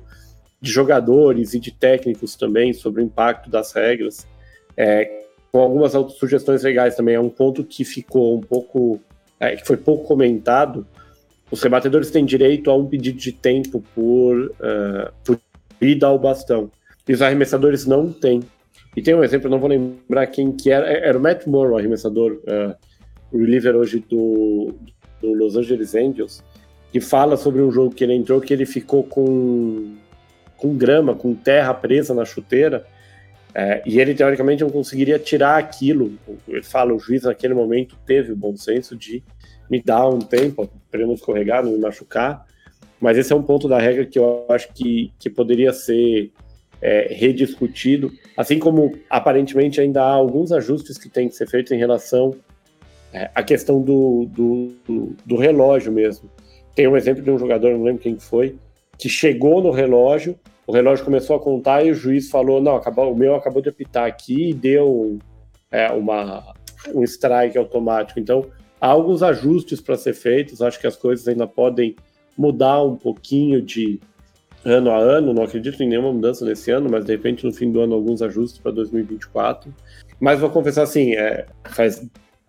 de 0.60 0.70
jogadores 0.70 1.54
e 1.54 1.60
de 1.60 1.72
técnicos 1.72 2.36
também 2.36 2.74
sobre 2.74 3.02
o 3.02 3.06
impacto 3.06 3.50
das 3.50 3.72
regras, 3.72 4.28
é, 4.78 5.21
com 5.52 5.60
algumas 5.60 5.94
sugestões 6.14 6.64
legais 6.64 6.96
também. 6.96 7.16
É 7.16 7.20
um 7.20 7.30
ponto 7.30 7.64
que 7.64 7.84
ficou 7.84 8.38
um 8.38 8.42
pouco 8.42 9.00
é, 9.42 9.56
que 9.56 9.66
foi 9.66 9.76
pouco 9.76 10.04
comentado, 10.04 10.86
os 11.50 11.62
rebatedores 11.64 12.12
têm 12.12 12.24
direito 12.24 12.70
a 12.70 12.76
um 12.76 12.86
pedido 12.86 13.18
de 13.18 13.32
tempo 13.32 13.84
por, 13.94 14.38
uh, 14.38 15.12
por 15.24 15.40
ida 15.82 16.06
ao 16.06 16.20
bastão. 16.20 16.70
E 17.08 17.14
os 17.14 17.22
arremessadores 17.22 17.86
não 17.86 18.14
têm. 18.14 18.42
E 18.96 19.02
tem 19.02 19.16
um 19.16 19.24
exemplo, 19.24 19.50
não 19.50 19.60
vou 19.60 19.68
lembrar 19.68 20.28
quem 20.28 20.52
que 20.52 20.70
era, 20.70 20.88
era 20.88 21.18
o 21.18 21.22
Matt 21.22 21.48
Moore, 21.48 21.74
o 21.74 21.78
arremessador, 21.78 22.34
uh, 22.34 22.76
o 23.32 23.40
reliever 23.40 23.76
hoje 23.76 24.00
do, 24.08 24.74
do 25.20 25.34
Los 25.34 25.58
Angeles 25.58 25.96
Angels, 25.96 26.44
que 26.92 27.02
fala 27.02 27.36
sobre 27.36 27.62
um 27.62 27.72
jogo 27.72 27.96
que 27.96 28.04
ele 28.04 28.14
entrou 28.14 28.40
que 28.40 28.54
ele 28.54 28.66
ficou 28.66 29.04
com, 29.04 29.96
com 30.56 30.78
grama, 30.78 31.16
com 31.16 31.34
terra 31.34 31.74
presa 31.74 32.14
na 32.14 32.26
chuteira, 32.26 32.86
é, 33.54 33.82
e 33.86 34.00
ele, 34.00 34.14
teoricamente, 34.14 34.64
não 34.64 34.70
conseguiria 34.70 35.20
tirar 35.20 35.58
aquilo. 35.58 36.14
Ele 36.48 36.64
fala, 36.64 36.94
o 36.94 37.00
juiz 37.00 37.24
naquele 37.24 37.54
momento 37.54 37.98
teve 38.06 38.32
o 38.32 38.36
bom 38.36 38.56
senso 38.56 38.96
de 38.96 39.24
me 39.70 39.82
dar 39.82 40.08
um 40.08 40.20
tempo 40.20 40.70
para 40.90 41.02
eu 41.02 41.08
não 41.08 41.14
escorregar, 41.14 41.64
não 41.64 41.72
me 41.72 41.78
machucar. 41.78 42.46
Mas 43.00 43.18
esse 43.18 43.34
é 43.34 43.36
um 43.36 43.44
ponto 43.44 43.68
da 43.68 43.80
regra 43.80 44.06
que 44.06 44.20
eu 44.20 44.46
acho 44.50 44.72
que, 44.74 45.12
que 45.20 45.30
poderia 45.30 45.74
ser 45.74 46.32
é, 46.82 47.14
rediscutido. 47.14 48.12
Assim 48.38 48.60
como, 48.60 48.98
aparentemente, 49.10 49.82
ainda 49.82 50.02
há 50.02 50.12
alguns 50.12 50.52
ajustes 50.52 50.98
que 50.98 51.10
têm 51.10 51.28
que 51.28 51.36
ser 51.36 51.48
feitos 51.48 51.72
em 51.72 51.78
relação 51.78 52.36
é, 53.14 53.30
à 53.36 53.44
questão 53.44 53.82
do, 53.82 54.26
do, 54.30 54.74
do, 54.88 55.16
do 55.26 55.36
relógio 55.36 55.92
mesmo. 55.92 56.30
Tem 56.74 56.88
um 56.88 56.96
exemplo 56.96 57.22
de 57.22 57.30
um 57.30 57.38
jogador, 57.38 57.72
não 57.72 57.84
lembro 57.84 58.02
quem 58.02 58.18
foi, 58.18 58.56
que 58.98 59.10
chegou 59.10 59.62
no 59.62 59.72
relógio 59.72 60.40
o 60.72 60.74
relógio 60.74 61.04
começou 61.04 61.36
a 61.36 61.40
contar 61.40 61.84
e 61.84 61.92
o 61.92 61.94
juiz 61.94 62.30
falou: 62.30 62.62
não, 62.62 62.78
acabou, 62.78 63.12
o 63.12 63.16
meu 63.16 63.36
acabou 63.36 63.62
de 63.62 63.68
apitar 63.68 64.06
aqui 64.06 64.52
e 64.52 64.54
deu 64.54 65.20
é, 65.70 65.92
uma, 65.92 66.54
um 66.96 67.04
strike 67.04 67.58
automático. 67.58 68.18
Então, 68.22 68.46
há 68.80 68.88
alguns 68.88 69.22
ajustes 69.22 69.82
para 69.82 69.98
ser 69.98 70.14
feitos. 70.14 70.62
Acho 70.62 70.80
que 70.80 70.88
as 70.88 70.96
coisas 70.96 71.28
ainda 71.28 71.46
podem 71.46 71.94
mudar 72.38 72.82
um 72.84 72.96
pouquinho 72.96 73.62
de 73.62 74.00
ano 74.64 74.92
a 74.92 74.98
ano. 74.98 75.34
Não 75.34 75.44
acredito 75.44 75.84
em 75.84 75.90
nenhuma 75.90 76.14
mudança 76.14 76.46
nesse 76.46 76.72
ano, 76.72 76.88
mas 76.90 77.04
de 77.04 77.12
repente 77.12 77.46
no 77.46 77.52
fim 77.52 77.70
do 77.70 77.82
ano 77.82 77.94
alguns 77.94 78.22
ajustes 78.22 78.58
para 78.58 78.72
2024. 78.72 79.76
Mas 80.22 80.40
vou 80.40 80.50
confessar 80.50 80.84
assim: 80.84 81.16
é, 81.16 81.48
faz 81.66 82.02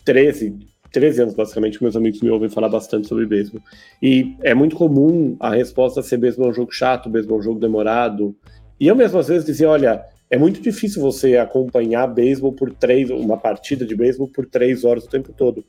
13, 0.05 0.61
13 0.93 1.23
anos, 1.23 1.35
basicamente, 1.35 1.83
meus 1.83 1.97
amigos 1.97 2.21
me 2.21 2.31
ouvem 2.31 2.49
falar 2.49 2.69
bastante 2.69 3.09
sobre 3.09 3.27
beisebol. 3.27 3.63
E 4.01 4.37
é 4.43 4.55
muito 4.55 4.77
comum 4.77 5.37
a 5.41 5.51
resposta 5.51 6.03
ser 6.03 6.19
beisebol 6.19 6.49
é 6.49 6.51
um 6.51 6.55
jogo 6.55 6.73
chato, 6.73 7.09
beisebol 7.09 7.39
é 7.39 7.41
um 7.41 7.43
jogo 7.43 7.59
demorado. 7.59 8.37
E 8.79 8.87
eu 8.87 8.95
mesmo 8.95 9.19
às 9.19 9.29
vezes 9.29 9.45
dizia, 9.45 9.69
olha, 9.69 10.05
é 10.31 10.37
muito 10.37 10.61
difícil 10.61 11.01
você 11.01 11.37
acompanhar 11.37 12.07
beisebol 12.07 12.53
por 12.53 12.73
três, 12.73 13.11
uma 13.11 13.37
partida 13.37 13.85
de 13.85 13.97
beisebol 13.97 14.29
por 14.29 14.47
três 14.47 14.85
horas 14.85 15.05
o 15.05 15.09
tempo 15.09 15.33
todo. 15.33 15.65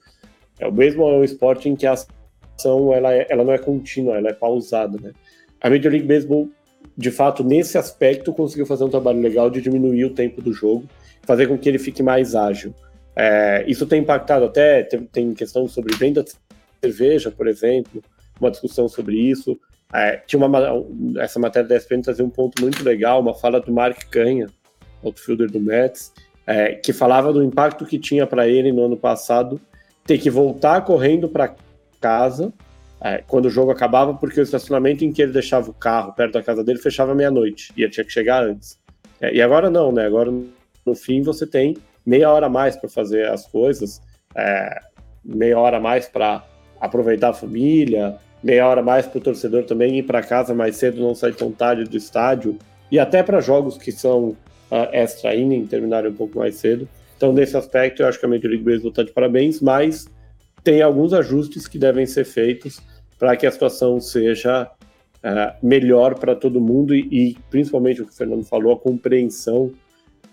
É, 0.59 0.67
o 0.67 0.71
beisebol 0.71 1.13
é 1.13 1.17
um 1.19 1.23
esporte 1.23 1.69
em 1.69 1.75
que 1.75 1.85
a 1.85 1.93
ação 1.93 2.93
ela, 2.93 3.13
é, 3.13 3.25
ela 3.29 3.43
não 3.43 3.53
é 3.53 3.57
contínua, 3.57 4.17
ela 4.17 4.29
é 4.29 4.33
pausada, 4.33 4.97
né? 5.01 5.11
A 5.59 5.69
Major 5.69 5.91
League 5.91 6.07
Baseball, 6.07 6.49
de 6.97 7.11
fato, 7.11 7.43
nesse 7.43 7.77
aspecto, 7.77 8.33
conseguiu 8.33 8.65
fazer 8.65 8.83
um 8.83 8.89
trabalho 8.89 9.21
legal 9.21 9.49
de 9.49 9.61
diminuir 9.61 10.05
o 10.05 10.13
tempo 10.13 10.41
do 10.41 10.53
jogo, 10.53 10.85
fazer 11.23 11.47
com 11.47 11.57
que 11.57 11.69
ele 11.69 11.79
fique 11.79 12.03
mais 12.03 12.35
ágil. 12.35 12.73
É, 13.15 13.63
isso 13.67 13.85
tem 13.85 14.01
impactado 14.01 14.45
até, 14.45 14.83
tem, 14.83 15.05
tem, 15.05 15.33
questão 15.33 15.67
sobre 15.67 15.95
venda 15.95 16.23
de 16.23 16.33
cerveja, 16.81 17.31
por 17.31 17.47
exemplo, 17.47 18.03
uma 18.39 18.49
discussão 18.49 18.87
sobre 18.87 19.15
isso. 19.15 19.59
É, 19.93 20.17
tinha 20.17 20.43
uma, 20.43 20.49
essa 21.19 21.39
matéria 21.39 21.69
da 21.69 21.75
ESPN 21.75 22.01
trazia 22.01 22.25
um 22.25 22.29
ponto 22.29 22.61
muito 22.61 22.83
legal, 22.83 23.19
uma 23.19 23.35
fala 23.35 23.61
do 23.61 23.71
Mark 23.71 24.05
Canha, 24.09 24.47
outfielder 25.03 25.51
do 25.51 25.59
Mets, 25.59 26.11
é, 26.47 26.73
que 26.73 26.91
falava 26.91 27.31
do 27.31 27.43
impacto 27.43 27.85
que 27.85 27.99
tinha 27.99 28.25
para 28.25 28.47
ele 28.47 28.71
no 28.71 28.85
ano 28.85 28.97
passado 28.97 29.61
ter 30.05 30.17
que 30.17 30.29
voltar 30.29 30.81
correndo 30.81 31.29
para 31.29 31.55
casa 32.01 32.51
é, 32.99 33.23
quando 33.27 33.45
o 33.45 33.49
jogo 33.49 33.71
acabava, 33.71 34.13
porque 34.13 34.39
o 34.39 34.43
estacionamento 34.43 35.05
em 35.05 35.11
que 35.11 35.21
ele 35.21 35.31
deixava 35.31 35.69
o 35.69 35.73
carro 35.73 36.13
perto 36.13 36.33
da 36.33 36.43
casa 36.43 36.63
dele 36.63 36.79
fechava 36.79 37.13
meia-noite 37.13 37.71
e 37.77 37.83
ele 37.83 37.91
tinha 37.91 38.05
que 38.05 38.11
chegar 38.11 38.43
antes. 38.43 38.79
É, 39.21 39.33
e 39.33 39.41
agora 39.41 39.69
não, 39.69 39.91
né? 39.91 40.05
Agora 40.05 40.31
no 40.31 40.95
fim 40.95 41.21
você 41.21 41.45
tem 41.45 41.77
meia 42.05 42.31
hora 42.31 42.47
a 42.47 42.49
mais 42.49 42.75
para 42.75 42.89
fazer 42.89 43.27
as 43.27 43.45
coisas, 43.47 44.01
é, 44.35 44.79
meia 45.23 45.59
hora 45.59 45.77
a 45.77 45.79
mais 45.79 46.07
para 46.07 46.43
aproveitar 46.79 47.29
a 47.29 47.33
família, 47.33 48.17
meia 48.43 48.67
hora 48.67 48.81
a 48.81 48.83
mais 48.83 49.05
para 49.05 49.19
o 49.19 49.21
torcedor 49.21 49.63
também 49.63 49.97
ir 49.97 50.03
para 50.03 50.21
casa 50.21 50.53
mais 50.53 50.75
cedo, 50.75 51.01
não 51.01 51.15
sair 51.15 51.33
tão 51.33 51.51
tarde 51.51 51.85
do 51.85 51.95
estádio, 51.95 52.57
e 52.91 52.99
até 52.99 53.23
para 53.23 53.39
jogos 53.39 53.77
que 53.77 53.91
são 53.91 54.29
uh, 54.29 54.89
extra 54.91 55.35
inning, 55.35 55.65
terminarem 55.65 56.11
um 56.11 56.15
pouco 56.15 56.39
mais 56.39 56.55
cedo. 56.55 56.87
Então, 57.15 57.31
nesse 57.31 57.55
aspecto, 57.55 58.01
eu 58.01 58.07
acho 58.07 58.19
que 58.19 58.25
a 58.25 58.29
Major 58.29 58.49
League 58.49 58.63
Baseball 58.63 58.89
está 58.89 59.03
de 59.03 59.11
parabéns, 59.11 59.61
mas 59.61 60.07
tem 60.63 60.81
alguns 60.81 61.13
ajustes 61.13 61.67
que 61.67 61.79
devem 61.79 62.05
ser 62.05 62.25
feitos 62.25 62.81
para 63.17 63.35
que 63.37 63.47
a 63.47 63.51
situação 63.51 63.99
seja 64.01 64.69
uh, 65.23 65.65
melhor 65.65 66.15
para 66.19 66.35
todo 66.35 66.59
mundo 66.59 66.93
e, 66.93 67.07
e, 67.11 67.37
principalmente 67.49 68.01
o 68.01 68.05
que 68.05 68.11
o 68.11 68.15
Fernando 68.15 68.43
falou, 68.43 68.73
a 68.73 68.79
compreensão 68.79 69.71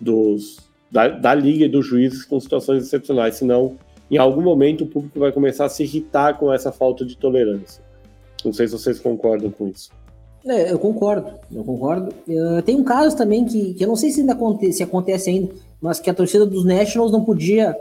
dos, 0.00 0.58
da, 0.90 1.08
da 1.08 1.34
liga 1.34 1.64
e 1.64 1.68
dos 1.68 1.86
juízes 1.86 2.24
com 2.24 2.40
situações 2.40 2.82
excepcionais, 2.82 3.36
senão 3.36 3.76
em 4.10 4.18
algum 4.18 4.42
momento 4.42 4.84
o 4.84 4.86
público 4.86 5.20
vai 5.20 5.30
começar 5.30 5.66
a 5.66 5.68
se 5.68 5.84
irritar 5.84 6.38
com 6.38 6.52
essa 6.52 6.72
falta 6.72 7.04
de 7.04 7.16
tolerância. 7.16 7.82
Não 8.44 8.52
sei 8.52 8.66
se 8.66 8.72
vocês 8.72 8.98
concordam 8.98 9.50
com 9.50 9.68
isso. 9.68 9.90
É, 10.44 10.72
eu 10.72 10.78
concordo, 10.78 11.32
eu 11.52 11.62
concordo. 11.62 12.14
Uh, 12.26 12.62
tem 12.62 12.74
um 12.74 12.82
caso 12.82 13.16
também 13.16 13.44
que, 13.44 13.74
que 13.74 13.84
eu 13.84 13.88
não 13.88 13.96
sei 13.96 14.10
se 14.10 14.20
ainda 14.20 14.32
acontece, 14.32 14.78
se 14.78 14.82
acontece 14.82 15.30
ainda, 15.30 15.52
mas 15.80 16.00
que 16.00 16.08
a 16.08 16.14
torcida 16.14 16.46
dos 16.46 16.64
Nationals 16.64 17.12
não 17.12 17.22
podia, 17.22 17.76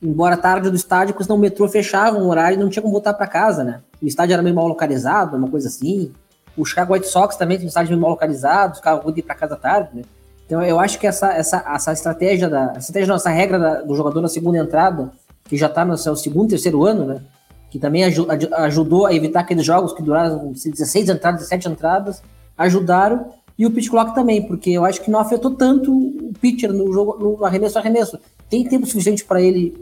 embora 0.00 0.36
tarde 0.36 0.70
do 0.70 0.76
estádio, 0.76 1.12
porque 1.12 1.24
senão 1.24 1.36
o 1.36 1.40
metrô 1.40 1.68
fechava 1.68 2.16
um 2.16 2.28
horário 2.28 2.56
e 2.56 2.60
não 2.60 2.70
tinha 2.70 2.80
como 2.80 2.92
voltar 2.92 3.12
para 3.14 3.26
casa, 3.26 3.64
né? 3.64 3.80
O 4.00 4.06
estádio 4.06 4.34
era 4.34 4.42
meio 4.42 4.54
mal 4.54 4.68
localizado, 4.68 5.36
uma 5.36 5.48
coisa 5.48 5.66
assim. 5.66 6.12
O 6.56 6.64
Chicago 6.64 6.94
White 6.94 7.08
Sox 7.08 7.36
também 7.36 7.58
tem 7.58 7.66
um 7.66 7.68
estádio 7.68 7.90
meio 7.90 8.00
mal 8.00 8.10
localizado, 8.12 8.74
os 8.74 8.80
caras 8.80 9.02
ir 9.16 9.22
para 9.22 9.34
casa 9.34 9.56
tarde, 9.56 9.90
né? 9.96 10.02
Então 10.46 10.62
eu 10.62 10.78
acho 10.78 10.98
que 10.98 11.06
essa, 11.06 11.32
essa, 11.32 11.64
essa 11.74 11.92
estratégia 11.92 12.48
da. 12.48 12.74
Estratégia 12.78 13.08
não, 13.08 13.16
essa 13.16 13.30
regra 13.30 13.58
da, 13.58 13.82
do 13.82 13.94
jogador 13.94 14.20
na 14.20 14.28
segunda 14.28 14.58
entrada, 14.58 15.10
que 15.44 15.56
já 15.56 15.66
está 15.66 15.84
no 15.84 15.98
seu 15.98 16.14
segundo, 16.16 16.50
terceiro 16.50 16.84
ano, 16.84 17.04
né? 17.04 17.20
Que 17.68 17.80
também 17.80 18.04
aj 18.04 18.16
ajudou 18.58 19.06
a 19.06 19.14
evitar 19.14 19.40
aqueles 19.40 19.64
jogos 19.64 19.92
que 19.92 20.02
duraram 20.02 20.52
16 20.52 21.08
entradas, 21.08 21.40
17 21.40 21.68
entradas, 21.68 22.22
ajudaram. 22.56 23.30
E 23.58 23.66
o 23.66 23.70
pitch 23.70 23.88
clock 23.88 24.14
também, 24.14 24.46
porque 24.46 24.70
eu 24.70 24.84
acho 24.84 25.00
que 25.00 25.10
não 25.10 25.18
afetou 25.18 25.50
tanto 25.50 25.90
o 25.90 26.32
pitcher 26.40 26.72
no 26.72 26.92
jogo, 26.92 27.16
no 27.18 27.44
arremesso 27.44 27.78
arremesso. 27.78 28.18
Tem 28.50 28.62
tempo 28.68 28.86
suficiente 28.86 29.24
para 29.24 29.40
ele 29.40 29.74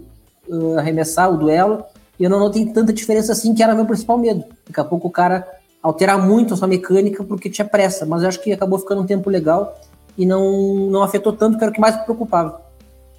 uh, 0.48 0.78
arremessar 0.78 1.30
o 1.30 1.36
duelo, 1.36 1.84
e 2.18 2.22
eu 2.22 2.30
não 2.30 2.38
notei 2.38 2.64
tanta 2.66 2.92
diferença 2.92 3.32
assim, 3.32 3.52
que 3.52 3.62
era 3.62 3.74
meu 3.74 3.84
principal 3.84 4.16
medo. 4.16 4.44
Daqui 4.66 4.80
a 4.80 4.84
pouco 4.84 5.08
o 5.08 5.10
cara 5.10 5.46
alterar 5.82 6.24
muito 6.24 6.54
a 6.54 6.56
sua 6.56 6.68
mecânica 6.68 7.22
porque 7.24 7.50
tinha 7.50 7.66
pressa, 7.66 8.06
mas 8.06 8.22
eu 8.22 8.28
acho 8.28 8.40
que 8.40 8.52
acabou 8.52 8.78
ficando 8.78 9.02
um 9.02 9.06
tempo 9.06 9.28
legal 9.28 9.76
e 10.16 10.24
não, 10.24 10.90
não 10.90 11.02
afetou 11.02 11.32
tanto, 11.32 11.58
que 11.58 11.64
era 11.64 11.70
o 11.70 11.74
que 11.74 11.80
mais 11.80 11.96
preocupava. 11.96 12.60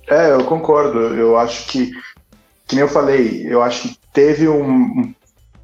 É, 0.07 0.31
eu 0.31 0.43
concordo. 0.45 0.99
Eu 0.99 1.37
acho 1.37 1.67
que, 1.67 1.91
que 2.67 2.77
eu 2.77 2.87
falei, 2.87 3.45
eu 3.47 3.61
acho 3.61 3.89
que 3.89 3.99
teve 4.13 4.47
um, 4.47 5.13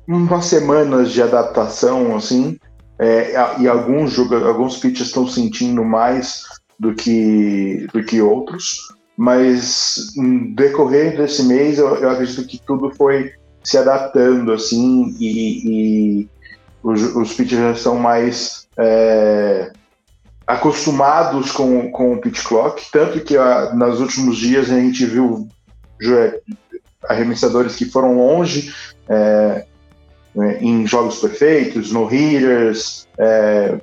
umas 0.07 0.45
semanas 0.45 1.11
de 1.11 1.21
adaptação, 1.21 2.15
assim, 2.15 2.57
é, 2.99 3.59
e 3.59 3.67
alguns, 3.67 4.17
alguns 4.19 4.77
pitchers 4.77 5.07
estão 5.07 5.27
sentindo 5.27 5.83
mais 5.83 6.43
do 6.79 6.93
que, 6.93 7.87
do 7.93 8.03
que 8.03 8.21
outros, 8.21 8.77
mas 9.15 10.07
decorrer 10.55 11.17
desse 11.17 11.43
mês 11.43 11.77
eu, 11.77 11.95
eu 11.95 12.09
acredito 12.09 12.45
que 12.47 12.59
tudo 12.59 12.91
foi 12.95 13.31
se 13.63 13.77
adaptando, 13.77 14.51
assim, 14.51 15.15
e, 15.19 16.21
e 16.23 16.29
os, 16.83 17.15
os 17.15 17.33
pitchers 17.33 17.61
já 17.61 17.71
estão 17.71 17.95
mais 17.95 18.67
é, 18.77 19.71
acostumados 20.51 21.49
com, 21.51 21.89
com 21.91 22.13
o 22.13 22.17
pitch 22.19 22.43
clock, 22.43 22.83
tanto 22.91 23.21
que 23.21 23.37
a, 23.37 23.73
nos 23.73 24.01
últimos 24.01 24.37
dias 24.37 24.69
a 24.69 24.75
gente 24.75 25.05
viu 25.05 25.47
arremessadores 27.07 27.77
que 27.77 27.85
foram 27.85 28.17
longe 28.17 28.73
é, 29.07 29.65
né, 30.35 30.57
em 30.59 30.85
jogos 30.85 31.19
perfeitos, 31.19 31.93
no 31.93 32.05
hitters, 32.05 33.07
é, 33.17 33.79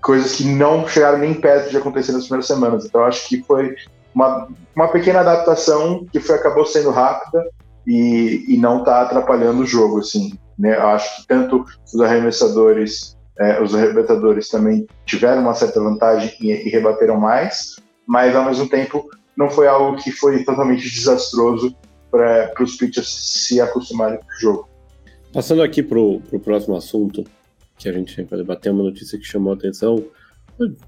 coisas 0.00 0.36
que 0.36 0.44
não 0.44 0.88
chegaram 0.88 1.18
nem 1.18 1.34
perto 1.34 1.68
de 1.70 1.76
acontecer 1.76 2.12
nas 2.12 2.22
primeiras 2.22 2.46
semanas. 2.46 2.86
Então 2.86 3.04
acho 3.04 3.28
que 3.28 3.42
foi 3.42 3.76
uma, 4.14 4.48
uma 4.74 4.88
pequena 4.88 5.20
adaptação 5.20 6.06
que 6.10 6.18
foi, 6.18 6.36
acabou 6.36 6.64
sendo 6.64 6.90
rápida 6.90 7.46
e, 7.86 8.44
e 8.48 8.56
não 8.56 8.78
está 8.78 9.02
atrapalhando 9.02 9.62
o 9.62 9.66
jogo, 9.66 9.98
assim. 9.98 10.32
Né? 10.58 10.78
Acho 10.78 11.16
que 11.16 11.26
tanto 11.26 11.66
os 11.92 12.00
arremessadores, 12.00 13.18
é, 13.40 13.60
os 13.62 13.74
arrebentadores 13.74 14.50
também 14.50 14.86
tiveram 15.06 15.40
uma 15.40 15.54
certa 15.54 15.80
vantagem 15.80 16.36
e, 16.40 16.50
e 16.50 16.68
rebateram 16.68 17.18
mais, 17.18 17.76
mas 18.06 18.36
ao 18.36 18.44
mesmo 18.44 18.68
tempo 18.68 19.08
não 19.34 19.48
foi 19.48 19.66
algo 19.66 19.96
que 19.96 20.12
foi 20.12 20.44
totalmente 20.44 20.82
desastroso 20.82 21.74
para 22.10 22.52
os 22.60 22.76
pitchers 22.76 23.08
se 23.08 23.58
acostumarem 23.60 24.18
com 24.18 24.26
o 24.26 24.40
jogo. 24.40 24.68
Passando 25.32 25.62
aqui 25.62 25.82
para 25.82 25.98
o 25.98 26.20
próximo 26.44 26.76
assunto 26.76 27.24
que 27.78 27.88
a 27.88 27.92
gente 27.92 28.22
para 28.24 28.36
debater, 28.36 28.70
uma 28.70 28.84
notícia 28.84 29.18
que 29.18 29.24
chamou 29.24 29.54
a 29.54 29.56
atenção, 29.56 30.04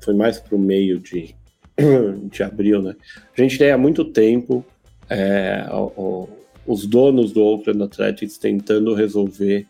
foi 0.02 0.12
mais 0.12 0.38
para 0.38 0.54
o 0.54 0.58
meio 0.58 1.00
de, 1.00 1.34
de 2.30 2.42
abril, 2.42 2.82
né? 2.82 2.94
A 3.34 3.40
gente 3.40 3.56
tem 3.56 3.70
há 3.70 3.78
muito 3.78 4.04
tempo 4.04 4.62
é, 5.08 5.66
o, 5.70 5.86
o, 5.96 6.28
os 6.66 6.86
donos 6.86 7.32
do 7.32 7.42
Oakland 7.42 7.84
Athletics 7.84 8.36
tentando 8.36 8.94
resolver 8.94 9.66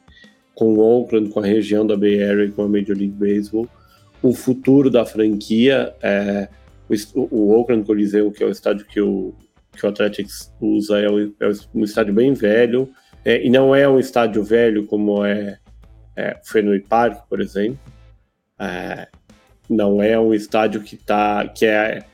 com 0.55 0.79
Oakland, 0.79 1.31
com 1.31 1.41
a 1.41 1.47
região 1.47 1.87
da 1.87 1.97
Bay 1.97 2.23
Area 2.23 2.47
e 2.47 2.51
com 2.51 2.63
a 2.63 2.69
Major 2.69 2.97
League 2.97 3.15
Baseball, 3.15 3.69
o 4.23 4.33
futuro 4.33 4.91
da 4.91 5.05
franquia. 5.05 5.95
É, 6.03 6.49
o, 7.15 7.29
o 7.31 7.59
Oakland 7.59 7.87
Coliseum, 7.87 8.31
que 8.31 8.43
é 8.43 8.47
o 8.47 8.51
estádio 8.51 8.87
que 8.87 9.01
o, 9.01 9.35
que 9.73 9.85
o 9.85 9.89
Athletics 9.89 10.53
usa, 10.61 10.99
é, 10.99 11.09
o, 11.09 11.35
é 11.41 11.53
um 11.75 11.85
estádio 11.85 12.13
bem 12.15 12.33
velho, 12.35 12.91
é, 13.25 13.45
e 13.45 13.51
não 13.51 13.75
é 13.75 13.89
um 13.89 13.99
estádio 13.99 14.43
velho 14.43 14.87
como 14.87 15.25
é, 15.25 15.59
é 16.17 16.39
Fenway 16.45 16.81
Park, 16.81 17.29
por 17.29 17.41
exemplo. 17.41 17.79
É, 18.59 19.09
não 19.69 20.03
é 20.03 20.19
um 20.19 20.35
estádio 20.35 20.83
que, 20.83 20.97
tá, 20.97 21.49
que 21.49 21.65
é 21.65 22.05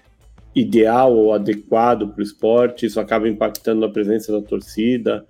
ideal 0.54 1.14
ou 1.14 1.32
adequado 1.32 2.08
para 2.08 2.20
o 2.20 2.22
esporte. 2.22 2.86
Isso 2.86 3.00
acaba 3.00 3.28
impactando 3.28 3.80
na 3.80 3.88
presença 3.88 4.32
da 4.32 4.46
torcida, 4.46 5.24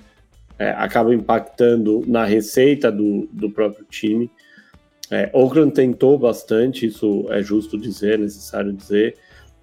é, 0.58 0.70
acaba 0.70 1.14
impactando 1.14 2.02
na 2.06 2.24
receita 2.24 2.90
do, 2.90 3.28
do 3.32 3.50
próprio 3.50 3.84
time. 3.88 4.30
É, 5.10 5.30
Oakland 5.32 5.72
tentou 5.72 6.18
bastante, 6.18 6.86
isso 6.86 7.26
é 7.30 7.42
justo 7.42 7.78
dizer, 7.78 8.18
necessário 8.18 8.72
dizer. 8.72 9.16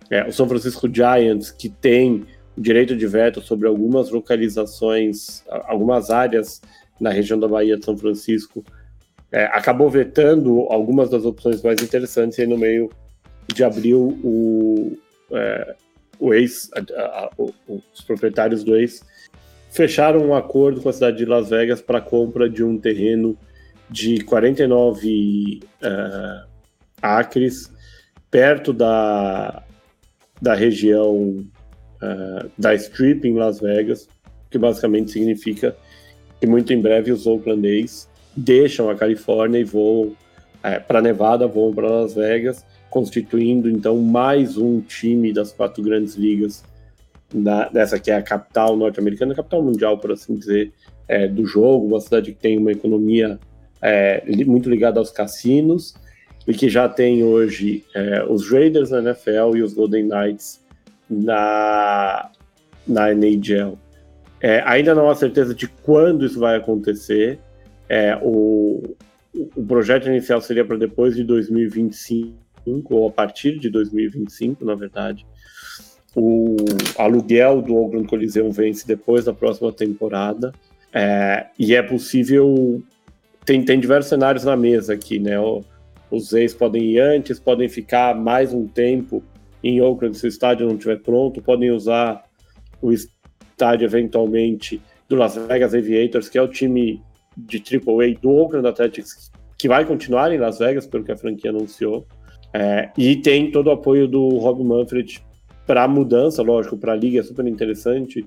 É, 0.09 0.27
o 0.27 0.31
São 0.31 0.47
Francisco 0.47 0.87
Giants, 0.91 1.51
que 1.51 1.69
tem 1.69 2.25
direito 2.57 2.95
de 2.95 3.05
veto 3.05 3.41
sobre 3.41 3.67
algumas 3.67 4.09
localizações, 4.09 5.43
algumas 5.67 6.09
áreas 6.09 6.61
na 6.99 7.09
região 7.09 7.37
da 7.37 7.47
Bahia 7.47 7.77
de 7.77 7.83
São 7.83 7.97
Francisco, 7.97 8.63
é, 9.31 9.45
acabou 9.45 9.89
vetando 9.89 10.61
algumas 10.69 11.09
das 11.09 11.25
opções 11.25 11.61
mais 11.61 11.81
interessantes 11.81 12.37
e 12.37 12.47
no 12.47 12.57
meio 12.57 12.89
de 13.53 13.63
abril 13.63 14.17
o, 14.23 14.97
é, 15.31 15.75
o 16.19 16.33
ex, 16.33 16.69
a, 16.73 16.79
a, 17.01 17.31
os 17.37 18.01
proprietários 18.05 18.63
do 18.63 18.75
ex 18.77 19.03
fecharam 19.75 20.25
um 20.25 20.33
acordo 20.33 20.81
com 20.81 20.87
a 20.87 20.93
cidade 20.93 21.17
de 21.17 21.25
Las 21.25 21.49
Vegas 21.49 21.81
para 21.81 21.99
compra 21.99 22.49
de 22.49 22.63
um 22.63 22.77
terreno 22.77 23.37
de 23.89 24.23
49 24.23 25.59
é, 25.81 26.43
acres 27.01 27.69
perto 28.31 28.71
da, 28.71 29.63
da 30.41 30.53
região 30.53 31.45
uh, 32.01 32.49
da 32.57 32.73
Strip 32.73 33.27
em 33.27 33.35
Las 33.35 33.59
Vegas, 33.59 34.07
que 34.49 34.57
basicamente 34.57 35.11
significa 35.11 35.75
que 36.39 36.47
muito 36.47 36.73
em 36.73 36.81
breve 36.81 37.11
os 37.11 37.27
Oakland 37.27 37.67
A's 37.67 38.09
deixam 38.35 38.89
a 38.89 38.95
Califórnia 38.95 39.59
e 39.59 39.63
voam 39.63 40.15
é, 40.63 40.79
para 40.79 41.01
Nevada, 41.01 41.47
voam 41.47 41.73
para 41.73 41.89
Las 41.89 42.13
Vegas, 42.15 42.65
constituindo 42.89 43.69
então 43.69 43.97
mais 43.97 44.57
um 44.57 44.79
time 44.81 45.31
das 45.31 45.51
quatro 45.51 45.83
grandes 45.83 46.15
ligas 46.15 46.63
da, 47.33 47.69
dessa 47.69 47.99
que 47.99 48.11
é 48.11 48.15
a 48.15 48.21
capital 48.21 48.75
norte-americana, 48.75 49.35
capital 49.35 49.61
mundial, 49.61 49.97
por 49.97 50.11
assim 50.11 50.35
dizer, 50.35 50.71
é, 51.07 51.27
do 51.27 51.45
jogo, 51.45 51.87
uma 51.87 51.99
cidade 51.99 52.31
que 52.31 52.39
tem 52.39 52.57
uma 52.57 52.71
economia 52.71 53.39
é, 53.81 54.23
muito 54.45 54.69
ligada 54.69 54.99
aos 54.99 55.11
cassinos 55.11 55.95
e 56.47 56.53
que 56.53 56.69
já 56.69 56.87
tem 56.87 57.23
hoje 57.23 57.83
é, 57.93 58.23
os 58.23 58.49
Raiders 58.49 58.91
na 58.91 58.99
NFL 58.99 59.55
e 59.55 59.63
os 59.63 59.73
Golden 59.73 60.07
Knights 60.07 60.63
na, 61.09 62.29
na 62.87 63.11
NHL. 63.11 63.77
É, 64.41 64.61
ainda 64.65 64.93
não 64.93 65.09
há 65.09 65.15
certeza 65.15 65.55
de 65.55 65.67
quando 65.67 66.25
isso 66.25 66.39
vai 66.39 66.55
acontecer. 66.55 67.39
É, 67.89 68.17
o, 68.21 68.95
o 69.55 69.65
projeto 69.65 70.07
inicial 70.07 70.41
seria 70.41 70.65
para 70.65 70.77
depois 70.77 71.15
de 71.15 71.23
2025, 71.23 72.35
ou 72.95 73.07
a 73.07 73.11
partir 73.11 73.57
de 73.57 73.69
2025, 73.69 74.63
na 74.63 74.75
verdade. 74.75 75.25
O 76.15 76.55
aluguel 76.97 77.61
do 77.61 77.75
Oakland 77.75 78.07
Coliseum 78.07 78.49
vence 78.51 78.87
depois 78.87 79.25
da 79.25 79.33
próxima 79.33 79.71
temporada. 79.71 80.53
É, 80.93 81.47
e 81.59 81.75
é 81.75 81.81
possível. 81.81 82.81
Tem, 83.45 83.63
tem 83.63 83.79
diversos 83.79 84.09
cenários 84.09 84.45
na 84.45 84.55
mesa 84.55 84.93
aqui, 84.93 85.19
né? 85.19 85.37
O, 85.39 85.61
os 86.09 86.31
ex 86.33 86.53
podem 86.53 86.83
ir 86.83 86.99
antes, 86.99 87.39
podem 87.39 87.67
ficar 87.67 88.15
mais 88.15 88.53
um 88.53 88.65
tempo 88.65 89.21
em 89.63 89.81
Oakland, 89.81 90.15
se 90.15 90.25
o 90.25 90.29
estádio 90.29 90.67
não 90.67 90.75
estiver 90.75 90.99
pronto, 91.01 91.41
podem 91.41 91.71
usar 91.71 92.23
o 92.79 92.93
estádio 92.93 93.85
eventualmente 93.85 94.79
do 95.09 95.15
Las 95.15 95.35
Vegas 95.35 95.73
Aviators, 95.73 96.29
que 96.29 96.37
é 96.37 96.41
o 96.41 96.47
time 96.47 97.01
de 97.35 97.57
AAA 97.57 98.19
do 98.21 98.29
Oakland 98.29 98.67
Athletics, 98.67 99.31
que 99.57 99.67
vai 99.67 99.83
continuar 99.83 100.31
em 100.31 100.37
Las 100.37 100.59
Vegas, 100.59 100.85
pelo 100.85 101.03
que 101.03 101.11
a 101.11 101.17
franquia 101.17 101.49
anunciou. 101.49 102.05
É, 102.53 102.91
e 102.97 103.15
tem 103.15 103.51
todo 103.51 103.67
o 103.67 103.71
apoio 103.71 104.07
do 104.07 104.37
Rob 104.37 104.63
Manfred 104.63 105.21
para 105.65 105.83
a 105.83 105.87
mudança, 105.87 106.41
lógico, 106.41 106.77
para 106.77 106.93
a 106.93 106.95
liga 106.95 107.19
é 107.19 107.23
super 107.23 107.45
interessante 107.47 108.25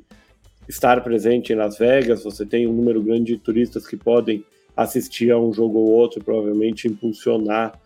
estar 0.68 1.02
presente 1.02 1.52
em 1.52 1.56
Las 1.56 1.78
Vegas. 1.78 2.24
Você 2.24 2.44
tem 2.44 2.66
um 2.66 2.72
número 2.72 3.02
grande 3.02 3.32
de 3.34 3.38
turistas 3.38 3.86
que 3.86 3.96
podem 3.96 4.44
assistir 4.76 5.30
a 5.30 5.38
um 5.38 5.52
jogo 5.52 5.78
ou 5.78 5.88
outro, 5.88 6.22
provavelmente 6.22 6.86
impulsionar 6.86 7.80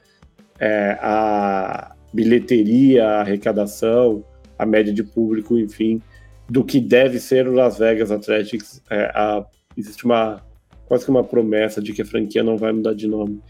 é, 0.58 0.98
a, 1.00 1.94
bilheteria, 2.12 3.08
arrecadação, 3.08 4.24
a 4.58 4.66
média 4.66 4.92
de 4.92 5.02
público, 5.02 5.58
enfim, 5.58 6.02
do 6.48 6.64
que 6.64 6.80
deve 6.80 7.18
ser 7.18 7.48
o 7.48 7.52
Las 7.52 7.78
Vegas 7.78 8.10
Athletics. 8.10 8.82
É, 8.90 9.04
a, 9.14 9.46
existe 9.76 10.04
uma 10.04 10.42
quase 10.86 11.04
que 11.04 11.10
uma 11.10 11.24
promessa 11.24 11.80
de 11.80 11.92
que 11.92 12.02
a 12.02 12.04
franquia 12.04 12.42
não 12.42 12.58
vai 12.58 12.72
mudar 12.72 12.94
de 12.94 13.08
nome. 13.08 13.40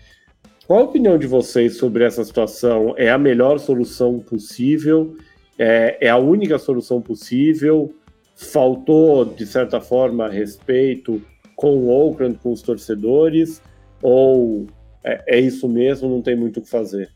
Qual 0.66 0.78
a 0.78 0.84
opinião 0.84 1.18
de 1.18 1.26
vocês 1.26 1.76
sobre 1.76 2.04
essa 2.04 2.24
situação? 2.24 2.94
É 2.96 3.10
a 3.10 3.18
melhor 3.18 3.58
solução 3.58 4.20
possível? 4.20 5.16
É, 5.58 5.98
é 6.00 6.08
a 6.08 6.16
única 6.16 6.58
solução 6.58 7.00
possível? 7.00 7.94
Faltou, 8.34 9.24
de 9.24 9.46
certa 9.46 9.80
forma, 9.80 10.28
respeito 10.28 11.22
com 11.54 11.76
o 11.76 11.88
Oakland, 11.90 12.38
com 12.42 12.52
os 12.52 12.62
torcedores? 12.62 13.62
Ou 14.00 14.66
é, 15.04 15.36
é 15.36 15.40
isso 15.40 15.68
mesmo, 15.68 16.08
não 16.08 16.22
tem 16.22 16.36
muito 16.36 16.60
o 16.60 16.62
que 16.62 16.70
fazer? 16.70 17.10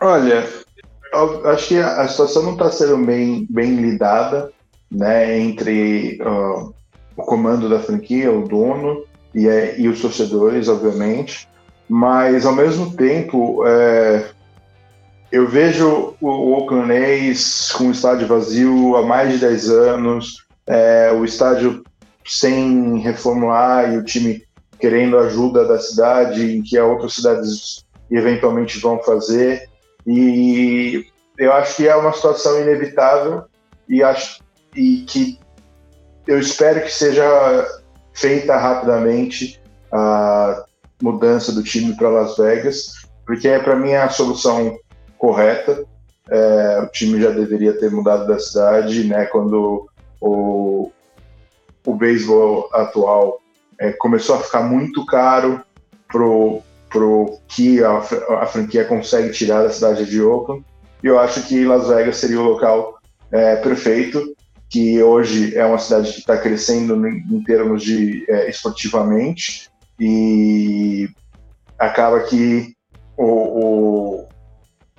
Olha, 0.00 0.44
acho 1.46 1.68
que 1.68 1.78
a, 1.78 2.06
situação 2.08 2.42
não 2.42 2.52
está 2.52 2.70
sendo 2.70 3.04
bem, 3.04 3.46
bem 3.50 3.76
lidada 3.76 4.50
né, 4.90 5.38
entre 5.38 6.20
uh, 6.22 6.72
o 7.16 7.22
comando 7.24 7.68
da 7.68 7.80
franquia, 7.80 8.32
o 8.32 8.46
dono 8.46 9.04
e, 9.34 9.48
é, 9.48 9.78
e 9.78 9.88
os 9.88 10.00
torcedores, 10.00 10.68
obviamente, 10.68 11.48
mas 11.88 12.46
ao 12.46 12.54
mesmo 12.54 12.94
tempo 12.94 13.66
é, 13.66 14.30
eu 15.30 15.46
vejo 15.46 16.14
o, 16.20 16.52
Oakland 16.52 16.92
A's 16.92 17.70
com 17.72 17.88
o 17.88 17.90
estádio 17.90 18.26
vazio 18.26 18.96
há 18.96 19.02
mais 19.02 19.32
de 19.32 19.38
10 19.38 19.70
anos, 19.70 20.46
é, 20.66 21.12
o 21.12 21.24
estádio 21.24 21.82
sem 22.26 22.98
reformular 22.98 23.92
e 23.92 23.98
o 23.98 24.04
time 24.04 24.42
querendo 24.78 25.18
ajuda 25.18 25.66
da 25.66 25.78
cidade, 25.78 26.56
em 26.56 26.62
que 26.62 26.78
outras 26.78 27.14
cidades 27.14 27.84
eventualmente 28.10 28.78
vão 28.78 29.02
fazer. 29.02 29.68
E 30.06 31.06
eu 31.36 31.52
acho 31.52 31.76
que 31.76 31.88
é 31.88 31.94
uma 31.94 32.12
situação 32.12 32.60
inevitável 32.60 33.44
e 33.88 34.02
acho 34.02 34.40
e 34.74 35.04
que 35.06 35.38
eu 36.26 36.38
espero 36.38 36.82
que 36.82 36.92
seja 36.92 37.24
feita 38.14 38.56
rapidamente 38.56 39.60
a 39.90 40.64
mudança 41.02 41.52
do 41.52 41.62
time 41.62 41.96
para 41.96 42.10
Las 42.10 42.36
Vegas, 42.36 42.92
porque 43.26 43.48
é 43.48 43.58
para 43.58 43.76
mim 43.76 43.94
a 43.94 44.08
solução 44.10 44.78
correta. 45.18 45.84
É, 46.30 46.80
o 46.82 46.86
time 46.88 47.20
já 47.20 47.30
deveria 47.30 47.78
ter 47.78 47.90
mudado 47.90 48.26
da 48.26 48.38
cidade, 48.38 49.04
né? 49.04 49.26
Quando 49.26 49.88
o, 50.20 50.90
o 51.84 51.94
beisebol 51.94 52.68
atual 52.72 53.40
é, 53.78 53.92
começou 53.92 54.36
a 54.36 54.40
ficar 54.40 54.62
muito 54.62 55.04
caro 55.06 55.62
pro, 56.06 56.62
pro 56.90 57.38
que 57.48 57.82
a, 57.82 57.98
a 58.40 58.46
franquia 58.46 58.84
consegue 58.84 59.30
tirar 59.30 59.62
da 59.62 59.70
cidade 59.70 60.04
de 60.06 60.20
Oakland. 60.20 60.64
E 61.02 61.06
eu 61.06 61.18
acho 61.18 61.46
que 61.46 61.64
Las 61.64 61.88
Vegas 61.88 62.16
seria 62.16 62.40
o 62.40 62.44
local 62.44 62.98
é, 63.30 63.56
perfeito, 63.56 64.34
que 64.68 65.02
hoje 65.02 65.56
é 65.56 65.64
uma 65.64 65.78
cidade 65.78 66.12
que 66.12 66.18
está 66.18 66.36
crescendo 66.36 67.06
em 67.06 67.42
termos 67.42 67.82
de 67.82 68.26
é, 68.28 68.50
esportivamente 68.50 69.70
e 69.98 71.08
acaba 71.78 72.20
que 72.20 72.74
o, 73.16 73.24
o, 73.24 74.27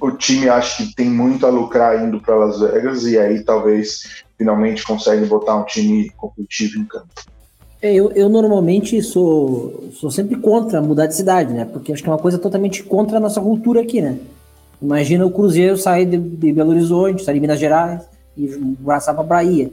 o 0.01 0.11
time 0.11 0.49
acha 0.49 0.83
que 0.83 0.95
tem 0.95 1.09
muito 1.09 1.45
a 1.45 1.49
lucrar 1.49 2.05
indo 2.05 2.19
para 2.19 2.35
Las 2.35 2.59
Vegas 2.59 3.03
e 3.03 3.17
aí 3.17 3.43
talvez 3.43 4.23
finalmente 4.37 4.83
consegue 4.83 5.25
botar 5.25 5.57
um 5.57 5.65
time 5.65 6.09
competitivo 6.11 6.79
em 6.79 6.85
campo. 6.85 7.07
É, 7.81 7.93
eu, 7.93 8.11
eu 8.11 8.27
normalmente 8.27 9.01
sou, 9.01 9.89
sou 9.93 10.11
sempre 10.11 10.35
contra 10.37 10.81
mudar 10.81 11.07
de 11.07 11.15
cidade, 11.15 11.53
né? 11.53 11.65
Porque 11.65 11.93
acho 11.93 12.03
que 12.03 12.09
é 12.09 12.11
uma 12.11 12.19
coisa 12.19 12.37
totalmente 12.37 12.83
contra 12.83 13.17
a 13.17 13.19
nossa 13.19 13.39
cultura 13.39 13.81
aqui, 13.81 14.01
né? 14.01 14.17
Imagina 14.81 15.25
o 15.25 15.31
Cruzeiro 15.31 15.77
sair 15.77 16.05
de, 16.05 16.17
de 16.17 16.53
Belo 16.53 16.71
Horizonte, 16.71 17.23
sair 17.23 17.35
de 17.35 17.41
Minas 17.41 17.59
Gerais 17.59 18.01
e 18.37 18.47
passar 18.85 19.13
para 19.13 19.23
Bahia. 19.23 19.71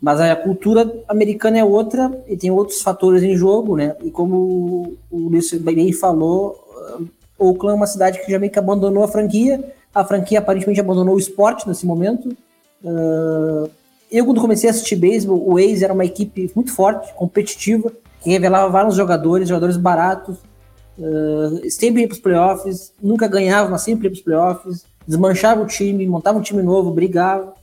Mas 0.00 0.20
a 0.20 0.36
cultura 0.36 0.90
americana 1.08 1.58
é 1.58 1.64
outra 1.64 2.22
e 2.28 2.36
tem 2.36 2.50
outros 2.50 2.82
fatores 2.82 3.22
em 3.22 3.34
jogo, 3.34 3.76
né? 3.76 3.96
E 4.02 4.10
como 4.10 4.94
o 5.10 5.18
Luiz 5.28 5.50
bem 5.54 5.92
falou, 5.92 6.56
Oakland 7.38 7.74
é 7.74 7.76
uma 7.76 7.86
cidade 7.86 8.24
que 8.24 8.30
já 8.30 8.38
meio 8.38 8.52
que 8.52 8.58
abandonou 8.58 9.04
a 9.04 9.08
franquia. 9.08 9.72
A 9.94 10.04
franquia 10.04 10.38
aparentemente 10.38 10.80
abandonou 10.80 11.14
o 11.14 11.18
esporte 11.18 11.66
nesse 11.68 11.86
momento. 11.86 12.36
Uh, 12.82 13.70
eu, 14.10 14.24
quando 14.24 14.40
comecei 14.40 14.68
a 14.68 14.72
assistir 14.72 14.96
beisebol, 14.96 15.42
o 15.46 15.58
A's 15.58 15.82
era 15.82 15.92
uma 15.92 16.04
equipe 16.04 16.50
muito 16.54 16.72
forte, 16.72 17.12
competitiva, 17.14 17.92
que 18.20 18.30
revelava 18.30 18.70
vários 18.70 18.94
jogadores, 18.94 19.48
jogadores 19.48 19.76
baratos, 19.76 20.38
uh, 20.98 21.70
sempre 21.70 22.02
ia 22.02 22.08
para 22.08 22.14
os 22.14 22.20
playoffs, 22.20 22.92
nunca 23.02 23.26
ganhava, 23.26 23.68
mas 23.70 23.82
sempre 23.82 24.06
ia 24.06 24.10
para 24.10 24.16
os 24.16 24.22
playoffs, 24.22 24.84
desmanchava 25.06 25.62
o 25.62 25.66
time, 25.66 26.06
montava 26.06 26.38
um 26.38 26.42
time 26.42 26.62
novo, 26.62 26.90
brigava. 26.90 27.54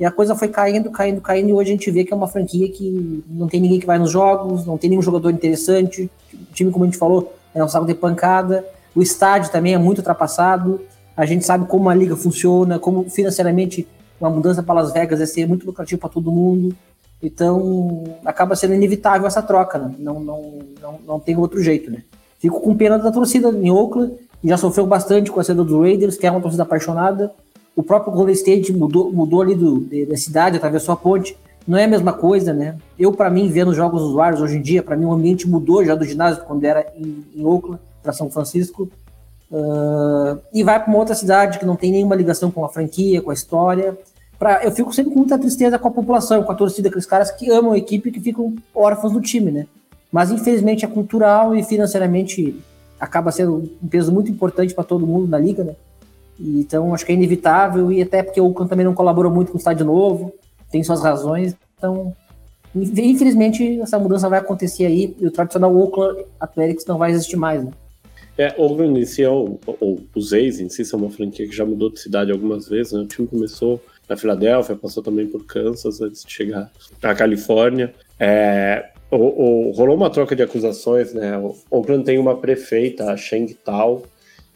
E 0.00 0.04
a 0.04 0.10
coisa 0.10 0.34
foi 0.34 0.48
caindo, 0.48 0.90
caindo, 0.90 1.20
caindo, 1.20 1.50
e 1.50 1.52
hoje 1.52 1.70
a 1.70 1.74
gente 1.74 1.90
vê 1.90 2.04
que 2.04 2.12
é 2.12 2.16
uma 2.16 2.26
franquia 2.26 2.68
que 2.70 3.22
não 3.28 3.46
tem 3.46 3.60
ninguém 3.60 3.78
que 3.78 3.86
vai 3.86 3.98
nos 3.98 4.10
jogos, 4.10 4.66
não 4.66 4.76
tem 4.76 4.90
nenhum 4.90 5.02
jogador 5.02 5.30
interessante. 5.30 6.10
O 6.34 6.52
time, 6.52 6.72
como 6.72 6.84
a 6.84 6.88
gente 6.88 6.98
falou, 6.98 7.32
é 7.54 7.62
um 7.62 7.68
saco 7.68 7.86
de 7.86 7.94
pancada. 7.94 8.64
O 8.94 9.02
estádio 9.02 9.50
também 9.50 9.74
é 9.74 9.78
muito 9.78 9.98
ultrapassado. 9.98 10.80
A 11.16 11.24
gente 11.24 11.44
sabe 11.44 11.66
como 11.66 11.88
a 11.88 11.94
liga 11.94 12.16
funciona, 12.16 12.78
como 12.78 13.08
financeiramente 13.08 13.86
uma 14.20 14.30
mudança 14.30 14.62
para 14.62 14.80
Las 14.80 14.92
Vegas 14.92 15.20
é 15.20 15.26
ser 15.26 15.46
muito 15.46 15.66
lucrativo 15.66 16.00
para 16.00 16.10
todo 16.10 16.30
mundo. 16.30 16.74
Então, 17.22 18.04
acaba 18.24 18.56
sendo 18.56 18.74
inevitável 18.74 19.26
essa 19.26 19.42
troca, 19.42 19.78
né? 19.78 19.94
Não, 19.98 20.20
não, 20.20 20.58
não, 20.80 20.98
não 21.06 21.20
tem 21.20 21.36
outro 21.36 21.62
jeito, 21.62 21.90
né? 21.90 22.02
Fico 22.38 22.60
com 22.60 22.76
pena 22.76 22.98
da 22.98 23.12
torcida 23.12 23.48
em 23.50 23.70
Oakland, 23.70 24.14
já 24.42 24.56
sofreu 24.56 24.86
bastante 24.86 25.30
com 25.30 25.38
a 25.38 25.44
saída 25.44 25.62
dos 25.62 25.80
Raiders, 25.80 26.16
que 26.16 26.26
é 26.26 26.30
uma 26.30 26.40
torcida 26.40 26.64
apaixonada. 26.64 27.32
O 27.76 27.82
próprio 27.82 28.12
Golden 28.12 28.34
State 28.34 28.72
mudou, 28.72 29.12
mudou 29.12 29.42
ali 29.42 29.54
do, 29.54 29.80
da 30.08 30.16
cidade, 30.16 30.56
atravessou 30.56 30.92
a 30.92 30.96
ponte. 30.96 31.36
Não 31.66 31.78
é 31.78 31.84
a 31.84 31.88
mesma 31.88 32.12
coisa, 32.12 32.52
né? 32.52 32.76
Eu, 32.98 33.12
para 33.12 33.30
mim, 33.30 33.48
vendo 33.48 33.72
jogos 33.72 34.02
usuários 34.02 34.40
hoje 34.40 34.56
em 34.56 34.62
dia, 34.62 34.82
para 34.82 34.96
mim 34.96 35.04
o 35.04 35.12
ambiente 35.12 35.48
mudou 35.48 35.84
já 35.84 35.94
do 35.94 36.04
ginásio 36.04 36.42
quando 36.44 36.64
era 36.64 36.92
em, 36.96 37.24
em 37.36 37.44
Oakland 37.44 37.80
para 38.02 38.12
São 38.12 38.30
Francisco. 38.30 38.90
Uh, 39.50 40.40
e 40.52 40.62
vai 40.62 40.80
para 40.80 40.88
uma 40.88 40.98
outra 40.98 41.14
cidade 41.14 41.58
que 41.58 41.66
não 41.66 41.76
tem 41.76 41.92
nenhuma 41.92 42.14
ligação 42.14 42.50
com 42.50 42.64
a 42.64 42.68
franquia, 42.68 43.20
com 43.20 43.30
a 43.30 43.34
história 43.34 43.98
pra, 44.42 44.64
eu 44.64 44.72
fico 44.72 44.92
sempre 44.92 45.12
com 45.12 45.20
muita 45.20 45.38
tristeza 45.38 45.78
com 45.78 45.86
a 45.86 45.90
população, 45.92 46.42
com 46.42 46.50
a 46.50 46.54
torcida, 46.56 46.88
aqueles 46.88 47.06
caras 47.06 47.30
que 47.30 47.48
amam 47.48 47.70
a 47.70 47.78
equipe 47.78 48.08
e 48.08 48.12
que 48.12 48.18
ficam 48.18 48.56
órfãos 48.74 49.12
do 49.12 49.20
time, 49.20 49.52
né? 49.52 49.68
Mas 50.10 50.32
infelizmente 50.32 50.84
é 50.84 50.88
cultural 50.88 51.54
e 51.54 51.62
financeiramente 51.62 52.60
acaba 52.98 53.30
sendo 53.30 53.70
um 53.80 53.86
peso 53.86 54.10
muito 54.10 54.32
importante 54.32 54.74
para 54.74 54.82
todo 54.82 55.06
mundo 55.06 55.28
na 55.28 55.38
liga, 55.38 55.62
né? 55.62 55.76
Então 56.40 56.92
acho 56.92 57.06
que 57.06 57.12
é 57.12 57.14
inevitável 57.14 57.92
e 57.92 58.02
até 58.02 58.20
porque 58.20 58.40
o 58.40 58.46
Oakland 58.46 58.68
também 58.68 58.84
não 58.84 58.94
colabora 58.94 59.30
muito 59.30 59.52
com 59.52 59.58
o 59.58 59.60
estádio 59.60 59.86
novo, 59.86 60.32
tem 60.72 60.82
suas 60.82 61.00
razões, 61.00 61.54
então 61.78 62.12
infelizmente 62.74 63.80
essa 63.80 63.96
mudança 63.96 64.28
vai 64.28 64.40
acontecer 64.40 64.86
aí 64.86 65.16
e 65.20 65.26
o 65.26 65.30
tradicional 65.30 65.72
Oakland 65.72 66.24
Athletics 66.40 66.84
não 66.84 66.98
vai 66.98 67.12
existir 67.12 67.36
mais, 67.36 67.64
né? 67.64 67.70
É, 68.36 68.54
Oakland 68.56 68.98
em 68.98 69.04
si, 69.04 69.22
é 69.22 69.28
o, 69.28 69.58
o, 69.66 70.00
os 70.14 70.32
A's 70.32 70.58
em 70.58 70.68
si 70.68 70.84
são 70.84 71.00
uma 71.00 71.10
franquia 71.10 71.46
que 71.46 71.54
já 71.54 71.66
mudou 71.66 71.90
de 71.90 72.00
cidade 72.00 72.32
algumas 72.32 72.68
vezes, 72.68 72.92
né? 72.92 73.00
O 73.00 73.06
time 73.06 73.28
começou 73.28 73.82
na 74.08 74.16
Filadélfia, 74.16 74.74
passou 74.74 75.02
também 75.02 75.26
por 75.26 75.44
Kansas 75.44 76.00
antes 76.00 76.24
de 76.24 76.32
chegar 76.32 76.70
à 77.02 77.14
Califórnia. 77.14 77.92
É, 78.18 78.90
o, 79.10 79.16
o, 79.68 79.70
rolou 79.72 79.96
uma 79.96 80.08
troca 80.08 80.34
de 80.34 80.42
acusações, 80.42 81.12
né? 81.12 81.36
O 81.36 81.54
Oakland 81.70 82.04
tem 82.04 82.18
uma 82.18 82.36
prefeita, 82.36 83.12
a 83.12 83.16
Sheng 83.16 83.52
Tao, 83.54 84.04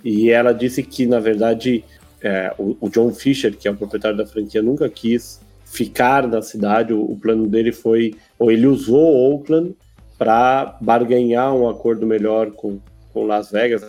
e 0.03 0.31
ela 0.31 0.53
disse 0.53 0.83
que, 0.83 1.07
na 1.07 1.21
verdade, 1.21 1.85
é, 2.23 2.55
o, 2.59 2.77
o, 2.81 2.89
John 2.89 3.13
Fisher, 3.13 3.55
que 3.57 3.69
é 3.69 3.71
o 3.71 3.77
proprietário 3.77 4.17
da 4.17 4.27
franquia, 4.27 4.63
nunca 4.63 4.89
quis 4.89 5.41
ficar 5.65 6.27
na 6.27 6.41
cidade. 6.41 6.95
O, 6.95 7.03
o 7.03 7.17
plano 7.17 7.47
dele 7.47 7.73
foi, 7.73 8.15
ou 8.39 8.51
ele 8.51 8.67
usou 8.67 9.33
Oakland 9.33 9.75
para 10.17 10.79
barganhar 10.81 11.55
um 11.55 11.69
acordo 11.69 12.07
melhor 12.07 12.51
com, 12.53 12.79
com 13.17 13.25
Las 13.25 13.51
Vegas. 13.51 13.83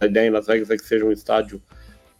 A 0.00 0.06
ideia 0.06 0.28
em 0.28 0.30
Las 0.30 0.46
Vegas 0.46 0.70
é 0.70 0.76
que 0.76 0.84
seja 0.84 1.04
um 1.04 1.10
estádio 1.10 1.60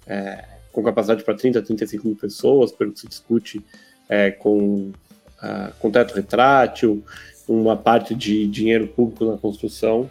é, 0.04 0.44
com 0.72 0.82
capacidade 0.82 1.22
para 1.22 1.34
30, 1.34 1.62
35 1.62 2.04
mil 2.04 2.16
pessoas, 2.16 2.72
pelo 2.72 2.90
que 2.90 2.98
se 2.98 3.06
discute 3.06 3.64
é, 4.08 4.32
com, 4.32 4.90
uh, 5.40 5.72
com 5.78 5.88
teto 5.88 6.16
retrátil, 6.16 7.04
uma 7.46 7.76
parte 7.76 8.12
de 8.12 8.44
dinheiro 8.48 8.88
público 8.88 9.24
na 9.24 9.38
construção. 9.38 10.10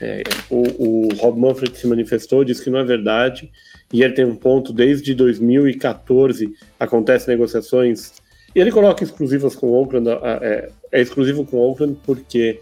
É, 0.00 0.22
o, 0.48 1.08
o 1.08 1.14
Rob 1.16 1.40
Manfred 1.40 1.76
se 1.76 1.88
manifestou, 1.88 2.44
disse 2.44 2.62
que 2.62 2.70
não 2.70 2.78
é 2.78 2.84
verdade, 2.84 3.50
e 3.92 4.04
ele 4.04 4.14
tem 4.14 4.24
um 4.24 4.36
ponto, 4.36 4.72
desde 4.72 5.12
2014 5.12 6.54
acontecem 6.78 7.34
negociações, 7.34 8.12
e 8.54 8.60
ele 8.60 8.70
coloca 8.70 9.02
exclusivas 9.02 9.56
com 9.56 9.72
Oakland, 9.72 10.08
é, 10.40 10.70
é 10.92 11.00
exclusivo 11.00 11.44
com 11.44 11.58
Oakland 11.58 11.98
porque 12.04 12.60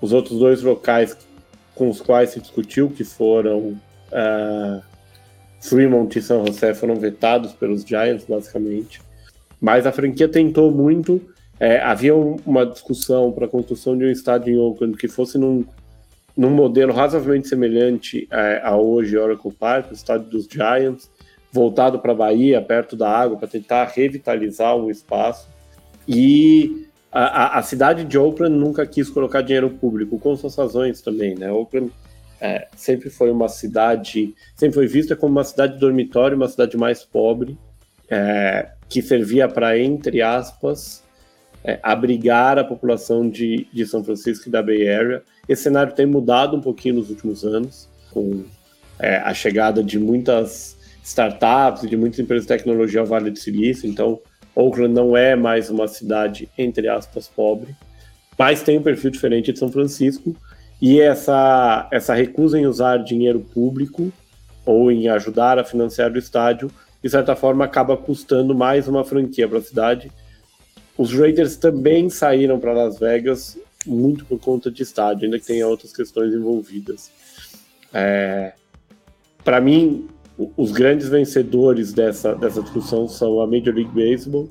os 0.00 0.12
outros 0.12 0.38
dois 0.38 0.62
locais 0.62 1.16
com 1.78 1.88
os 1.88 2.00
quais 2.00 2.30
se 2.30 2.40
discutiu, 2.40 2.90
que 2.90 3.04
foram 3.04 3.80
uh, 4.10 4.82
Fremont 5.60 6.18
e 6.18 6.20
San 6.20 6.44
José 6.44 6.74
foram 6.74 6.96
vetados 6.96 7.52
pelos 7.52 7.82
Giants, 7.84 8.24
basicamente. 8.28 9.00
Mas 9.60 9.86
a 9.86 9.92
franquia 9.92 10.28
tentou 10.28 10.72
muito. 10.72 11.20
É, 11.60 11.80
havia 11.80 12.14
um, 12.14 12.36
uma 12.44 12.66
discussão 12.66 13.32
para 13.32 13.46
a 13.46 13.48
construção 13.48 13.96
de 13.96 14.04
um 14.04 14.10
estádio 14.10 14.52
em 14.52 14.58
Oakland 14.58 14.96
que 14.96 15.08
fosse 15.08 15.38
num, 15.38 15.64
num 16.36 16.50
modelo 16.50 16.92
razoavelmente 16.92 17.48
semelhante 17.48 18.28
é, 18.30 18.60
a 18.62 18.76
hoje 18.76 19.16
Oracle 19.16 19.52
Park, 19.52 19.90
o 19.90 19.94
estádio 19.94 20.28
dos 20.28 20.46
Giants, 20.46 21.10
voltado 21.52 21.98
para 21.98 22.12
a 22.12 22.14
Bahia, 22.14 22.60
perto 22.60 22.94
da 22.94 23.10
água, 23.10 23.36
para 23.36 23.48
tentar 23.48 23.84
revitalizar 23.86 24.76
um 24.76 24.90
espaço. 24.90 25.48
E 26.06 26.87
a, 27.10 27.20
a, 27.20 27.58
a, 27.58 27.62
cidade 27.62 28.04
de 28.04 28.18
Oakland 28.18 28.56
nunca 28.56 28.86
quis 28.86 29.08
colocar 29.08 29.42
dinheiro 29.42 29.70
público, 29.70 30.18
com 30.18 30.36
suas 30.36 30.56
razões 30.56 31.00
também, 31.00 31.34
né? 31.34 31.50
Oakland 31.50 31.90
é, 32.40 32.68
sempre 32.76 33.10
foi 33.10 33.30
uma 33.30 33.48
cidade, 33.48 34.34
sempre 34.54 34.74
foi 34.74 34.86
vista 34.86 35.16
como 35.16 35.32
uma 35.32 35.44
cidade 35.44 35.78
dormitório, 35.78 36.36
uma 36.36 36.48
cidade 36.48 36.76
mais 36.76 37.04
pobre, 37.04 37.58
é, 38.10 38.68
que 38.88 39.02
servia 39.02 39.48
para, 39.48 39.78
entre 39.78 40.22
aspas, 40.22 41.02
é, 41.64 41.78
abrigar 41.82 42.58
a 42.58 42.64
população 42.64 43.28
de, 43.28 43.66
de 43.72 43.86
São 43.86 44.04
Francisco 44.04 44.48
e 44.48 44.52
da 44.52 44.62
Bay 44.62 44.88
Area. 44.88 45.22
Esse 45.48 45.64
cenário 45.64 45.94
tem 45.94 46.06
mudado 46.06 46.56
um 46.56 46.60
pouquinho 46.60 46.96
nos 46.96 47.10
últimos 47.10 47.44
anos, 47.44 47.88
com 48.10 48.44
é, 48.98 49.16
a 49.16 49.34
chegada 49.34 49.82
de 49.82 49.98
muitas 49.98 50.76
startups 51.02 51.88
de 51.88 51.96
muitas 51.96 52.18
empresas 52.18 52.44
de 52.44 52.48
tecnologia 52.48 53.00
ao 53.00 53.06
Vale 53.06 53.30
do 53.30 53.38
Silício, 53.38 53.88
então 53.88 54.20
Oakland 54.60 54.92
não 54.92 55.16
é 55.16 55.36
mais 55.36 55.70
uma 55.70 55.86
cidade, 55.86 56.48
entre 56.58 56.88
aspas, 56.88 57.28
pobre, 57.28 57.76
mas 58.36 58.60
tem 58.60 58.76
um 58.76 58.82
perfil 58.82 59.10
diferente 59.10 59.52
de 59.52 59.58
São 59.58 59.70
Francisco, 59.70 60.34
e 60.82 61.00
essa, 61.00 61.88
essa 61.92 62.12
recusa 62.12 62.58
em 62.58 62.66
usar 62.66 62.98
dinheiro 62.98 63.40
público 63.40 64.12
ou 64.66 64.90
em 64.90 65.08
ajudar 65.08 65.58
a 65.58 65.64
financiar 65.64 66.12
o 66.12 66.18
estádio, 66.18 66.70
de 67.02 67.08
certa 67.08 67.36
forma, 67.36 67.64
acaba 67.64 67.96
custando 67.96 68.54
mais 68.54 68.88
uma 68.88 69.04
franquia 69.04 69.48
para 69.48 69.58
a 69.58 69.62
cidade. 69.62 70.10
Os 70.96 71.12
Raiders 71.12 71.56
também 71.56 72.10
saíram 72.10 72.58
para 72.58 72.72
Las 72.72 72.98
Vegas 72.98 73.56
muito 73.86 74.24
por 74.24 74.40
conta 74.40 74.70
de 74.70 74.82
estádio, 74.82 75.24
ainda 75.24 75.38
que 75.38 75.46
tenha 75.46 75.66
outras 75.68 75.92
questões 75.92 76.34
envolvidas. 76.34 77.10
É, 77.94 78.52
Para 79.44 79.60
mim, 79.60 80.08
os 80.56 80.70
grandes 80.70 81.08
vencedores 81.08 81.92
dessa, 81.92 82.34
dessa 82.34 82.62
discussão 82.62 83.08
são 83.08 83.40
a 83.40 83.46
Major 83.46 83.74
League 83.74 83.90
Baseball, 83.92 84.48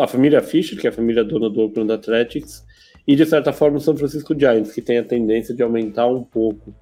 a 0.00 0.06
família 0.06 0.40
Fisher, 0.40 0.78
que 0.78 0.86
é 0.86 0.90
a 0.90 0.92
família 0.92 1.24
dona 1.24 1.50
do 1.50 1.60
Oakland 1.62 1.92
Athletics, 1.92 2.64
e 3.06 3.16
de 3.16 3.26
certa 3.26 3.52
forma 3.52 3.78
o 3.78 3.80
São 3.80 3.96
Francisco 3.96 4.38
Giants, 4.38 4.72
que 4.72 4.80
tem 4.80 4.98
a 4.98 5.04
tendência 5.04 5.54
de 5.54 5.62
aumentar 5.62 6.06
um 6.06 6.22
pouco 6.22 6.72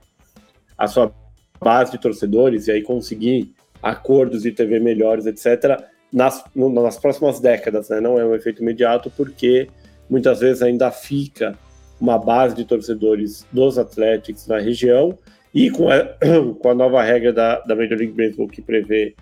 a 0.76 0.86
sua 0.86 1.12
base 1.60 1.92
de 1.92 1.98
torcedores 1.98 2.66
e 2.66 2.72
aí 2.72 2.82
conseguir 2.82 3.52
acordos 3.82 4.42
de 4.42 4.52
TV 4.52 4.78
melhores, 4.78 5.26
etc., 5.26 5.82
nas, 6.12 6.42
nas 6.54 6.98
próximas 6.98 7.38
décadas, 7.40 7.88
né? 7.90 8.00
Não 8.00 8.18
é 8.18 8.24
um 8.24 8.34
efeito 8.34 8.62
imediato, 8.62 9.10
porque 9.16 9.68
muitas 10.08 10.40
vezes 10.40 10.62
ainda 10.62 10.90
fica 10.90 11.56
uma 12.00 12.18
base 12.18 12.54
de 12.54 12.64
torcedores 12.64 13.46
dos 13.52 13.78
Athletics 13.78 14.46
na 14.46 14.58
região 14.58 15.18
e 15.54 15.70
com 15.70 15.88
a, 15.90 16.04
com 16.60 16.68
a 16.68 16.74
nova 16.74 17.02
regra 17.02 17.32
da, 17.32 17.60
da 17.60 17.74
Major 17.74 17.98
League 17.98 18.12
Baseball 18.12 18.48
que 18.48 18.62
prevê 18.62 19.14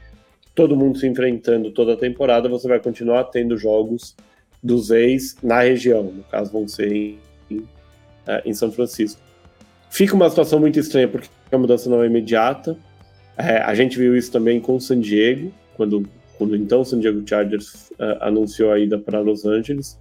todo 0.54 0.76
mundo 0.76 0.98
se 0.98 1.06
enfrentando 1.06 1.70
toda 1.70 1.92
a 1.92 1.96
temporada, 1.96 2.48
você 2.48 2.66
vai 2.66 2.80
continuar 2.80 3.24
tendo 3.24 3.56
jogos 3.56 4.16
dos 4.62 4.90
ex 4.90 5.36
na 5.42 5.60
região, 5.60 6.04
no 6.04 6.24
caso 6.24 6.50
vão 6.50 6.66
ser 6.66 6.92
em, 6.92 7.18
em, 7.50 7.62
é, 8.26 8.42
em 8.44 8.54
São 8.54 8.72
Francisco. 8.72 9.20
Fica 9.90 10.14
uma 10.14 10.28
situação 10.28 10.58
muito 10.58 10.78
estranha 10.78 11.06
porque 11.06 11.28
a 11.52 11.58
mudança 11.58 11.88
não 11.88 12.02
é 12.02 12.06
imediata. 12.06 12.76
É, 13.36 13.58
a 13.58 13.74
gente 13.74 13.98
viu 13.98 14.16
isso 14.16 14.32
também 14.32 14.58
com 14.58 14.80
San 14.80 14.98
Diego, 14.98 15.52
quando, 15.76 16.08
quando 16.38 16.56
então 16.56 16.80
o 16.80 16.84
San 16.84 17.00
Diego 17.00 17.22
Chargers 17.28 17.90
uh, 17.90 18.16
anunciou 18.20 18.72
a 18.72 18.78
ida 18.78 18.98
para 18.98 19.20
Los 19.20 19.44
Angeles. 19.44 19.98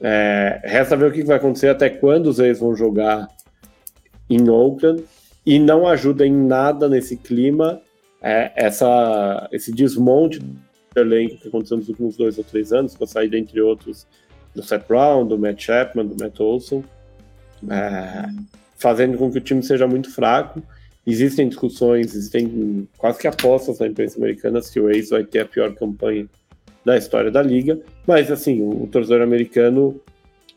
É, 0.00 0.60
resta 0.64 0.96
ver 0.96 1.10
o 1.10 1.12
que 1.12 1.24
vai 1.24 1.36
acontecer, 1.36 1.68
até 1.68 1.90
quando 1.90 2.28
os 2.28 2.38
ex 2.38 2.60
vão 2.60 2.74
jogar 2.76 3.28
em 4.30 4.48
Oakland, 4.48 5.02
e 5.46 5.60
não 5.60 5.86
ajuda 5.86 6.26
em 6.26 6.32
nada 6.32 6.88
nesse 6.88 7.16
clima 7.16 7.80
é, 8.20 8.50
essa, 8.56 9.48
esse 9.52 9.70
desmonte 9.70 10.40
do 10.40 11.00
elenco 11.00 11.36
que 11.36 11.46
aconteceu 11.46 11.76
nos 11.76 11.88
últimos 11.88 12.16
dois 12.16 12.36
ou 12.36 12.42
três 12.42 12.72
anos, 12.72 12.96
com 12.96 13.04
a 13.04 13.06
saída, 13.06 13.38
entre 13.38 13.60
outros, 13.60 14.06
do 14.52 14.62
Seth 14.62 14.88
Brown, 14.88 15.24
do 15.24 15.38
Matt 15.38 15.62
Chapman, 15.62 16.06
do 16.06 16.16
Matt 16.20 16.40
Olson, 16.40 16.82
é, 17.70 18.28
fazendo 18.76 19.16
com 19.16 19.30
que 19.30 19.38
o 19.38 19.40
time 19.40 19.62
seja 19.62 19.86
muito 19.86 20.10
fraco. 20.10 20.60
Existem 21.06 21.48
discussões, 21.48 22.16
existem 22.16 22.88
quase 22.98 23.20
que 23.20 23.28
apostas 23.28 23.78
na 23.78 23.86
imprensa 23.86 24.18
americana 24.18 24.60
se 24.60 24.80
o 24.80 24.90
Ace 24.90 25.10
vai 25.10 25.22
ter 25.22 25.40
a 25.40 25.46
pior 25.46 25.72
campanha 25.74 26.26
da 26.84 26.96
história 26.96 27.30
da 27.30 27.42
liga, 27.42 27.78
mas 28.06 28.30
assim, 28.30 28.60
o, 28.60 28.84
o 28.84 28.86
torcedor 28.88 29.20
americano, 29.20 30.00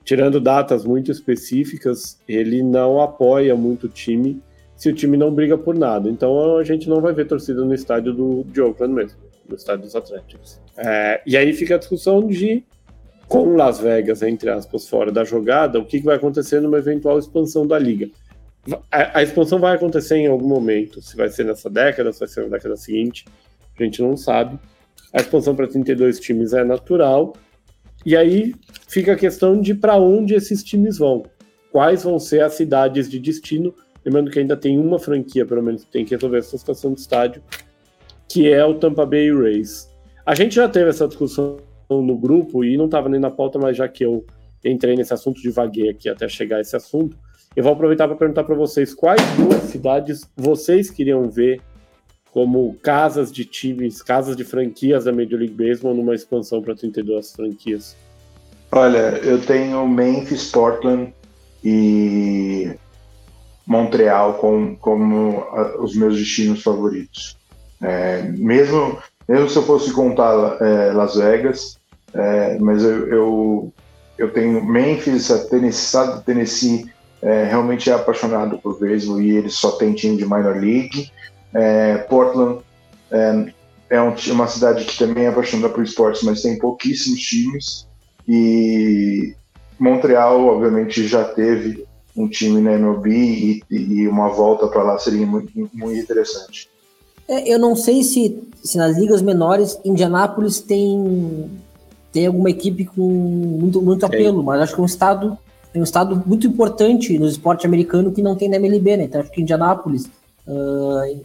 tirando 0.03 0.39
datas 0.39 0.85
muito 0.85 1.11
específicas, 1.11 2.19
ele 2.27 2.63
não 2.63 2.99
apoia 3.01 3.55
muito 3.55 3.85
o 3.85 3.89
time 3.89 4.41
se 4.79 4.87
o 4.87 4.93
time 4.93 5.17
não 5.17 5.31
briga 5.31 5.57
por 5.57 5.77
nada. 5.77 6.09
Então 6.09 6.57
a 6.57 6.63
gente 6.63 6.87
não 6.87 7.01
vai 7.01 7.13
ver 7.13 7.27
torcida 7.27 7.65
no 7.65 7.73
estádio 7.73 8.13
do, 8.13 8.45
de 8.45 8.61
Oakland 8.61 8.93
mesmo, 8.93 9.19
no 9.47 9.57
estádio 9.57 9.83
dos 9.83 9.93
Atléticos. 9.93 10.57
É, 10.77 11.21
e 11.25 11.35
aí 11.35 11.51
fica 11.51 11.75
a 11.75 11.77
discussão 11.77 12.25
de, 12.25 12.63
com 13.27 13.57
Las 13.57 13.81
Vegas, 13.81 14.21
entre 14.21 14.49
aspas, 14.49 14.87
fora 14.87 15.11
da 15.11 15.25
jogada, 15.25 15.77
o 15.77 15.85
que, 15.85 15.99
que 15.99 16.05
vai 16.05 16.15
acontecer 16.15 16.61
numa 16.61 16.77
eventual 16.77 17.19
expansão 17.19 17.67
da 17.67 17.77
liga. 17.77 18.09
A, 18.89 19.19
a, 19.19 19.21
expansão 19.23 19.59
vai 19.59 19.75
acontecer 19.75 20.15
em 20.15 20.27
algum 20.27 20.47
momento, 20.47 21.01
se 21.01 21.17
vai 21.17 21.27
ser 21.27 21.43
nessa 21.43 21.69
década, 21.69 22.13
se 22.13 22.19
vai 22.19 22.29
ser 22.29 22.43
na 22.43 22.55
década 22.55 22.77
seguinte, 22.77 23.25
a 23.77 23.83
gente 23.83 24.01
não 24.01 24.15
sabe. 24.15 24.57
A 25.11 25.19
expansão 25.19 25.53
para 25.57 25.67
32 25.67 26.21
times 26.21 26.53
é 26.53 26.63
natural. 26.63 27.33
E 28.05 28.15
aí 28.15 28.55
fica 28.87 29.11
a 29.11 29.17
questão 29.17 29.59
de 29.59 29.75
para 29.75 29.97
onde 29.97 30.35
esses 30.35 30.63
times 30.63 30.97
vão. 30.97 31.25
Quais 31.69 32.03
vão 32.03 32.17
ser 32.17 32.43
as 32.43 32.53
cidades 32.53 33.09
de 33.09 33.19
destino. 33.19 33.73
Lembrando 34.05 34.31
que 34.31 34.39
ainda 34.39 34.55
tem 34.55 34.79
uma 34.79 34.99
franquia, 34.99 35.45
pelo 35.45 35.61
menos, 35.61 35.83
que 35.83 35.91
tem 35.91 36.05
que 36.05 36.15
resolver 36.15 36.37
essa 36.37 36.57
situação 36.57 36.93
do 36.93 36.97
estádio, 36.97 37.41
que 38.27 38.51
é 38.51 38.63
o 38.63 38.75
Tampa 38.75 39.05
Bay 39.05 39.31
Rays. 39.31 39.89
A 40.25 40.35
gente 40.35 40.55
já 40.55 40.69
teve 40.69 40.89
essa 40.89 41.07
discussão 41.07 41.57
no 41.89 42.17
grupo 42.17 42.63
e 42.63 42.77
não 42.77 42.85
estava 42.85 43.09
nem 43.09 43.19
na 43.19 43.31
pauta, 43.31 43.57
mas 43.57 43.75
já 43.75 43.87
que 43.87 44.05
eu 44.05 44.25
entrei 44.63 44.95
nesse 44.95 45.13
assunto, 45.13 45.41
devaguei 45.41 45.89
aqui 45.89 46.07
até 46.07 46.27
chegar 46.27 46.57
a 46.57 46.61
esse 46.61 46.75
assunto, 46.75 47.17
eu 47.55 47.63
vou 47.63 47.73
aproveitar 47.73 48.07
para 48.07 48.15
perguntar 48.15 48.43
para 48.43 48.55
vocês 48.55 48.93
quais 48.93 49.21
duas 49.35 49.63
cidades 49.63 50.21
vocês 50.37 50.89
queriam 50.89 51.29
ver 51.29 51.61
como 52.31 52.75
casas 52.83 53.31
de 53.31 53.43
times, 53.43 54.01
casas 54.01 54.35
de 54.35 54.43
franquias 54.43 55.05
da 55.05 55.11
Major 55.11 55.39
League 55.39 55.53
Baseball 55.53 55.95
numa 55.95 56.13
expansão 56.13 56.61
para 56.61 56.75
32 56.75 57.31
franquias? 57.31 57.95
Olha, 58.71 59.17
eu 59.23 59.41
tenho 59.41 59.87
Memphis, 59.87 60.51
Portland 60.51 61.11
e 61.63 62.71
Montreal 63.69 64.33
como, 64.33 64.75
como 64.77 65.45
os 65.77 65.95
meus 65.95 66.17
destinos 66.17 66.63
favoritos. 66.63 67.37
É, 67.79 68.23
mesmo, 68.23 68.97
mesmo 69.27 69.47
se 69.47 69.57
eu 69.57 69.63
fosse 69.63 69.93
contar 69.93 70.57
é, 70.59 70.91
Las 70.91 71.15
Vegas, 71.15 71.77
é, 72.11 72.57
mas 72.59 72.83
eu, 72.83 73.07
eu, 73.07 73.73
eu, 74.17 74.33
tenho 74.33 74.65
Memphis, 74.65 75.29
a 75.29 75.45
Tennessee, 75.45 76.15
de 76.15 76.23
Tennessee 76.23 76.91
é, 77.21 77.43
realmente 77.43 77.91
é 77.91 77.93
apaixonado 77.93 78.57
por 78.57 78.79
beisebol 78.79 79.21
e 79.21 79.37
eles 79.37 79.53
só 79.53 79.73
tem 79.73 79.93
time 79.93 80.17
de 80.17 80.25
minor 80.25 80.57
league. 80.59 81.11
É, 81.53 81.97
Portland 82.09 82.61
é, 83.11 83.53
é 83.91 84.01
um, 84.01 84.15
uma 84.31 84.47
cidade 84.47 84.83
que 84.83 84.97
também 84.97 85.25
é 85.25 85.27
apaixonada 85.27 85.71
por 85.71 85.83
esportes, 85.83 86.23
mas 86.23 86.41
tem 86.41 86.57
pouquíssimos 86.57 87.19
times. 87.19 87.87
E 88.27 89.35
Montreal, 89.79 90.43
obviamente, 90.47 91.07
já 91.07 91.23
teve 91.23 91.87
um 92.19 92.27
time 92.27 92.59
na 92.59 92.73
MLB 92.73 93.09
e, 93.09 93.63
e 93.71 94.07
uma 94.07 94.27
volta 94.27 94.67
para 94.67 94.83
lá 94.83 94.99
seria 94.99 95.25
muito, 95.25 95.51
muito 95.55 95.97
interessante. 95.97 96.69
É, 97.27 97.47
eu 97.53 97.57
não 97.57 97.75
sei 97.75 98.03
se, 98.03 98.37
se 98.61 98.77
nas 98.77 98.97
ligas 98.97 99.21
menores 99.21 99.79
Indianápolis 99.85 100.59
tem, 100.59 101.49
tem 102.11 102.27
alguma 102.27 102.49
equipe 102.49 102.85
com 102.85 103.01
muito, 103.01 103.81
muito 103.81 104.05
apelo, 104.05 104.43
mas 104.43 104.61
acho 104.61 104.75
que 104.75 104.81
é 104.81 104.83
um 104.83 104.87
estado 104.87 105.37
é 105.73 105.79
um 105.79 105.83
estado 105.83 106.23
muito 106.25 106.47
importante 106.47 107.17
no 107.19 107.27
esporte 107.27 107.65
americano 107.67 108.11
que 108.11 108.23
não 108.23 108.35
tem 108.35 108.49
na 108.49 108.55
MLB, 108.55 108.97
né? 108.97 109.03
Então 109.03 109.21
acho 109.21 109.31
que 109.31 109.41
Indianápolis, 109.41 110.09
uh, 110.47 111.21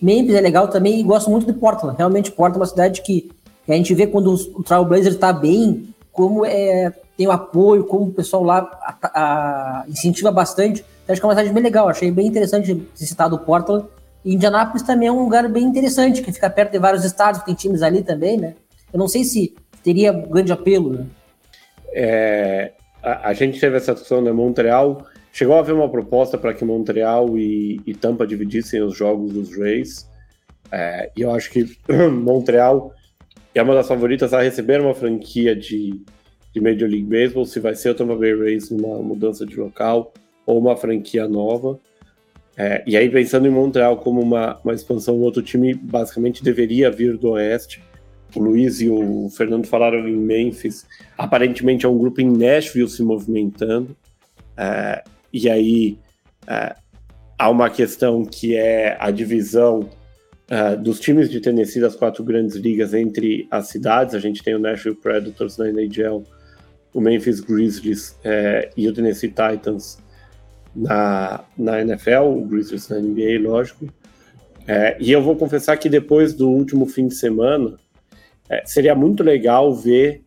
Memphis 0.00 0.34
é 0.34 0.40
legal 0.40 0.68
também 0.68 0.98
e 0.98 1.02
gosto 1.02 1.30
muito 1.30 1.46
de 1.46 1.52
Portland. 1.52 1.96
Realmente, 1.96 2.32
Portland 2.32 2.56
é 2.56 2.60
uma 2.60 2.66
cidade 2.66 3.02
que, 3.02 3.30
que 3.66 3.72
a 3.72 3.74
gente 3.74 3.94
vê 3.94 4.06
quando 4.06 4.32
o 4.32 4.62
Trailblazer 4.62 5.12
está 5.12 5.34
bem, 5.34 5.94
como 6.10 6.46
é, 6.46 6.94
tem 7.18 7.26
o 7.26 7.32
apoio, 7.32 7.84
como 7.84 8.06
o 8.06 8.12
pessoal 8.12 8.44
lá 8.44 8.58
a, 9.02 9.82
a, 9.82 9.84
incentiva 9.88 10.30
bastante. 10.30 10.84
Então, 11.02 11.12
acho 11.12 11.20
que 11.20 11.26
é 11.26 11.28
uma 11.28 11.34
cidade 11.34 11.52
bem 11.52 11.62
legal. 11.62 11.88
Achei 11.88 12.10
bem 12.10 12.26
interessante 12.26 12.74
ter 12.74 13.04
citado 13.04 13.34
o 13.34 13.40
Portland. 13.40 13.86
E 14.24 14.34
Indianápolis 14.34 14.82
também 14.82 15.08
é 15.08 15.12
um 15.12 15.24
lugar 15.24 15.48
bem 15.48 15.64
interessante, 15.64 16.22
que 16.22 16.32
fica 16.32 16.48
perto 16.48 16.72
de 16.72 16.78
vários 16.78 17.04
estados, 17.04 17.42
tem 17.42 17.54
times 17.54 17.82
ali 17.82 18.02
também, 18.02 18.38
né? 18.38 18.54
Eu 18.92 18.98
não 18.98 19.08
sei 19.08 19.24
se 19.24 19.54
teria 19.82 20.12
grande 20.12 20.52
apelo, 20.52 20.92
né? 20.92 21.06
É, 21.92 22.72
a, 23.02 23.30
a 23.30 23.34
gente 23.34 23.60
teve 23.60 23.76
essa 23.76 23.92
discussão, 23.92 24.22
né? 24.22 24.32
Montreal 24.32 25.04
Chegou 25.38 25.54
a 25.54 25.60
haver 25.60 25.72
uma 25.72 25.88
proposta 25.88 26.36
para 26.38 26.54
que 26.54 26.64
Montreal 26.64 27.38
e, 27.38 27.80
e, 27.86 27.94
Tampa 27.94 28.26
dividissem 28.26 28.82
os 28.82 28.96
jogos 28.96 29.32
dos 29.32 29.56
Rays. 29.56 30.08
É, 30.72 31.12
e 31.16 31.22
eu 31.22 31.32
acho 31.32 31.50
que 31.50 31.78
Montreal 32.10 32.92
é 33.54 33.62
uma 33.62 33.74
das 33.74 33.86
favoritas 33.86 34.32
a 34.32 34.42
receber 34.42 34.80
uma 34.80 34.94
franquia 34.94 35.54
de, 35.54 36.02
de 36.52 36.60
Major 36.60 36.88
League 36.88 37.04
Baseball, 37.04 37.44
se 37.44 37.60
vai 37.60 37.74
ser 37.74 37.90
o 37.90 37.94
Tampa 37.94 38.16
Bay 38.16 38.36
Rays 38.36 38.70
numa 38.70 38.98
mudança 39.02 39.44
de 39.44 39.56
local 39.56 40.12
ou 40.46 40.58
uma 40.58 40.76
franquia 40.76 41.28
nova. 41.28 41.78
É, 42.56 42.82
e 42.86 42.96
aí, 42.96 43.08
pensando 43.08 43.46
em 43.46 43.50
Montreal 43.50 43.98
como 43.98 44.20
uma, 44.20 44.58
uma 44.64 44.74
expansão, 44.74 45.14
o 45.14 45.20
outro 45.20 45.42
time 45.42 45.74
basicamente 45.74 46.42
deveria 46.42 46.90
vir 46.90 47.16
do 47.16 47.30
Oeste. 47.30 47.82
O 48.34 48.40
Luiz 48.40 48.80
e 48.80 48.88
o 48.88 49.30
Fernando 49.30 49.66
falaram 49.66 50.08
em 50.08 50.16
Memphis. 50.16 50.84
Aparentemente 51.16 51.86
é 51.86 51.88
um 51.88 51.96
grupo 51.96 52.20
em 52.20 52.30
Nashville 52.30 52.88
se 52.88 53.02
movimentando. 53.02 53.96
É, 54.56 55.04
e 55.32 55.48
aí 55.48 55.98
é, 56.48 56.74
há 57.38 57.48
uma 57.48 57.70
questão 57.70 58.24
que 58.24 58.56
é 58.56 58.96
a 58.98 59.10
divisão 59.10 59.88
é, 60.48 60.74
dos 60.74 60.98
times 60.98 61.30
de 61.30 61.40
Tennessee 61.40 61.80
das 61.80 61.94
quatro 61.94 62.24
grandes 62.24 62.56
ligas 62.56 62.92
entre 62.92 63.46
as 63.50 63.68
cidades. 63.68 64.14
A 64.14 64.18
gente 64.18 64.42
tem 64.42 64.54
o 64.54 64.58
Nashville 64.58 64.96
Predators 64.96 65.56
na 65.56 65.68
NHL, 65.68 66.24
o 66.92 67.00
Memphis 67.00 67.40
Grizzlies 67.40 68.16
é, 68.24 68.70
e 68.76 68.88
o 68.88 68.92
Tennessee 68.92 69.28
Titans 69.28 69.98
na, 70.74 71.44
na 71.56 71.80
NFL, 71.80 72.24
o 72.24 72.44
Grizzlies 72.44 72.88
na 72.88 72.98
NBA, 72.98 73.40
lógico. 73.40 73.86
É, 74.66 74.96
e 75.00 75.10
eu 75.10 75.22
vou 75.22 75.34
confessar 75.36 75.76
que 75.76 75.88
depois 75.88 76.34
do 76.34 76.48
último 76.48 76.86
fim 76.86 77.08
de 77.08 77.14
semana, 77.14 77.76
é, 78.48 78.62
seria 78.64 78.94
muito 78.94 79.22
legal 79.22 79.74
ver 79.74 80.22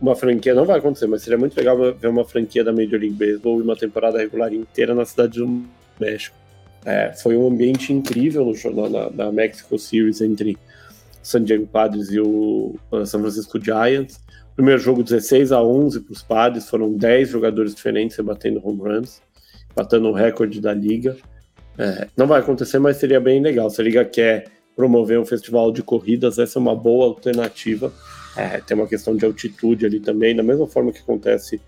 uma 0.00 0.14
franquia, 0.14 0.54
não 0.54 0.64
vai 0.64 0.78
acontecer, 0.78 1.06
mas 1.06 1.22
seria 1.22 1.38
muito 1.38 1.56
legal 1.56 1.76
ver 1.92 2.08
uma 2.08 2.24
franquia 2.24 2.64
da 2.64 2.72
Major 2.72 2.98
League 2.98 3.14
Baseball 3.14 3.58
e 3.58 3.62
uma 3.62 3.76
temporada 3.76 4.18
regular 4.18 4.52
inteira 4.52 4.94
na 4.94 5.04
cidade 5.04 5.38
do 5.38 5.64
México. 5.98 6.36
É, 6.84 7.12
foi 7.12 7.36
um 7.36 7.46
ambiente 7.46 7.92
incrível 7.92 8.46
no, 8.46 8.88
na, 8.88 9.10
na 9.10 9.32
Mexico 9.32 9.78
Series 9.78 10.22
entre 10.22 10.56
San 11.22 11.44
Diego 11.44 11.66
Padres 11.66 12.10
e 12.10 12.18
o 12.18 12.74
San 13.04 13.20
Francisco 13.20 13.62
Giants, 13.62 14.18
Primeiro 14.60 14.78
jogo 14.78 15.02
16 15.02 15.52
a 15.52 15.62
11 15.62 16.00
para 16.00 16.12
os 16.12 16.22
padres, 16.22 16.68
foram 16.68 16.92
10 16.92 17.30
jogadores 17.30 17.74
diferentes 17.74 18.14
rebatendo 18.14 18.60
home 18.62 18.82
runs, 18.82 19.22
batendo 19.74 20.08
o 20.08 20.12
recorde 20.12 20.60
da 20.60 20.74
liga. 20.74 21.16
É, 21.78 22.08
não 22.14 22.26
vai 22.26 22.40
acontecer, 22.40 22.78
mas 22.78 22.98
seria 22.98 23.18
bem 23.18 23.40
legal. 23.40 23.70
Se 23.70 23.80
a 23.80 23.84
liga 23.84 24.04
quer 24.04 24.48
promover 24.76 25.18
um 25.18 25.24
festival 25.24 25.72
de 25.72 25.82
corridas, 25.82 26.38
essa 26.38 26.58
é 26.58 26.60
uma 26.60 26.76
boa 26.76 27.06
alternativa. 27.06 27.90
É, 28.36 28.60
tem 28.60 28.76
uma 28.76 28.86
questão 28.86 29.16
de 29.16 29.24
altitude 29.24 29.86
ali 29.86 29.98
também, 29.98 30.36
da 30.36 30.42
mesma 30.42 30.66
forma 30.66 30.92
que 30.92 30.98
acontece 30.98 31.58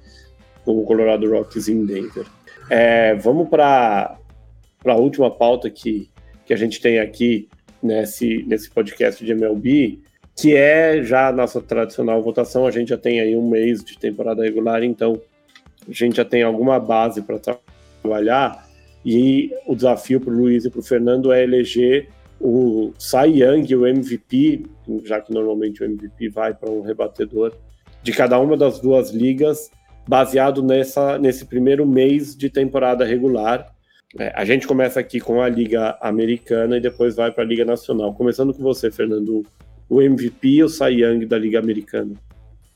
com 0.62 0.78
o 0.78 0.84
Colorado 0.84 1.30
Rockies 1.30 1.70
em 1.70 1.86
Denver. 1.86 2.26
É, 2.68 3.14
vamos 3.14 3.49
para 3.49 4.18
a 4.84 4.97
última 4.97 5.30
pauta 5.30 5.70
que, 5.70 6.11
que 6.45 6.53
a 6.53 6.59
gente 6.59 6.78
tem 6.78 6.99
aqui 6.99 7.49
nesse, 7.82 8.45
nesse 8.47 8.68
podcast 8.68 9.24
de 9.24 9.32
MLB, 9.32 9.99
que 10.36 10.56
é 10.56 11.02
já 11.02 11.28
a 11.28 11.32
nossa 11.32 11.60
tradicional 11.60 12.22
votação. 12.22 12.66
A 12.66 12.70
gente 12.70 12.88
já 12.88 12.98
tem 12.98 13.20
aí 13.20 13.36
um 13.36 13.48
mês 13.48 13.84
de 13.84 13.98
temporada 13.98 14.42
regular, 14.42 14.82
então 14.82 15.20
a 15.88 15.92
gente 15.92 16.16
já 16.16 16.24
tem 16.24 16.42
alguma 16.42 16.78
base 16.78 17.22
para 17.22 17.38
trabalhar. 18.02 18.66
E 19.04 19.50
o 19.66 19.74
desafio 19.74 20.20
para 20.20 20.32
o 20.32 20.36
Luiz 20.36 20.64
e 20.64 20.70
para 20.70 20.80
o 20.80 20.82
Fernando 20.82 21.32
é 21.32 21.42
eleger 21.42 22.08
o 22.40 22.92
Cy 22.98 23.40
Young, 23.40 23.74
o 23.74 23.86
MVP, 23.86 24.64
já 25.04 25.20
que 25.20 25.32
normalmente 25.32 25.82
o 25.82 25.84
MVP 25.84 26.28
vai 26.28 26.52
para 26.52 26.70
um 26.70 26.82
rebatedor, 26.82 27.52
de 28.02 28.12
cada 28.12 28.38
uma 28.38 28.56
das 28.56 28.80
duas 28.80 29.10
ligas, 29.10 29.70
baseado 30.08 30.62
nessa, 30.62 31.18
nesse 31.18 31.44
primeiro 31.44 31.86
mês 31.86 32.36
de 32.36 32.50
temporada 32.50 33.04
regular. 33.04 33.72
É, 34.18 34.32
a 34.34 34.44
gente 34.44 34.66
começa 34.66 35.00
aqui 35.00 35.20
com 35.20 35.40
a 35.40 35.48
Liga 35.48 35.96
Americana 36.00 36.76
e 36.76 36.80
depois 36.80 37.14
vai 37.14 37.30
para 37.30 37.44
a 37.44 37.46
Liga 37.46 37.64
Nacional. 37.64 38.12
Começando 38.12 38.52
com 38.52 38.62
você, 38.62 38.90
Fernando, 38.90 39.44
o 39.93 40.01
MVP 40.01 40.49
e 40.49 40.64
o 40.64 40.70
Cy 40.70 41.03
Young 41.03 41.26
da 41.26 41.38
Liga 41.38 41.59
Americana? 41.59 42.14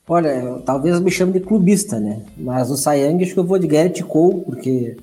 Olha, 0.07 0.61
talvez 0.63 0.99
me 0.99 1.09
chame 1.09 1.33
de 1.33 1.39
clubista, 1.39 1.99
né? 1.99 2.21
Mas 2.37 2.69
o 2.69 2.77
Cy 2.77 2.99
Young 2.99 3.23
acho 3.23 3.33
que 3.33 3.39
eu 3.39 3.43
vou 3.43 3.57
de 3.57 3.65
Garrett 3.65 4.03
Cole, 4.03 4.41
porque 4.41 4.95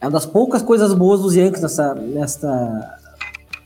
é 0.00 0.04
uma 0.04 0.10
das 0.10 0.26
poucas 0.26 0.60
coisas 0.60 0.92
boas 0.92 1.20
dos 1.20 1.36
Yankees 1.36 1.62
nessa, 1.62 1.94
nessa, 1.94 2.98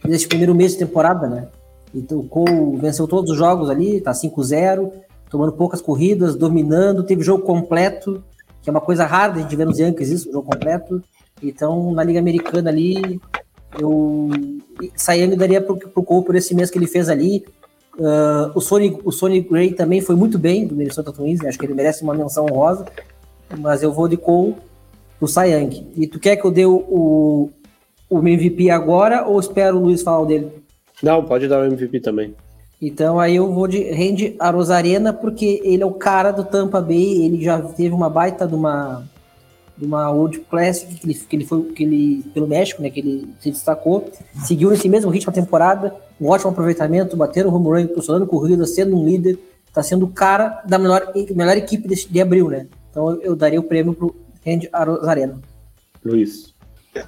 nesse 0.04 0.28
primeiro 0.28 0.54
mês 0.54 0.72
de 0.72 0.78
temporada, 0.78 1.26
né? 1.26 1.48
Então 1.94 2.18
o 2.18 2.28
Cole 2.28 2.76
venceu 2.76 3.08
todos 3.08 3.30
os 3.30 3.38
jogos 3.38 3.70
ali, 3.70 3.98
tá 4.02 4.12
5-0, 4.12 4.92
tomando 5.30 5.52
poucas 5.52 5.80
corridas, 5.80 6.36
dominando, 6.36 7.02
teve 7.02 7.22
jogo 7.22 7.44
completo, 7.44 8.22
que 8.60 8.68
é 8.68 8.70
uma 8.70 8.80
coisa 8.82 9.06
rara 9.06 9.32
a 9.32 9.38
gente 9.38 9.56
ver 9.56 9.64
nos 9.64 9.78
Yankees 9.78 10.10
isso, 10.10 10.30
jogo 10.30 10.50
completo. 10.50 11.02
Então, 11.42 11.92
na 11.92 12.04
Liga 12.04 12.18
Americana 12.18 12.68
ali, 12.68 13.18
eu 13.80 14.28
Sayang 14.94 15.34
daria 15.36 15.60
pro, 15.60 15.76
pro 15.76 16.02
Cole 16.02 16.24
por 16.24 16.36
esse 16.36 16.54
mês 16.54 16.70
que 16.70 16.78
ele 16.78 16.86
fez 16.86 17.08
ali. 17.08 17.44
Uh, 17.98 18.52
o, 18.54 18.60
Sony, 18.60 18.98
o 19.04 19.10
Sony 19.10 19.40
Gray 19.40 19.72
também 19.72 20.00
foi 20.00 20.14
muito 20.14 20.38
bem 20.38 20.66
do 20.66 20.76
Minnesota 20.76 21.12
Twins, 21.12 21.42
acho 21.44 21.58
que 21.58 21.64
ele 21.64 21.74
merece 21.74 22.02
uma 22.02 22.14
menção 22.14 22.44
honrosa, 22.44 22.84
mas 23.58 23.82
eu 23.82 23.92
vou 23.92 24.06
de 24.06 24.16
Cole 24.16 24.54
pro 25.18 25.26
Sayang. 25.26 25.86
E 25.96 26.06
tu 26.06 26.20
quer 26.20 26.36
que 26.36 26.44
eu 26.44 26.50
dê 26.50 26.66
o, 26.66 27.50
o 28.10 28.18
MVP 28.18 28.70
agora 28.70 29.26
ou 29.26 29.40
espero 29.40 29.78
o 29.78 29.80
Luiz 29.80 30.02
falar 30.02 30.26
dele? 30.26 30.50
Não, 31.02 31.24
pode 31.24 31.48
dar 31.48 31.60
o 31.60 31.64
MVP 31.64 32.00
também. 32.00 32.34
Então 32.80 33.18
aí 33.18 33.36
eu 33.36 33.50
vou 33.52 33.66
de 33.66 33.90
Randy 33.90 34.36
Arozarena, 34.38 35.12
porque 35.12 35.60
ele 35.64 35.82
é 35.82 35.86
o 35.86 35.92
cara 35.92 36.30
do 36.30 36.44
Tampa 36.44 36.80
Bay, 36.80 37.24
ele 37.24 37.42
já 37.42 37.60
teve 37.60 37.94
uma 37.94 38.10
baita 38.10 38.46
de 38.46 38.54
uma, 38.54 39.02
de 39.76 39.86
uma 39.86 40.10
World 40.10 40.40
Classic 40.40 40.94
que 40.94 41.06
ele, 41.06 41.14
que 41.14 41.36
ele 41.36 41.44
foi 41.46 41.62
que 41.72 41.82
ele, 41.82 42.24
pelo 42.34 42.46
México, 42.46 42.82
né? 42.82 42.90
Que 42.90 43.00
ele 43.00 43.28
se 43.40 43.50
destacou, 43.50 44.10
seguiu 44.44 44.68
nesse 44.68 44.88
mesmo 44.88 45.10
ritmo 45.10 45.30
a 45.30 45.34
temporada, 45.34 45.94
um 46.20 46.28
ótimo 46.28 46.50
aproveitamento, 46.50 47.16
bateram 47.16 47.50
o 47.50 47.54
home 47.54 47.82
run, 47.82 47.88
posicionando 47.88 48.26
corrida, 48.26 48.66
sendo 48.66 48.96
um 48.96 49.04
líder, 49.04 49.38
tá 49.72 49.82
sendo 49.82 50.06
o 50.06 50.10
cara 50.10 50.62
da 50.66 50.78
melhor, 50.78 51.12
melhor 51.34 51.56
equipe 51.56 51.88
de, 51.88 52.08
de 52.08 52.20
abril, 52.20 52.48
né? 52.48 52.66
Então 52.90 53.10
eu, 53.10 53.22
eu 53.22 53.36
daria 53.36 53.60
o 53.60 53.64
prêmio 53.64 53.92
pro 53.92 54.16
Randy 54.44 54.68
Arozarena. 54.72 55.40
Luiz. 56.04 56.54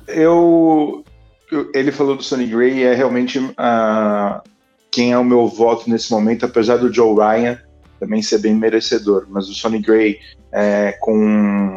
Eu, 0.07 1.03
eu, 1.51 1.71
ele 1.75 1.91
falou 1.91 2.17
do 2.17 2.23
Sonny 2.23 2.47
Gray 2.47 2.83
é 2.83 2.95
realmente 2.95 3.39
uh, 3.39 4.43
quem 4.91 5.13
é 5.13 5.19
o 5.19 5.25
meu 5.25 5.49
voto 5.49 5.89
nesse 5.89 6.11
momento, 6.11 6.45
apesar 6.45 6.77
do 6.77 6.93
Joe 6.93 7.15
Ryan 7.15 7.59
também 7.99 8.23
ser 8.23 8.39
bem 8.39 8.55
merecedor, 8.55 9.27
mas 9.29 9.49
o 9.49 9.55
Sonny 9.55 9.81
Gray 9.81 10.19
é, 10.53 10.93
com 11.01 11.77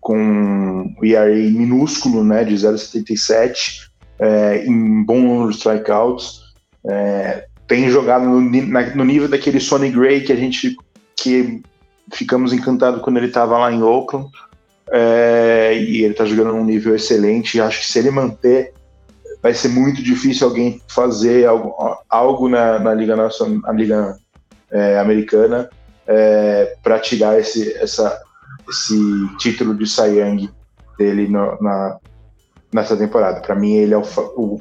com 0.00 0.94
o 0.98 1.04
ERA 1.04 1.34
minúsculo, 1.34 2.24
né, 2.24 2.42
de 2.42 2.54
0,77, 2.54 3.90
é, 4.18 4.64
em 4.64 5.04
bom 5.04 5.20
número 5.20 5.50
de 5.50 5.56
strikeouts, 5.56 6.39
é, 6.88 7.46
tem 7.66 7.88
jogado 7.88 8.24
no, 8.24 8.40
na, 8.40 8.94
no, 8.94 9.04
nível 9.04 9.28
daquele 9.28 9.60
Sonny 9.60 9.90
Gray 9.90 10.22
que 10.22 10.32
a 10.32 10.36
gente 10.36 10.76
que 11.16 11.62
ficamos 12.12 12.52
encantados 12.52 13.02
quando 13.02 13.18
ele 13.18 13.26
estava 13.26 13.58
lá 13.58 13.72
em 13.72 13.82
Oakland, 13.82 14.28
é, 14.90 15.76
e 15.78 16.02
ele 16.02 16.12
está 16.12 16.24
jogando 16.24 16.52
num 16.52 16.64
nível 16.64 16.94
excelente. 16.94 17.60
Acho 17.60 17.80
que 17.80 17.86
se 17.86 17.98
ele 17.98 18.10
manter, 18.10 18.72
vai 19.42 19.54
ser 19.54 19.68
muito 19.68 20.02
difícil 20.02 20.48
alguém 20.48 20.82
fazer 20.88 21.46
algo, 21.46 21.74
algo 22.08 22.48
na, 22.48 22.78
na 22.78 22.94
Liga, 22.94 23.14
Nacional, 23.14 23.60
na 23.60 23.72
Liga 23.72 24.16
é, 24.70 24.98
Americana 24.98 25.68
é, 26.06 26.76
para 26.82 26.98
tirar 26.98 27.38
esse, 27.38 27.72
essa, 27.74 28.20
esse 28.68 28.96
título 29.38 29.74
de 29.74 29.86
Cy 29.86 30.18
Young 30.18 30.50
dele 30.98 31.28
no, 31.28 31.56
na, 31.60 31.98
nessa 32.72 32.96
temporada. 32.96 33.40
Para 33.40 33.54
mim, 33.54 33.74
ele 33.74 33.94
é 33.94 33.98
o, 33.98 34.02
o 34.36 34.60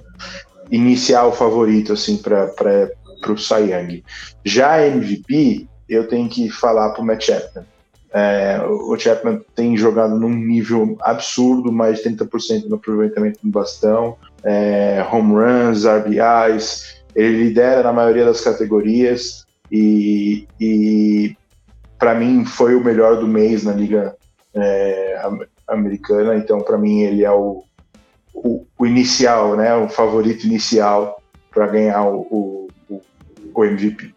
inicial 0.71 1.31
favorito 1.31 1.93
assim, 1.93 2.17
para 2.17 2.91
o 3.27 3.37
Cy 3.37 3.71
Young. 3.71 4.03
Já 4.45 4.85
MVP, 4.85 5.67
eu 5.87 6.07
tenho 6.07 6.29
que 6.29 6.49
falar 6.49 6.91
para 6.91 7.01
o 7.01 7.05
Matt 7.05 7.25
Chapman. 7.25 7.65
É, 8.11 8.59
o 8.63 8.97
Chapman 8.97 9.41
tem 9.55 9.77
jogado 9.77 10.17
num 10.17 10.33
nível 10.33 10.97
absurdo, 11.01 11.71
mais 11.71 12.01
de 12.01 12.09
30% 12.09 12.65
no 12.65 12.75
aproveitamento 12.75 13.39
do 13.43 13.51
bastão, 13.51 14.17
é, 14.43 15.05
home 15.11 15.33
runs, 15.33 15.85
RBIs, 15.85 17.03
ele 17.15 17.43
lidera 17.43 17.83
na 17.83 17.93
maioria 17.93 18.25
das 18.25 18.41
categorias 18.41 19.45
e, 19.71 20.47
e 20.59 21.35
para 21.99 22.15
mim 22.15 22.45
foi 22.45 22.75
o 22.75 22.83
melhor 22.83 23.17
do 23.17 23.27
mês 23.27 23.63
na 23.63 23.73
liga 23.73 24.15
é, 24.55 25.21
americana, 25.67 26.35
então 26.35 26.61
para 26.61 26.77
mim 26.77 27.01
ele 27.01 27.23
é 27.23 27.31
o, 27.31 27.63
o, 28.43 28.65
o, 28.77 28.85
inicial, 28.85 29.55
né, 29.55 29.73
o 29.75 29.89
favorito 29.89 30.45
inicial 30.45 31.21
para 31.51 31.67
ganhar 31.67 32.03
o, 32.07 32.67
o, 32.89 33.01
o 33.53 33.65
MVP. 33.65 34.13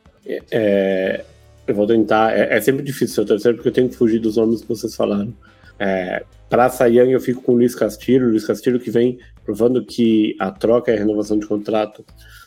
É, 0.51 1.25
eu 1.66 1.75
vou 1.75 1.87
tentar. 1.87 2.37
É, 2.37 2.57
é 2.57 2.61
sempre 2.61 2.83
difícil 2.83 3.23
o 3.23 3.27
terceiro, 3.27 3.57
porque 3.57 3.68
eu 3.68 3.73
tenho 3.73 3.89
que 3.89 3.97
fugir 3.97 4.18
dos 4.18 4.37
nomes 4.37 4.62
que 4.62 4.68
vocês 4.68 4.95
falaram. 4.95 5.33
É, 5.79 6.25
para 6.49 6.68
Sayang, 6.68 7.11
eu 7.11 7.20
fico 7.20 7.43
com 7.43 7.53
o 7.53 7.55
Luiz 7.57 7.75
Castilho. 7.75 8.29
Luiz 8.29 8.47
Castilho 8.47 8.79
que 8.79 8.91
vem 8.91 9.18
provando 9.45 9.85
que 9.85 10.37
a 10.39 10.51
troca 10.51 10.91
e 10.91 10.95
a 10.95 10.99
renovação 10.99 11.39
de 11.39 11.47
contrato 11.47 12.05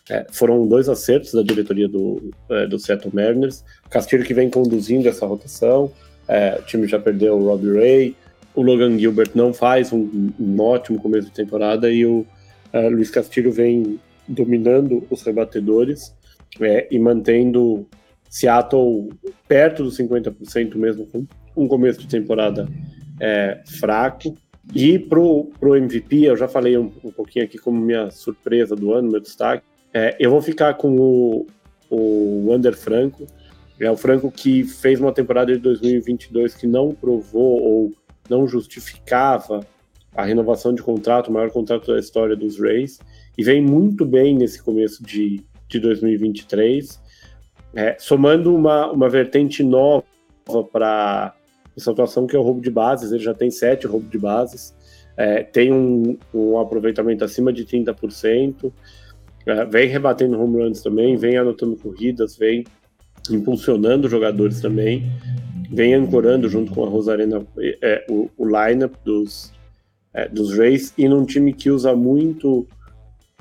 é, 0.10 0.26
foram 0.32 0.68
dois 0.68 0.88
acertos 0.88 1.34
da 1.34 1.42
diretoria 1.42 1.88
do, 1.88 2.32
é, 2.50 2.68
do 2.68 2.78
Seattle 2.78 3.14
Mariners. 3.14 3.64
Castilho 3.90 4.24
que 4.24 4.34
vem 4.34 4.50
conduzindo 4.50 5.10
essa 5.10 5.26
rotação. 5.26 5.92
É, 6.28 6.58
o 6.60 6.64
time 6.64 6.88
já 6.88 7.00
perdeu 7.00 7.36
o 7.38 7.46
Robbie 7.46 7.74
Ray. 7.74 8.16
O 8.56 8.62
Logan 8.62 8.98
Gilbert 8.98 9.32
não 9.36 9.54
faz 9.54 9.92
um, 9.92 10.32
um 10.40 10.62
ótimo 10.62 11.00
começo 11.00 11.28
de 11.28 11.34
temporada 11.34 11.92
e 11.92 12.06
o 12.06 12.26
é, 12.72 12.90
Luiz 12.90 13.10
Castilho 13.10 13.52
vem 13.52 14.00
dominando 14.28 15.06
os 15.10 15.22
rebatedores 15.22 16.14
é, 16.62 16.88
e 16.90 16.98
mantendo 16.98 17.88
Seattle 18.30 19.10
perto 19.48 19.84
dos 19.84 19.98
50% 19.98 20.76
mesmo, 20.76 21.06
com 21.06 21.26
um 21.56 21.68
começo 21.68 22.00
de 22.00 22.08
temporada 22.08 22.68
é, 23.20 23.62
fraco. 23.66 24.36
E 24.74 24.98
pro, 24.98 25.52
pro 25.60 25.76
MVP, 25.76 26.24
eu 26.24 26.36
já 26.36 26.48
falei 26.48 26.78
um, 26.78 26.92
um, 27.04 27.12
pouquinho 27.12 27.46
aqui 27.46 27.58
como 27.58 27.80
minha 27.80 28.10
surpresa 28.10 28.76
do 28.76 28.94
ano, 28.94 29.12
meu 29.12 29.22
destaque. 29.22 29.64
É, 29.94 30.16
eu 30.20 30.32
vou 30.32 30.42
ficar 30.42 30.74
com 30.74 30.98
o, 30.98 31.48
o 31.90 32.50
Wander 32.50 32.76
Franco. 32.76 33.28
É 33.80 33.90
o 33.92 33.98
Franco 33.98 34.32
que 34.32 34.64
fez 34.64 35.00
uma 35.00 35.14
temporada 35.14 35.54
de 35.54 35.60
2022 35.60 36.56
que 36.56 36.66
não 36.66 36.94
provou 36.94 37.62
ou 37.62 37.92
não 38.30 38.48
justificava 38.48 39.66
a 40.16 40.24
renovação 40.24 40.74
de 40.74 40.82
contrato, 40.82 41.28
o 41.28 41.34
maior 41.34 41.52
contrato 41.52 41.92
da 41.92 42.00
história 42.00 42.36
dos 42.36 42.60
Rays, 42.60 43.00
e 43.38 43.44
vem 43.44 43.62
muito 43.62 44.06
bem 44.06 44.36
nesse 44.36 44.64
começo 44.64 45.04
de, 45.04 45.44
de 45.68 45.80
2023. 45.80 47.02
É, 47.74 47.98
somando 48.00 48.56
uma, 48.56 48.90
uma 48.92 49.10
vertente 49.10 49.62
nova 49.62 50.04
para 50.72 51.36
essa 51.76 51.92
atuação, 51.92 52.26
que 52.26 52.36
é 52.36 52.40
o 52.40 52.42
roubo 52.42 52.62
de 52.62 52.72
bases, 52.72 53.12
ele 53.12 53.24
já 53.24 53.34
tem 53.34 53.52
sete 53.52 53.86
roubos 53.86 54.10
de 54.10 54.18
bases, 54.18 54.74
é, 55.18 55.44
tem 55.44 55.74
um, 55.74 56.18
um, 56.34 56.58
aproveitamento 56.58 57.26
acima 57.26 57.52
de 57.52 57.66
30%, 57.66 58.72
é, 59.46 59.66
vem 59.66 59.90
rebatendo 59.90 60.42
home 60.42 60.64
runs 60.64 60.82
também, 60.82 61.18
vem 61.18 61.38
anotando 61.38 61.76
corridas, 61.76 62.38
vem 62.38 62.64
impulsionando 63.30 64.10
jogadores 64.10 64.60
também, 64.62 65.04
vem 65.70 65.94
ancorando 65.94 66.48
junto 66.48 66.72
com 66.72 66.86
a 66.86 66.90
Rosarena 66.90 67.46
é, 67.82 68.06
o, 68.10 68.30
o 68.38 68.46
lineup 68.46 68.94
dos, 69.04 69.52
é, 70.14 70.28
dos 70.30 70.58
Rays, 70.58 70.94
e 70.98 71.08
num 71.08 71.26
time 71.26 71.54
que 71.54 71.70
usa 71.70 71.96
muito 71.96 72.68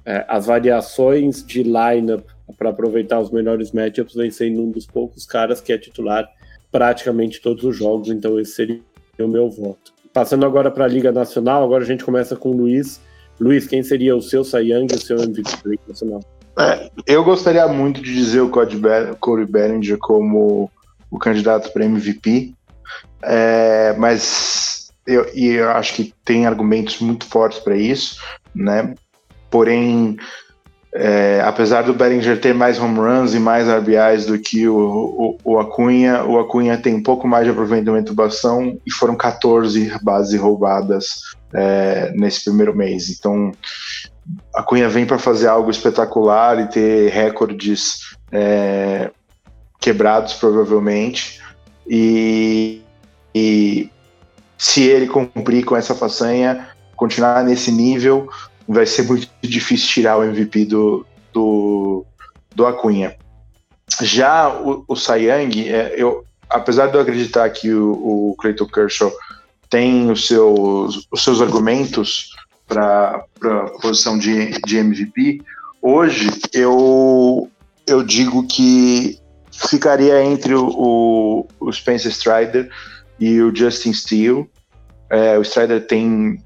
é, 0.04 0.24
as 0.28 0.46
variações 0.46 1.44
de 1.44 1.62
lineup 1.62 2.26
para 2.58 2.70
aproveitar 2.70 3.20
os 3.20 3.30
melhores 3.30 3.72
matchups, 3.72 4.14
vem 4.14 4.30
sendo 4.30 4.62
um 4.62 4.70
dos 4.70 4.86
poucos 4.86 5.24
caras 5.24 5.60
que 5.60 5.72
é 5.72 5.78
titular 5.78 6.28
praticamente 6.70 7.40
todos 7.40 7.64
os 7.64 7.76
jogos, 7.76 8.08
então 8.08 8.38
esse 8.38 8.52
seria 8.52 8.80
o 9.18 9.28
meu 9.28 9.48
voto. 9.48 9.92
Passando 10.12 10.44
agora 10.44 10.70
para 10.70 10.84
a 10.84 10.88
Liga 10.88 11.12
Nacional, 11.12 11.64
agora 11.64 11.84
a 11.84 11.86
gente 11.86 12.04
começa 12.04 12.36
com 12.36 12.50
o 12.50 12.56
Luiz. 12.56 13.00
Luiz, 13.40 13.66
quem 13.66 13.82
seria 13.82 14.16
o 14.16 14.22
seu 14.22 14.42
Young 14.42 14.86
e 14.92 14.94
o 14.94 15.00
seu 15.00 15.18
MVP 15.18 15.78
Nacional? 15.88 16.20
É, 16.58 16.90
eu 17.06 17.24
gostaria 17.24 17.66
muito 17.66 18.00
de 18.00 18.14
dizer 18.14 18.40
o 18.40 18.48
Corey 18.48 19.46
Bellinger 19.46 19.98
como 19.98 20.70
o 21.10 21.18
candidato 21.18 21.72
para 21.72 21.84
MVP, 21.84 22.54
é, 23.22 23.94
mas 23.98 24.88
eu, 25.06 25.24
eu 25.34 25.70
acho 25.70 25.94
que 25.94 26.14
tem 26.24 26.46
argumentos 26.46 27.00
muito 27.00 27.26
fortes 27.26 27.58
para 27.58 27.76
isso, 27.76 28.20
né? 28.54 28.94
Porém, 29.50 30.16
é, 30.94 31.40
apesar 31.44 31.82
do 31.82 31.92
Bellinger 31.92 32.40
ter 32.40 32.54
mais 32.54 32.78
home 32.78 32.98
runs 32.98 33.34
e 33.34 33.40
mais 33.40 33.68
RBIs 33.68 34.26
do 34.26 34.38
que 34.38 34.68
o, 34.68 34.76
o, 34.76 35.38
o, 35.44 35.58
Acunha, 35.58 36.24
o 36.24 36.38
Acunha 36.38 36.78
tem 36.78 36.94
um 36.94 37.02
pouco 37.02 37.26
mais 37.26 37.44
de 37.44 37.50
aproveitamento 37.50 38.10
de 38.10 38.16
bastão 38.16 38.78
e 38.86 38.92
foram 38.92 39.16
14 39.16 39.92
bases 40.02 40.40
roubadas 40.40 41.20
é, 41.52 42.12
nesse 42.14 42.44
primeiro 42.44 42.76
mês. 42.76 43.10
Então, 43.10 43.52
a 44.54 44.62
Cunha 44.62 44.88
vem 44.88 45.04
para 45.04 45.18
fazer 45.18 45.48
algo 45.48 45.70
espetacular 45.70 46.60
e 46.60 46.68
ter 46.68 47.10
recordes 47.10 48.14
é, 48.30 49.10
quebrados, 49.80 50.34
provavelmente. 50.34 51.40
E, 51.86 52.80
e 53.34 53.90
se 54.56 54.84
ele 54.84 55.08
cumprir 55.08 55.64
com 55.64 55.76
essa 55.76 55.94
façanha, 55.94 56.68
continuar 56.94 57.42
nesse 57.42 57.72
nível, 57.72 58.30
vai 58.68 58.86
ser 58.86 59.02
muito 59.02 59.28
difícil 59.42 59.88
tirar 59.88 60.18
o 60.18 60.24
MVP 60.24 60.66
do, 60.66 61.04
do, 61.32 62.06
do 62.54 62.66
Acunha. 62.66 63.16
Já 64.00 64.48
o, 64.48 64.84
o 64.86 64.96
Sayang, 64.96 65.68
é, 65.68 65.94
eu, 65.96 66.24
apesar 66.48 66.86
de 66.86 66.94
eu 66.94 67.00
acreditar 67.00 67.50
que 67.50 67.72
o, 67.72 68.30
o 68.30 68.36
Clayton 68.38 68.66
Kershaw 68.66 69.12
tem 69.68 70.10
os 70.10 70.28
seus, 70.28 71.06
os 71.10 71.24
seus 71.24 71.42
argumentos 71.42 72.30
para 72.66 73.24
a 73.42 73.80
posição 73.80 74.18
de, 74.18 74.52
de 74.66 74.78
MVP, 74.78 75.40
hoje 75.80 76.28
eu, 76.52 77.50
eu 77.86 78.02
digo 78.02 78.46
que 78.46 79.18
ficaria 79.52 80.22
entre 80.24 80.54
o, 80.54 81.46
o, 81.60 81.72
Spencer 81.72 82.10
Strider 82.10 82.70
e 83.20 83.40
o 83.40 83.54
Justin 83.54 83.92
Steele. 83.92 84.48
É, 85.10 85.38
o 85.38 85.42
Strider 85.42 85.86
tem 85.86 86.42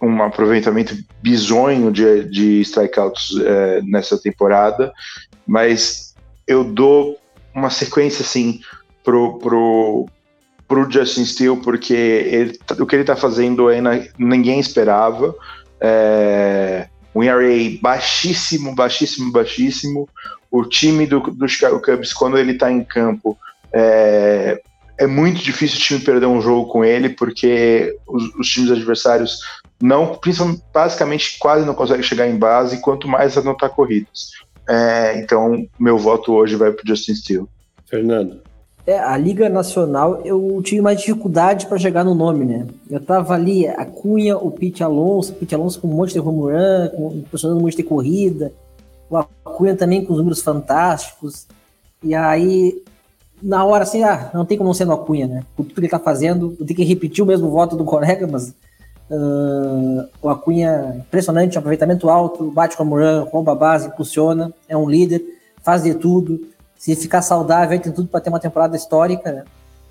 um 0.00 0.22
aproveitamento 0.22 0.96
bizonho 1.22 1.92
de, 1.92 2.24
de 2.24 2.60
strikeouts 2.62 3.36
é, 3.40 3.80
nessa 3.82 4.18
temporada, 4.18 4.92
mas 5.46 6.14
eu 6.46 6.64
dou 6.64 7.16
uma 7.54 7.70
sequência 7.70 8.22
assim 8.22 8.60
pro, 9.04 9.38
pro, 9.38 10.06
pro 10.72 10.90
Justin 10.90 11.26
Steele, 11.26 11.56
porque 11.58 11.92
ele, 11.92 12.58
o 12.80 12.86
que 12.86 12.96
ele 12.96 13.02
está 13.02 13.14
fazendo 13.14 13.68
ainda 13.68 14.08
ninguém 14.18 14.58
esperava. 14.58 15.34
É, 15.78 16.88
um 17.14 17.22
ERA 17.22 17.46
baixíssimo, 17.82 18.74
baixíssimo, 18.74 19.30
baixíssimo. 19.30 20.08
O 20.50 20.64
time 20.64 21.06
do, 21.06 21.20
do 21.20 21.46
Chicago 21.46 21.78
Cubs, 21.78 22.14
quando 22.14 22.38
ele 22.38 22.52
está 22.52 22.72
em 22.72 22.82
campo, 22.82 23.36
é, 23.70 24.62
é 24.96 25.06
muito 25.06 25.42
difícil 25.42 25.76
o 25.76 25.82
time 25.82 26.00
perder 26.00 26.24
um 26.24 26.40
jogo 26.40 26.72
com 26.72 26.82
ele, 26.82 27.10
porque 27.10 27.94
os, 28.06 28.34
os 28.36 28.48
times 28.48 28.70
adversários 28.70 29.40
não, 29.78 30.18
basicamente 30.72 31.38
quase 31.38 31.66
não 31.66 31.74
consegue 31.74 32.02
chegar 32.02 32.26
em 32.26 32.38
base, 32.38 32.80
quanto 32.80 33.06
mais 33.06 33.36
anotar 33.36 33.68
corridas. 33.68 34.30
É, 34.66 35.18
então, 35.18 35.68
meu 35.78 35.98
voto 35.98 36.32
hoje 36.32 36.56
vai 36.56 36.72
para 36.72 36.84
Justin 36.86 37.14
Steele. 37.14 37.46
Fernando. 37.84 38.40
É, 38.84 38.98
a 38.98 39.16
Liga 39.16 39.48
Nacional 39.48 40.20
eu 40.24 40.60
tive 40.64 40.80
mais 40.80 40.98
dificuldade 40.98 41.66
para 41.66 41.78
chegar 41.78 42.04
no 42.04 42.14
nome, 42.14 42.44
né? 42.44 42.66
Eu 42.90 43.00
tava 43.00 43.34
ali, 43.34 43.66
a 43.68 43.84
Cunha, 43.84 44.36
o 44.36 44.50
Pete 44.50 44.82
Alonso, 44.82 45.32
o 45.32 45.34
Pete 45.36 45.54
Alonso 45.54 45.80
com 45.80 45.86
um 45.86 45.94
monte 45.94 46.12
de 46.12 46.20
home 46.20 46.52
run, 46.52 46.88
com, 46.90 47.48
um 47.48 47.60
monte 47.60 47.76
de 47.76 47.84
corrida, 47.84 48.52
o 49.08 49.16
Acunha 49.16 49.76
também 49.76 50.04
com 50.04 50.12
os 50.12 50.18
números 50.18 50.42
fantásticos. 50.42 51.46
E 52.02 52.12
aí, 52.12 52.82
na 53.40 53.64
hora 53.64 53.84
assim, 53.84 54.02
ah, 54.02 54.30
não 54.34 54.44
tem 54.44 54.58
como 54.58 54.68
não 54.68 54.74
ser 54.74 54.84
no 54.84 54.94
Acunha, 54.94 55.28
né? 55.28 55.44
Por 55.56 55.64
tudo 55.64 55.74
que 55.74 55.80
ele 55.80 55.88
tá 55.88 56.00
fazendo, 56.00 56.56
eu 56.58 56.66
tenho 56.66 56.76
que 56.76 56.84
repetir 56.84 57.22
o 57.22 57.26
mesmo 57.26 57.50
voto 57.50 57.76
do 57.76 57.84
colega, 57.84 58.26
mas 58.26 58.52
Uh, 59.10 60.08
o 60.22 60.30
Acunha, 60.30 60.94
impressionante, 60.96 61.58
aproveitamento 61.58 62.08
alto, 62.08 62.50
bate 62.50 62.78
com 62.78 62.82
a 62.82 62.86
Moran, 62.86 63.24
rouba 63.24 63.52
a 63.52 63.54
base, 63.54 63.88
impulsiona, 63.88 64.54
é 64.66 64.74
um 64.74 64.88
líder, 64.88 65.22
faz 65.62 65.82
de 65.82 65.92
tudo. 65.92 66.40
Se 66.82 66.96
ficar 66.96 67.22
saudável, 67.22 67.78
tem 67.78 67.92
tudo 67.92 68.08
para 68.08 68.20
ter 68.20 68.28
uma 68.28 68.40
temporada 68.40 68.76
histórica. 68.76 69.30
Né? 69.30 69.44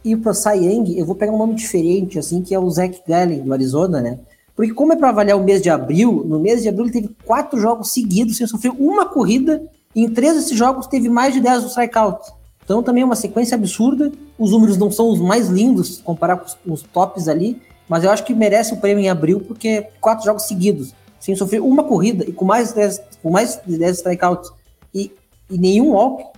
E 0.04 0.14
para 0.14 0.34
Cy 0.34 0.58
Young, 0.58 1.00
eu 1.00 1.06
vou 1.06 1.16
pegar 1.16 1.32
um 1.32 1.38
nome 1.38 1.56
diferente, 1.56 2.20
assim, 2.20 2.42
que 2.42 2.54
é 2.54 2.60
o 2.60 2.70
Zach 2.70 3.02
Gallen, 3.08 3.44
do 3.44 3.54
Arizona, 3.54 4.02
né? 4.02 4.20
Porque 4.54 4.74
como 4.74 4.92
é 4.92 4.98
para 4.98 5.08
avaliar 5.08 5.38
o 5.38 5.44
mês 5.44 5.62
de 5.62 5.70
abril, 5.70 6.26
no 6.28 6.38
mês 6.38 6.62
de 6.62 6.68
abril 6.68 6.84
ele 6.84 6.92
teve 6.92 7.16
quatro 7.24 7.58
jogos 7.62 7.94
seguidos 7.94 8.36
sem 8.36 8.46
sofrer 8.46 8.74
uma 8.78 9.06
corrida, 9.06 9.64
e 9.96 10.04
em 10.04 10.10
três 10.10 10.36
desses 10.36 10.58
jogos 10.58 10.86
teve 10.86 11.08
mais 11.08 11.34
de 11.34 11.40
10 11.40 11.64
strikeouts. 11.64 12.30
Então 12.62 12.84
também 12.84 13.04
é 13.04 13.06
uma 13.06 13.16
sequência 13.16 13.56
absurda, 13.56 14.12
os 14.38 14.52
números 14.52 14.76
não 14.76 14.92
são 14.92 15.08
os 15.10 15.20
mais 15.22 15.48
lindos, 15.48 16.02
comparar 16.02 16.36
com 16.36 16.46
os, 16.46 16.56
com 16.56 16.74
os 16.74 16.82
tops 16.84 17.30
ali, 17.30 17.62
mas 17.88 18.04
eu 18.04 18.12
acho 18.12 18.26
que 18.26 18.34
merece 18.34 18.74
o 18.74 18.78
prêmio 18.78 19.02
em 19.02 19.10
abril, 19.10 19.40
porque 19.40 19.88
quatro 20.02 20.26
jogos 20.26 20.44
seguidos, 20.44 20.94
sem 21.22 21.38
sofrer 21.38 21.62
uma 21.62 21.86
corrida 21.86 22.26
e 22.26 22.34
com 22.34 22.44
mais 22.44 22.68
de 22.68 22.76
10, 22.76 23.02
com 23.24 23.30
mais 23.30 23.62
de 23.66 23.78
10 23.78 23.96
strikeouts 23.96 24.52
e, 24.94 25.10
e 25.50 25.58
nenhum 25.58 25.92
walk, 25.92 26.31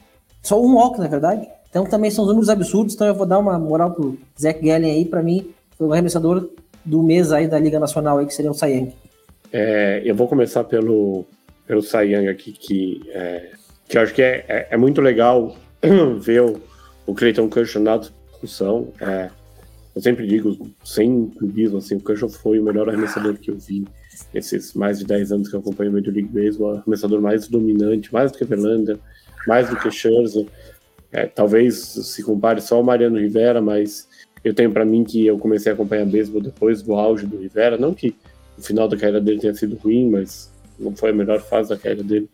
só 0.43 0.61
um 0.61 0.75
walk, 0.75 0.99
na 0.99 1.07
verdade. 1.07 1.47
Então 1.69 1.85
também 1.85 2.11
são 2.11 2.25
números 2.25 2.49
absurdos, 2.49 2.93
então 2.93 3.07
eu 3.07 3.15
vou 3.15 3.25
dar 3.25 3.39
uma 3.39 3.57
moral 3.57 3.91
pro 3.91 4.17
Zach 4.39 4.59
Gallen 4.63 4.91
aí, 4.91 5.05
para 5.05 5.23
mim, 5.23 5.49
foi 5.77 5.87
o 5.87 5.93
arremessador 5.93 6.49
do 6.85 7.01
mês 7.01 7.31
aí 7.31 7.47
da 7.47 7.57
Liga 7.57 7.79
Nacional 7.79 8.19
aí, 8.19 8.25
que 8.27 8.33
seria 8.33 8.51
o 8.51 8.53
Sayang. 8.53 8.93
É, 9.51 10.01
eu 10.05 10.13
vou 10.13 10.27
começar 10.27 10.63
pelo, 10.65 11.25
pelo 11.65 11.81
Sayang 11.81 12.27
aqui, 12.27 12.51
que, 12.51 13.01
é, 13.09 13.51
que 13.87 13.97
eu 13.97 14.01
acho 14.01 14.13
que 14.13 14.21
é, 14.21 14.45
é, 14.47 14.67
é 14.71 14.77
muito 14.77 15.01
legal 15.01 15.55
ver 16.19 16.41
o, 16.41 16.61
o 17.07 17.15
Clayton 17.15 17.49
Kershaw 17.49 17.81
na 17.81 17.97
discussão. 17.97 18.89
É, 18.99 19.29
eu 19.95 20.01
sempre 20.01 20.27
digo, 20.27 20.69
sem 20.83 21.27
clubismo, 21.27 21.77
assim, 21.77 21.95
o 21.95 22.01
Kershaw 22.01 22.29
foi 22.29 22.59
o 22.59 22.63
melhor 22.63 22.89
arremessador 22.89 23.35
que 23.35 23.49
eu 23.49 23.57
vi 23.57 23.85
nesses 24.33 24.73
mais 24.73 24.99
de 24.99 25.05
10 25.05 25.31
anos 25.31 25.49
que 25.49 25.55
eu 25.55 25.59
acompanho 25.59 25.91
o 25.91 25.93
Major 25.93 26.13
League 26.13 26.29
Baseball, 26.29 26.77
arremessador 26.77 27.21
mais 27.21 27.47
dominante, 27.47 28.11
mais 28.11 28.31
do 28.31 28.37
que 28.37 28.45
Verlander, 28.45 28.97
mais 29.47 29.69
do 29.69 29.75
que 29.75 29.91
Scherzer. 29.91 30.45
É, 31.11 31.27
talvez 31.27 31.75
se 31.77 32.23
compare 32.23 32.59
só 32.59 32.77
ao 32.77 32.83
Mariano 32.83 33.19
Rivera, 33.19 33.61
mas 33.61 34.07
eu 34.43 34.53
tenho 34.53 34.71
para 34.71 34.83
mim 34.83 35.03
que 35.03 35.25
eu 35.25 35.37
comecei 35.37 35.71
a 35.71 35.75
acompanhar 35.75 36.05
beisebol 36.05 36.41
depois 36.41 36.81
do 36.81 36.95
auge 36.95 37.25
do 37.25 37.37
Rivera, 37.37 37.77
não 37.77 37.93
que 37.93 38.15
o 38.57 38.61
final 38.61 38.87
da 38.87 38.97
carreira 38.97 39.21
dele 39.21 39.39
tenha 39.39 39.53
sido 39.53 39.75
ruim, 39.77 40.09
mas 40.09 40.51
não 40.79 40.95
foi 40.95 41.11
a 41.11 41.13
melhor 41.13 41.39
fase 41.39 41.69
da 41.69 41.77
carreira 41.77 42.03
dele. 42.03 42.29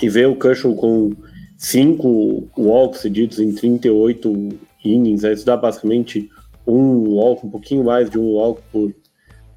E 0.00 0.08
ver 0.08 0.26
o 0.26 0.36
Kershaw 0.36 0.74
com 0.74 1.12
cinco 1.56 2.48
walks 2.56 3.00
cedidos 3.00 3.38
em 3.38 3.52
38 3.52 4.48
innings, 4.84 5.24
isso 5.24 5.44
dá 5.44 5.56
basicamente 5.56 6.30
um 6.66 7.10
walk, 7.10 7.46
um 7.46 7.50
pouquinho 7.50 7.84
mais 7.84 8.08
de 8.08 8.18
um 8.18 8.32
walk 8.32 8.62
por, 8.72 8.94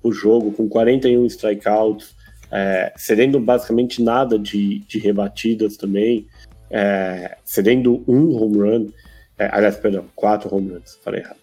por 0.01 0.13
jogo, 0.13 0.51
com 0.51 0.67
41 0.67 1.25
strikeouts, 1.27 2.15
é, 2.51 2.93
cedendo 2.95 3.39
basicamente 3.39 4.01
nada 4.03 4.37
de, 4.37 4.79
de 4.79 4.99
rebatidas 4.99 5.77
também, 5.77 6.27
é, 6.69 7.37
cedendo 7.43 8.03
um 8.07 8.35
home 8.35 8.57
run, 8.57 8.87
é, 9.37 9.49
aliás, 9.51 9.77
perdão, 9.77 10.05
quatro 10.15 10.53
home 10.53 10.73
runs, 10.73 10.99
falei 11.03 11.21
errado. 11.21 11.37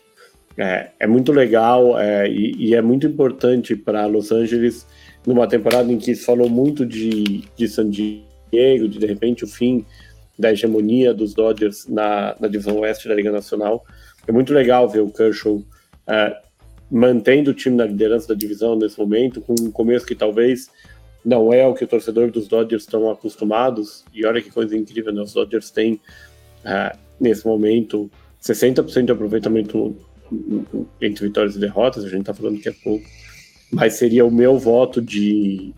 É, 0.56 0.90
é 1.00 1.06
muito 1.06 1.32
legal 1.32 1.98
é, 1.98 2.28
e, 2.28 2.54
e, 2.58 2.74
é 2.74 2.82
muito 2.82 3.06
importante 3.06 3.74
para 3.74 4.04
Los 4.04 4.30
Angeles 4.30 4.86
numa 5.26 5.46
temporada 5.46 5.90
em 5.90 5.96
que 5.96 6.14
se 6.14 6.26
falou 6.26 6.48
muito 6.48 6.84
de, 6.84 7.44
de 7.56 7.68
San 7.68 7.88
Diego, 7.88 8.86
de 8.86 8.98
de 8.98 9.06
repente 9.06 9.44
o 9.44 9.46
fim 9.46 9.86
da 10.38 10.52
hegemonia 10.52 11.14
dos 11.14 11.32
Dodgers 11.32 11.86
na, 11.88 12.36
na 12.38 12.48
divisão 12.48 12.80
oeste 12.80 13.08
da 13.08 13.14
Liga 13.14 13.32
Nacional 13.32 13.82
é 14.26 14.32
muito 14.32 14.52
legal 14.52 14.88
ver 14.88 15.00
o 15.00 15.10
Kershaw 15.10 15.62
é, 16.06 16.36
mantendo 16.90 17.50
o 17.50 17.54
time 17.54 17.76
na 17.76 17.86
liderança 17.86 18.28
da 18.28 18.34
divisão 18.34 18.76
nesse 18.76 18.98
momento, 18.98 19.40
com 19.40 19.54
um 19.58 19.70
começo 19.70 20.04
que 20.04 20.14
talvez 20.14 20.70
não 21.24 21.52
é 21.52 21.66
o 21.66 21.74
que 21.74 21.84
o 21.84 21.88
torcedor 21.88 22.30
dos 22.30 22.48
Dodgers 22.48 22.82
estão 22.82 23.10
acostumados. 23.10 24.04
E 24.12 24.24
olha 24.26 24.42
que 24.42 24.50
coisa 24.50 24.76
incrível, 24.76 25.12
né? 25.12 25.22
Os 25.22 25.32
Dodgers 25.32 25.70
têm, 25.70 26.00
é, 26.64 26.96
nesse 27.20 27.46
momento, 27.46 28.10
60% 28.42 29.04
de 29.04 29.12
aproveitamento 29.12 29.96
entre 31.00 31.26
vitórias 31.26 31.56
e 31.56 31.60
derrotas, 31.60 32.04
a 32.04 32.08
gente 32.08 32.20
está 32.20 32.34
falando 32.34 32.60
que 32.60 32.68
é 32.68 32.72
pouco. 32.72 33.04
Mas 33.70 33.94
seria 33.94 34.24
o 34.24 34.30
meu 34.30 34.58
voto 34.58 35.00
de, 35.00 35.72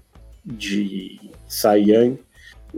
de 0.45 1.21
Cy 1.49 1.91
Young. 1.91 2.19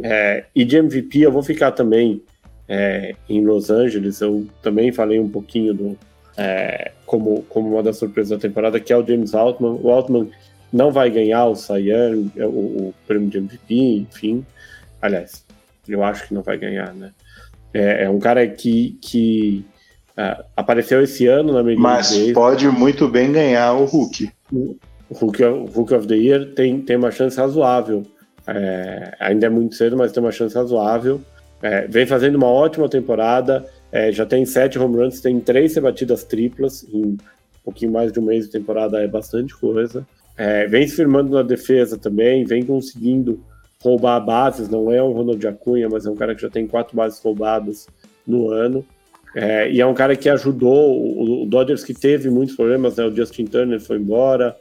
É, 0.02 0.44
e 0.54 0.64
de 0.64 0.76
MVP 0.76 1.20
eu 1.20 1.32
vou 1.32 1.42
ficar 1.42 1.72
também 1.72 2.22
é, 2.68 3.14
em 3.28 3.44
Los 3.44 3.70
Angeles. 3.70 4.20
Eu 4.20 4.46
também 4.62 4.92
falei 4.92 5.18
um 5.18 5.28
pouquinho 5.28 5.72
do 5.72 5.98
é, 6.36 6.92
como, 7.06 7.42
como 7.44 7.70
uma 7.70 7.82
das 7.82 7.96
surpresas 7.96 8.30
da 8.30 8.38
temporada, 8.38 8.78
que 8.78 8.92
é 8.92 8.96
o 8.96 9.06
James 9.06 9.34
Altman. 9.34 9.78
O 9.82 9.90
Altman 9.90 10.28
não 10.76 10.92
vai 10.92 11.10
ganhar 11.10 11.46
o 11.46 11.56
Cy 11.56 11.90
Young, 11.90 12.30
o, 12.36 12.88
o 12.88 12.94
prêmio 13.06 13.30
de 13.30 13.38
MVP, 13.38 13.74
enfim. 13.74 14.44
Aliás, 15.00 15.44
eu 15.88 16.04
acho 16.04 16.28
que 16.28 16.34
não 16.34 16.42
vai 16.42 16.58
ganhar, 16.58 16.92
né? 16.92 17.12
É, 17.72 18.04
é 18.04 18.10
um 18.10 18.18
cara 18.18 18.46
que, 18.46 18.98
que 19.00 19.64
é, 20.16 20.44
apareceu 20.54 21.02
esse 21.02 21.26
ano 21.26 21.52
na 21.52 21.62
Major 21.62 21.80
Mas 21.80 22.32
pode 22.32 22.68
muito 22.68 23.08
bem 23.08 23.32
ganhar 23.32 23.72
o 23.72 23.86
Hulk. 23.86 24.30
O 24.52 24.76
Hulk, 25.10 25.42
Hulk 25.42 25.94
of 25.94 26.06
the 26.06 26.16
Year 26.16 26.52
tem, 26.54 26.80
tem 26.82 26.96
uma 26.96 27.10
chance 27.10 27.38
razoável. 27.38 28.02
É, 28.46 29.16
ainda 29.18 29.46
é 29.46 29.48
muito 29.48 29.74
cedo, 29.74 29.96
mas 29.96 30.12
tem 30.12 30.22
uma 30.22 30.32
chance 30.32 30.54
razoável. 30.54 31.22
É, 31.62 31.86
vem 31.86 32.06
fazendo 32.06 32.36
uma 32.36 32.48
ótima 32.48 32.88
temporada. 32.88 33.66
É, 33.90 34.12
já 34.12 34.26
tem 34.26 34.44
sete 34.44 34.78
home 34.78 34.96
runs, 34.96 35.20
tem 35.20 35.40
três 35.40 35.74
rebatidas 35.74 36.22
triplas. 36.22 36.86
Em 36.92 37.02
um 37.02 37.16
pouquinho 37.64 37.92
mais 37.92 38.12
de 38.12 38.20
um 38.20 38.22
mês 38.22 38.44
de 38.44 38.52
temporada 38.52 39.02
é 39.02 39.08
bastante 39.08 39.56
coisa. 39.56 40.06
É, 40.36 40.66
vem 40.66 40.86
se 40.86 40.96
firmando 40.96 41.30
na 41.30 41.42
defesa 41.42 41.96
também, 41.96 42.44
vem 42.44 42.64
conseguindo 42.64 43.40
roubar 43.82 44.20
bases. 44.20 44.68
Não 44.68 44.90
é 44.92 45.02
um 45.02 45.12
Ronald 45.12 45.46
Acunha, 45.46 45.88
mas 45.88 46.06
é 46.06 46.10
um 46.10 46.16
cara 46.16 46.34
que 46.34 46.42
já 46.42 46.50
tem 46.50 46.66
quatro 46.66 46.96
bases 46.96 47.18
roubadas 47.20 47.86
no 48.26 48.50
ano. 48.50 48.84
É, 49.34 49.70
e 49.70 49.80
é 49.80 49.86
um 49.86 49.94
cara 49.94 50.16
que 50.16 50.28
ajudou 50.28 50.98
o, 50.98 51.42
o, 51.42 51.46
Dodgers 51.46 51.84
que 51.84 51.92
teve 51.92 52.30
muitos 52.30 52.56
problemas, 52.56 52.96
né? 52.96 53.04
O 53.04 53.14
Justin 53.14 53.44
Turner 53.44 53.80
foi 53.80 53.98
embora, 53.98 54.56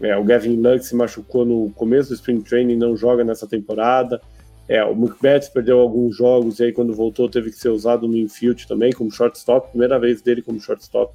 é, 0.00 0.16
o 0.16 0.24
Gavin 0.24 0.56
Lux 0.56 0.86
se 0.86 0.96
machucou 0.96 1.44
no 1.44 1.70
começo 1.70 2.08
do 2.08 2.14
Spring 2.14 2.40
Training, 2.40 2.76
não 2.76 2.96
joga 2.96 3.22
nessa 3.22 3.46
temporada. 3.46 4.20
É, 4.68 4.84
o 4.84 4.94
Mookie 4.94 5.18
perdeu 5.52 5.78
alguns 5.78 6.16
jogos 6.16 6.58
e 6.58 6.64
aí 6.64 6.72
quando 6.72 6.92
voltou 6.92 7.28
teve 7.28 7.50
que 7.50 7.56
ser 7.56 7.70
usado 7.70 8.06
no 8.06 8.16
infield 8.16 8.66
também 8.68 8.92
como 8.92 9.10
shortstop, 9.10 9.70
primeira 9.70 9.98
vez 9.98 10.20
dele 10.20 10.42
como 10.42 10.60
shortstop 10.60 11.14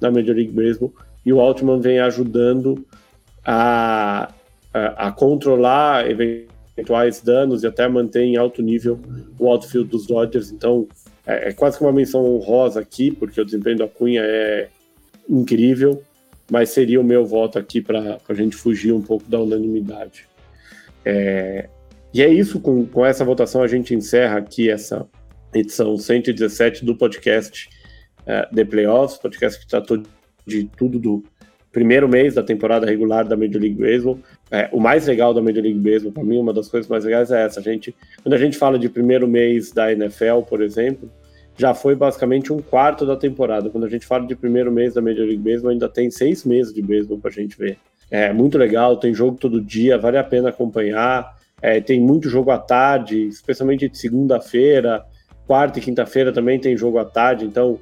na 0.00 0.10
Major 0.10 0.34
League 0.34 0.50
Baseball. 0.50 0.92
E 1.24 1.32
o 1.32 1.40
Altman 1.40 1.80
vem 1.80 2.00
ajudando 2.00 2.84
a, 3.50 4.30
a, 4.74 5.08
a 5.08 5.10
controlar 5.10 6.06
eventuais 6.10 7.22
danos 7.22 7.62
e 7.62 7.66
até 7.66 7.88
manter 7.88 8.20
em 8.20 8.36
alto 8.36 8.60
nível 8.60 9.00
o 9.38 9.48
outfield 9.48 9.88
dos 9.88 10.06
Dodgers. 10.06 10.52
Então 10.52 10.86
é, 11.26 11.48
é 11.48 11.52
quase 11.54 11.78
que 11.78 11.82
uma 11.82 11.92
menção 11.92 12.22
honrosa 12.22 12.78
aqui, 12.78 13.10
porque 13.10 13.40
o 13.40 13.44
desempenho 13.46 13.78
da 13.78 13.88
Cunha 13.88 14.20
é 14.22 14.68
incrível, 15.26 16.02
mas 16.50 16.68
seria 16.68 17.00
o 17.00 17.04
meu 17.04 17.24
voto 17.24 17.58
aqui 17.58 17.80
para 17.80 18.18
a 18.28 18.34
gente 18.34 18.54
fugir 18.54 18.92
um 18.92 19.00
pouco 19.00 19.24
da 19.30 19.40
unanimidade. 19.40 20.28
É, 21.02 21.70
e 22.12 22.20
é 22.22 22.28
isso, 22.28 22.60
com, 22.60 22.84
com 22.84 23.06
essa 23.06 23.24
votação 23.24 23.62
a 23.62 23.66
gente 23.66 23.94
encerra 23.94 24.36
aqui 24.36 24.70
essa 24.70 25.06
edição 25.54 25.96
117 25.96 26.84
do 26.84 26.94
podcast 26.94 27.70
uh, 28.20 28.54
The 28.54 28.64
Playoffs, 28.66 29.18
podcast 29.18 29.58
que 29.58 29.66
tratou 29.66 30.02
de 30.46 30.64
tudo 30.76 30.98
do 30.98 31.24
primeiro 31.78 32.08
mês 32.08 32.34
da 32.34 32.42
temporada 32.42 32.84
regular 32.84 33.24
da 33.24 33.36
Major 33.36 33.60
League 33.60 33.80
Baseball. 33.80 34.18
É, 34.50 34.68
o 34.72 34.80
mais 34.80 35.06
legal 35.06 35.32
da 35.32 35.40
Major 35.40 35.62
League 35.62 35.78
Baseball, 35.78 36.10
para 36.10 36.24
mim, 36.24 36.36
uma 36.36 36.52
das 36.52 36.66
coisas 36.66 36.90
mais 36.90 37.04
legais 37.04 37.30
é 37.30 37.44
essa. 37.44 37.60
A 37.60 37.62
gente, 37.62 37.94
quando 38.20 38.34
a 38.34 38.38
gente 38.38 38.58
fala 38.58 38.76
de 38.76 38.88
primeiro 38.88 39.28
mês 39.28 39.70
da 39.70 39.92
NFL, 39.92 40.40
por 40.48 40.60
exemplo, 40.60 41.08
já 41.56 41.74
foi 41.74 41.94
basicamente 41.94 42.52
um 42.52 42.60
quarto 42.60 43.06
da 43.06 43.14
temporada. 43.14 43.70
Quando 43.70 43.84
a 43.84 43.88
gente 43.88 44.04
fala 44.04 44.26
de 44.26 44.34
primeiro 44.34 44.72
mês 44.72 44.94
da 44.94 45.00
Major 45.00 45.24
League 45.24 45.38
Baseball, 45.38 45.70
ainda 45.70 45.88
tem 45.88 46.10
seis 46.10 46.44
meses 46.44 46.74
de 46.74 46.82
beisebol 46.82 47.18
para 47.18 47.30
a 47.30 47.34
gente 47.34 47.56
ver. 47.56 47.78
É 48.10 48.32
muito 48.32 48.58
legal, 48.58 48.96
tem 48.96 49.14
jogo 49.14 49.38
todo 49.38 49.60
dia, 49.60 49.96
vale 49.96 50.18
a 50.18 50.24
pena 50.24 50.48
acompanhar. 50.48 51.36
É, 51.62 51.80
tem 51.80 52.00
muito 52.00 52.28
jogo 52.28 52.50
à 52.50 52.58
tarde, 52.58 53.28
especialmente 53.28 53.88
de 53.88 53.96
segunda-feira, 53.96 55.04
quarta 55.46 55.78
e 55.78 55.82
quinta-feira 55.82 56.32
também 56.32 56.58
tem 56.58 56.76
jogo 56.76 56.98
à 56.98 57.04
tarde. 57.04 57.44
Então, 57.44 57.78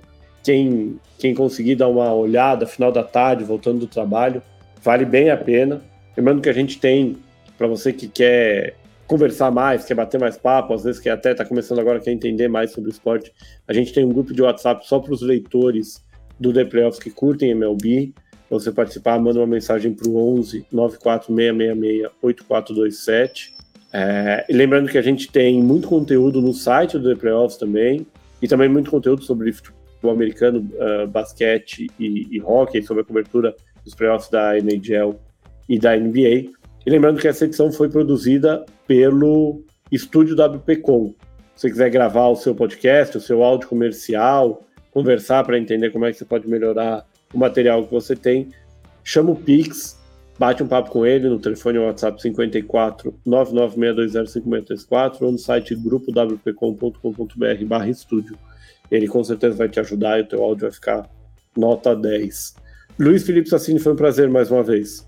quem, 0.47 1.01
quem 1.19 1.35
conseguir 1.35 1.75
dar 1.75 1.89
uma 1.89 2.15
olhada 2.15 2.69
final 2.69 2.93
da 2.93 3.03
tarde, 3.03 3.43
voltando 3.43 3.81
do 3.81 3.87
trabalho, 3.89 4.41
vale 4.81 5.05
bem 5.05 5.29
a 5.29 5.37
pena. 5.37 5.83
Lembrando 6.17 6.41
que 6.41 6.49
a 6.49 6.53
gente 6.53 6.79
tem, 6.79 7.17
para 7.59 7.67
você 7.67 7.93
que 7.93 8.07
quer 8.07 8.77
conversar 9.09 9.51
mais, 9.51 9.85
quer 9.85 9.95
bater 9.95 10.21
mais 10.21 10.37
papo, 10.37 10.73
às 10.73 10.85
vezes 10.85 11.01
que 11.01 11.09
até 11.09 11.33
está 11.33 11.45
começando 11.45 11.81
agora, 11.81 11.99
quer 11.99 12.13
entender 12.13 12.47
mais 12.47 12.71
sobre 12.71 12.91
o 12.91 12.93
esporte, 12.93 13.33
a 13.67 13.73
gente 13.73 13.93
tem 13.93 14.05
um 14.05 14.13
grupo 14.13 14.33
de 14.33 14.41
WhatsApp 14.41 14.87
só 14.87 15.01
para 15.01 15.13
os 15.13 15.21
leitores 15.21 16.01
do 16.39 16.53
The 16.53 16.65
Playoffs 16.65 17.03
que 17.03 17.11
curtem 17.11 17.51
MLB. 17.51 18.13
Pra 18.49 18.61
você 18.61 18.71
participar, 18.71 19.19
manda 19.19 19.41
uma 19.41 19.49
mensagem 19.49 19.93
para 19.93 20.09
o 20.09 20.39
11 20.39 20.65
94666 20.71 22.09
8427. 22.23 23.57
É, 23.93 24.45
e 24.49 24.53
lembrando 24.53 24.89
que 24.89 24.99
a 24.99 25.03
gente 25.03 25.29
tem 25.29 25.61
muito 25.61 25.89
conteúdo 25.89 26.41
no 26.41 26.55
site 26.55 26.97
do 26.97 27.09
The 27.09 27.17
Playoffs 27.17 27.59
também, 27.59 28.07
e 28.41 28.47
também 28.47 28.69
muito 28.69 28.93
conteúdo 28.93 29.25
sobre 29.25 29.49
futebol 30.07 30.13
americano, 30.13 30.71
uh, 30.75 31.07
basquete 31.09 31.89
e, 31.99 32.29
e 32.31 32.41
hockey, 32.41 32.83
sobre 32.83 33.03
a 33.03 33.07
cobertura 33.07 33.57
dos 33.85 33.95
playoffs 33.95 34.31
da 34.31 34.57
NHL 34.59 35.19
e 35.69 35.79
da 35.79 35.97
NBA. 35.97 36.51
E 36.87 36.91
lembrando 36.91 37.21
que 37.21 37.29
essa 37.29 37.45
edição 37.45 37.73
foi 37.73 37.89
produzida 37.89 38.65
pelo 38.87 39.63
estúdio 39.91 40.37
WPcom. 40.37 41.15
Se 41.55 41.63
você 41.63 41.71
quiser 41.71 41.91
gravar 41.91 42.29
o 42.29 42.37
seu 42.37 42.55
podcast, 42.55 43.17
o 43.17 43.21
seu 43.21 43.43
áudio 43.43 43.69
comercial, 43.69 44.63
conversar 44.93 45.43
para 45.45 45.59
entender 45.59 45.91
como 45.91 46.05
é 46.05 46.13
que 46.13 46.19
você 46.19 46.25
pode 46.25 46.49
melhorar 46.49 47.05
o 47.35 47.39
material 47.39 47.85
que 47.85 47.91
você 47.91 48.15
tem, 48.15 48.51
chama 49.03 49.33
o 49.33 49.37
Pix, 49.37 50.01
bate 50.39 50.63
um 50.63 50.69
papo 50.69 50.91
com 50.91 51.05
ele 51.05 51.29
no 51.29 51.39
telefone 51.39 51.79
WhatsApp 51.79 52.21
54 52.21 53.15
996205634 53.27 55.23
ou 55.23 55.33
no 55.33 55.39
site 55.39 55.75
grupowpcom.com.br 55.75 57.65
barra 57.67 57.89
estúdio. 57.89 58.39
Ele 58.91 59.09
com 59.09 59.23
certeza 59.25 59.57
vai 59.57 59.69
te 59.69 59.81
ajudar 59.81 60.19
e 60.19 60.23
o 60.23 60.29
teu 60.29 60.43
áudio 60.43 60.63
vai 60.63 60.73
ficar 60.73 61.09
nota 61.57 61.95
10. 61.95 62.55
Luiz 62.99 63.25
Felipe 63.25 63.49
Sassini, 63.49 63.79
foi 63.79 63.93
um 63.93 63.97
prazer 63.97 64.29
mais 64.29 64.51
uma 64.51 64.63
vez. 64.63 65.07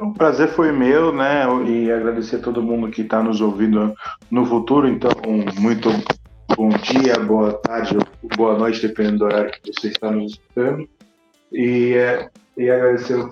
O 0.00 0.12
prazer 0.12 0.48
foi 0.48 0.70
meu, 0.70 1.12
né? 1.12 1.44
E 1.66 1.90
agradecer 1.90 2.36
a 2.36 2.40
todo 2.40 2.62
mundo 2.62 2.90
que 2.90 3.02
está 3.02 3.22
nos 3.22 3.40
ouvindo 3.40 3.94
no 4.30 4.46
futuro. 4.46 4.86
Então, 4.86 5.10
muito 5.58 5.88
bom 6.56 6.68
dia, 6.68 7.18
boa 7.18 7.52
tarde, 7.54 7.98
boa 8.36 8.56
noite, 8.56 8.86
dependendo 8.86 9.18
do 9.18 9.24
horário 9.24 9.50
que 9.50 9.72
você 9.72 9.88
está 9.88 10.10
nos 10.10 10.32
escutando. 10.32 10.88
E, 11.52 11.94
é, 11.94 12.28
e 12.56 12.70
agradecer 12.70 13.28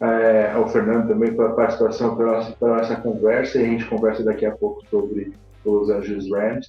é, 0.00 0.52
ao 0.54 0.68
Fernando 0.68 1.08
também 1.08 1.32
pela 1.34 1.54
participação, 1.54 2.16
pela, 2.16 2.44
pela 2.52 2.80
essa 2.80 2.96
conversa. 2.96 3.58
E 3.58 3.64
a 3.64 3.68
gente 3.68 3.84
conversa 3.84 4.24
daqui 4.24 4.44
a 4.44 4.50
pouco 4.50 4.84
sobre 4.90 5.32
os 5.64 5.88
Anjos 5.88 6.28
Rams. 6.30 6.66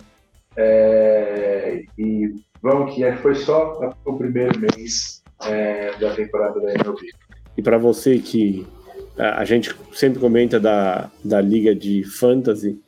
É, 0.55 1.83
e 1.97 2.35
vamos 2.61 2.95
que 2.95 3.11
foi 3.17 3.35
só 3.35 3.93
o 4.05 4.17
primeiro 4.17 4.59
mês 4.59 5.23
é, 5.45 5.97
da 5.97 6.13
temporada 6.13 6.59
da 6.59 6.73
MLB. 6.73 7.07
E 7.57 7.61
para 7.61 7.77
você 7.77 8.19
que 8.19 8.65
a 9.19 9.43
gente 9.43 9.75
sempre 9.93 10.19
comenta 10.19 10.59
da, 10.59 11.11
da 11.23 11.41
liga 11.41 11.75
de 11.75 12.03
fantasy 12.05 12.79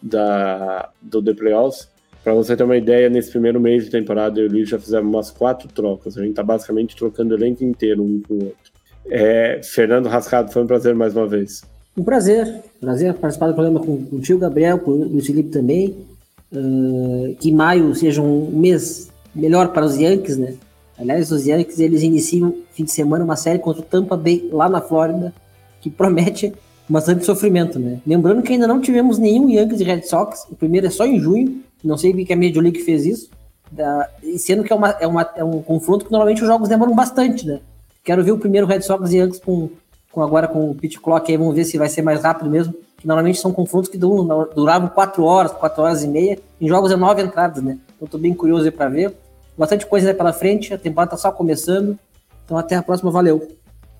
da, 0.00 0.88
do 1.02 1.20
The 1.20 1.34
Playoffs. 1.34 1.88
Para 2.22 2.32
você 2.34 2.56
ter 2.56 2.62
uma 2.62 2.76
ideia, 2.76 3.08
nesse 3.08 3.30
primeiro 3.30 3.58
mês 3.58 3.84
de 3.84 3.90
temporada, 3.90 4.38
eu 4.38 4.44
e 4.44 4.48
o 4.48 4.52
Luiz 4.52 4.68
já 4.68 4.78
fizemos 4.78 5.12
umas 5.12 5.30
quatro 5.30 5.68
trocas. 5.68 6.16
A 6.16 6.20
gente 6.20 6.30
está 6.30 6.42
basicamente 6.42 6.94
trocando 6.94 7.34
o 7.34 7.36
elenco 7.36 7.64
inteiro 7.64 8.02
um 8.02 8.22
com 8.26 8.34
o 8.34 8.44
outro. 8.44 8.70
É, 9.06 9.60
Fernando 9.64 10.06
Rascado, 10.06 10.52
foi 10.52 10.62
um 10.62 10.66
prazer 10.66 10.94
mais 10.94 11.16
uma 11.16 11.26
vez. 11.26 11.62
Um 11.96 12.04
prazer. 12.04 12.62
Prazer 12.80 13.14
participar 13.14 13.48
do 13.48 13.54
programa 13.54 13.80
com, 13.80 14.04
contigo, 14.04 14.38
Gabriel, 14.38 14.78
com 14.78 14.92
o 14.92 15.08
Luiz 15.08 15.26
Felipe 15.26 15.48
também. 15.48 16.06
Uh, 16.52 17.36
que 17.40 17.50
maio 17.52 17.94
seja 17.94 18.20
um 18.20 18.50
mês 18.50 19.09
melhor 19.34 19.68
para 19.68 19.84
os 19.84 19.96
Yankees, 19.96 20.36
né? 20.36 20.54
Aliás, 20.98 21.30
os 21.32 21.46
Yankees 21.46 21.78
eles 21.78 22.02
iniciam 22.02 22.54
fim 22.72 22.84
de 22.84 22.92
semana 22.92 23.24
uma 23.24 23.36
série 23.36 23.58
contra 23.58 23.80
o 23.80 23.84
Tampa 23.84 24.16
Bay 24.16 24.48
lá 24.52 24.68
na 24.68 24.80
Flórida 24.80 25.32
que 25.80 25.88
promete 25.88 26.52
bastante 26.88 27.24
sofrimento, 27.24 27.78
né? 27.78 28.00
Lembrando 28.06 28.42
que 28.42 28.52
ainda 28.52 28.66
não 28.66 28.80
tivemos 28.80 29.16
nenhum 29.16 29.48
Yankees 29.48 29.80
e 29.80 29.84
Red 29.84 30.02
Sox, 30.02 30.46
o 30.50 30.54
primeiro 30.54 30.86
é 30.86 30.90
só 30.90 31.06
em 31.06 31.18
junho, 31.18 31.62
não 31.82 31.96
sei 31.96 32.12
que 32.12 32.32
a 32.32 32.36
Major 32.36 32.62
League 32.62 32.82
fez 32.82 33.06
isso, 33.06 33.30
da, 33.70 34.10
sendo 34.36 34.64
que 34.64 34.72
é, 34.72 34.76
uma, 34.76 34.90
é, 35.00 35.06
uma, 35.06 35.30
é 35.36 35.44
um 35.44 35.62
confronto 35.62 36.04
que 36.04 36.10
normalmente 36.10 36.42
os 36.42 36.48
jogos 36.48 36.68
demoram 36.68 36.94
bastante, 36.94 37.46
né? 37.46 37.60
Quero 38.02 38.24
ver 38.24 38.32
o 38.32 38.38
primeiro 38.38 38.66
Red 38.66 38.82
Sox 38.82 39.12
e 39.12 39.18
Yankees 39.18 39.40
com, 39.40 39.70
com 40.10 40.22
agora 40.22 40.48
com 40.48 40.70
o 40.70 40.74
pitch 40.74 40.98
clock 40.98 41.30
aí, 41.30 41.38
vamos 41.38 41.54
ver 41.54 41.64
se 41.64 41.78
vai 41.78 41.88
ser 41.88 42.02
mais 42.02 42.22
rápido 42.22 42.50
mesmo, 42.50 42.74
que 42.98 43.06
normalmente 43.06 43.38
são 43.38 43.52
confrontos 43.52 43.88
que 43.88 43.96
duram, 43.96 44.48
duravam 44.54 44.88
4 44.88 45.22
horas, 45.22 45.52
4 45.52 45.82
horas 45.82 46.02
e 46.02 46.08
meia, 46.08 46.38
em 46.60 46.68
jogos 46.68 46.90
é 46.90 46.96
9 46.96 47.22
entradas, 47.22 47.62
né? 47.62 47.78
Então 48.00 48.08
tô 48.08 48.16
bem 48.16 48.32
curioso 48.32 48.64
aí 48.64 48.70
pra 48.70 48.88
ver. 48.88 49.12
Bastante 49.58 49.84
coisa 49.84 50.08
aí 50.08 50.14
pela 50.14 50.32
frente, 50.32 50.72
a 50.72 50.78
temporada 50.78 51.10
tá 51.10 51.16
só 51.18 51.30
começando, 51.30 51.98
então 52.44 52.56
até 52.56 52.76
a 52.76 52.82
próxima, 52.82 53.10
valeu! 53.10 53.46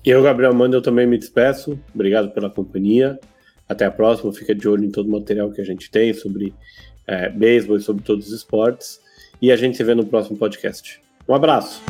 Eu, 0.03 0.23
Gabriel 0.23 0.53
Manda, 0.53 0.75
eu 0.75 0.81
também 0.81 1.05
me 1.05 1.15
despeço. 1.15 1.79
Obrigado 1.93 2.31
pela 2.31 2.49
companhia. 2.49 3.19
Até 3.69 3.85
a 3.85 3.91
próxima. 3.91 4.33
Fica 4.33 4.55
de 4.55 4.67
olho 4.67 4.83
em 4.83 4.89
todo 4.89 5.07
o 5.07 5.11
material 5.11 5.51
que 5.51 5.61
a 5.61 5.63
gente 5.63 5.91
tem 5.91 6.11
sobre 6.11 6.55
é, 7.05 7.29
beisebol 7.29 7.77
e 7.77 7.81
sobre 7.81 8.03
todos 8.03 8.27
os 8.27 8.33
esportes. 8.33 8.99
E 9.39 9.51
a 9.51 9.55
gente 9.55 9.77
se 9.77 9.83
vê 9.83 9.93
no 9.93 10.05
próximo 10.05 10.37
podcast. 10.37 10.99
Um 11.29 11.35
abraço. 11.35 11.83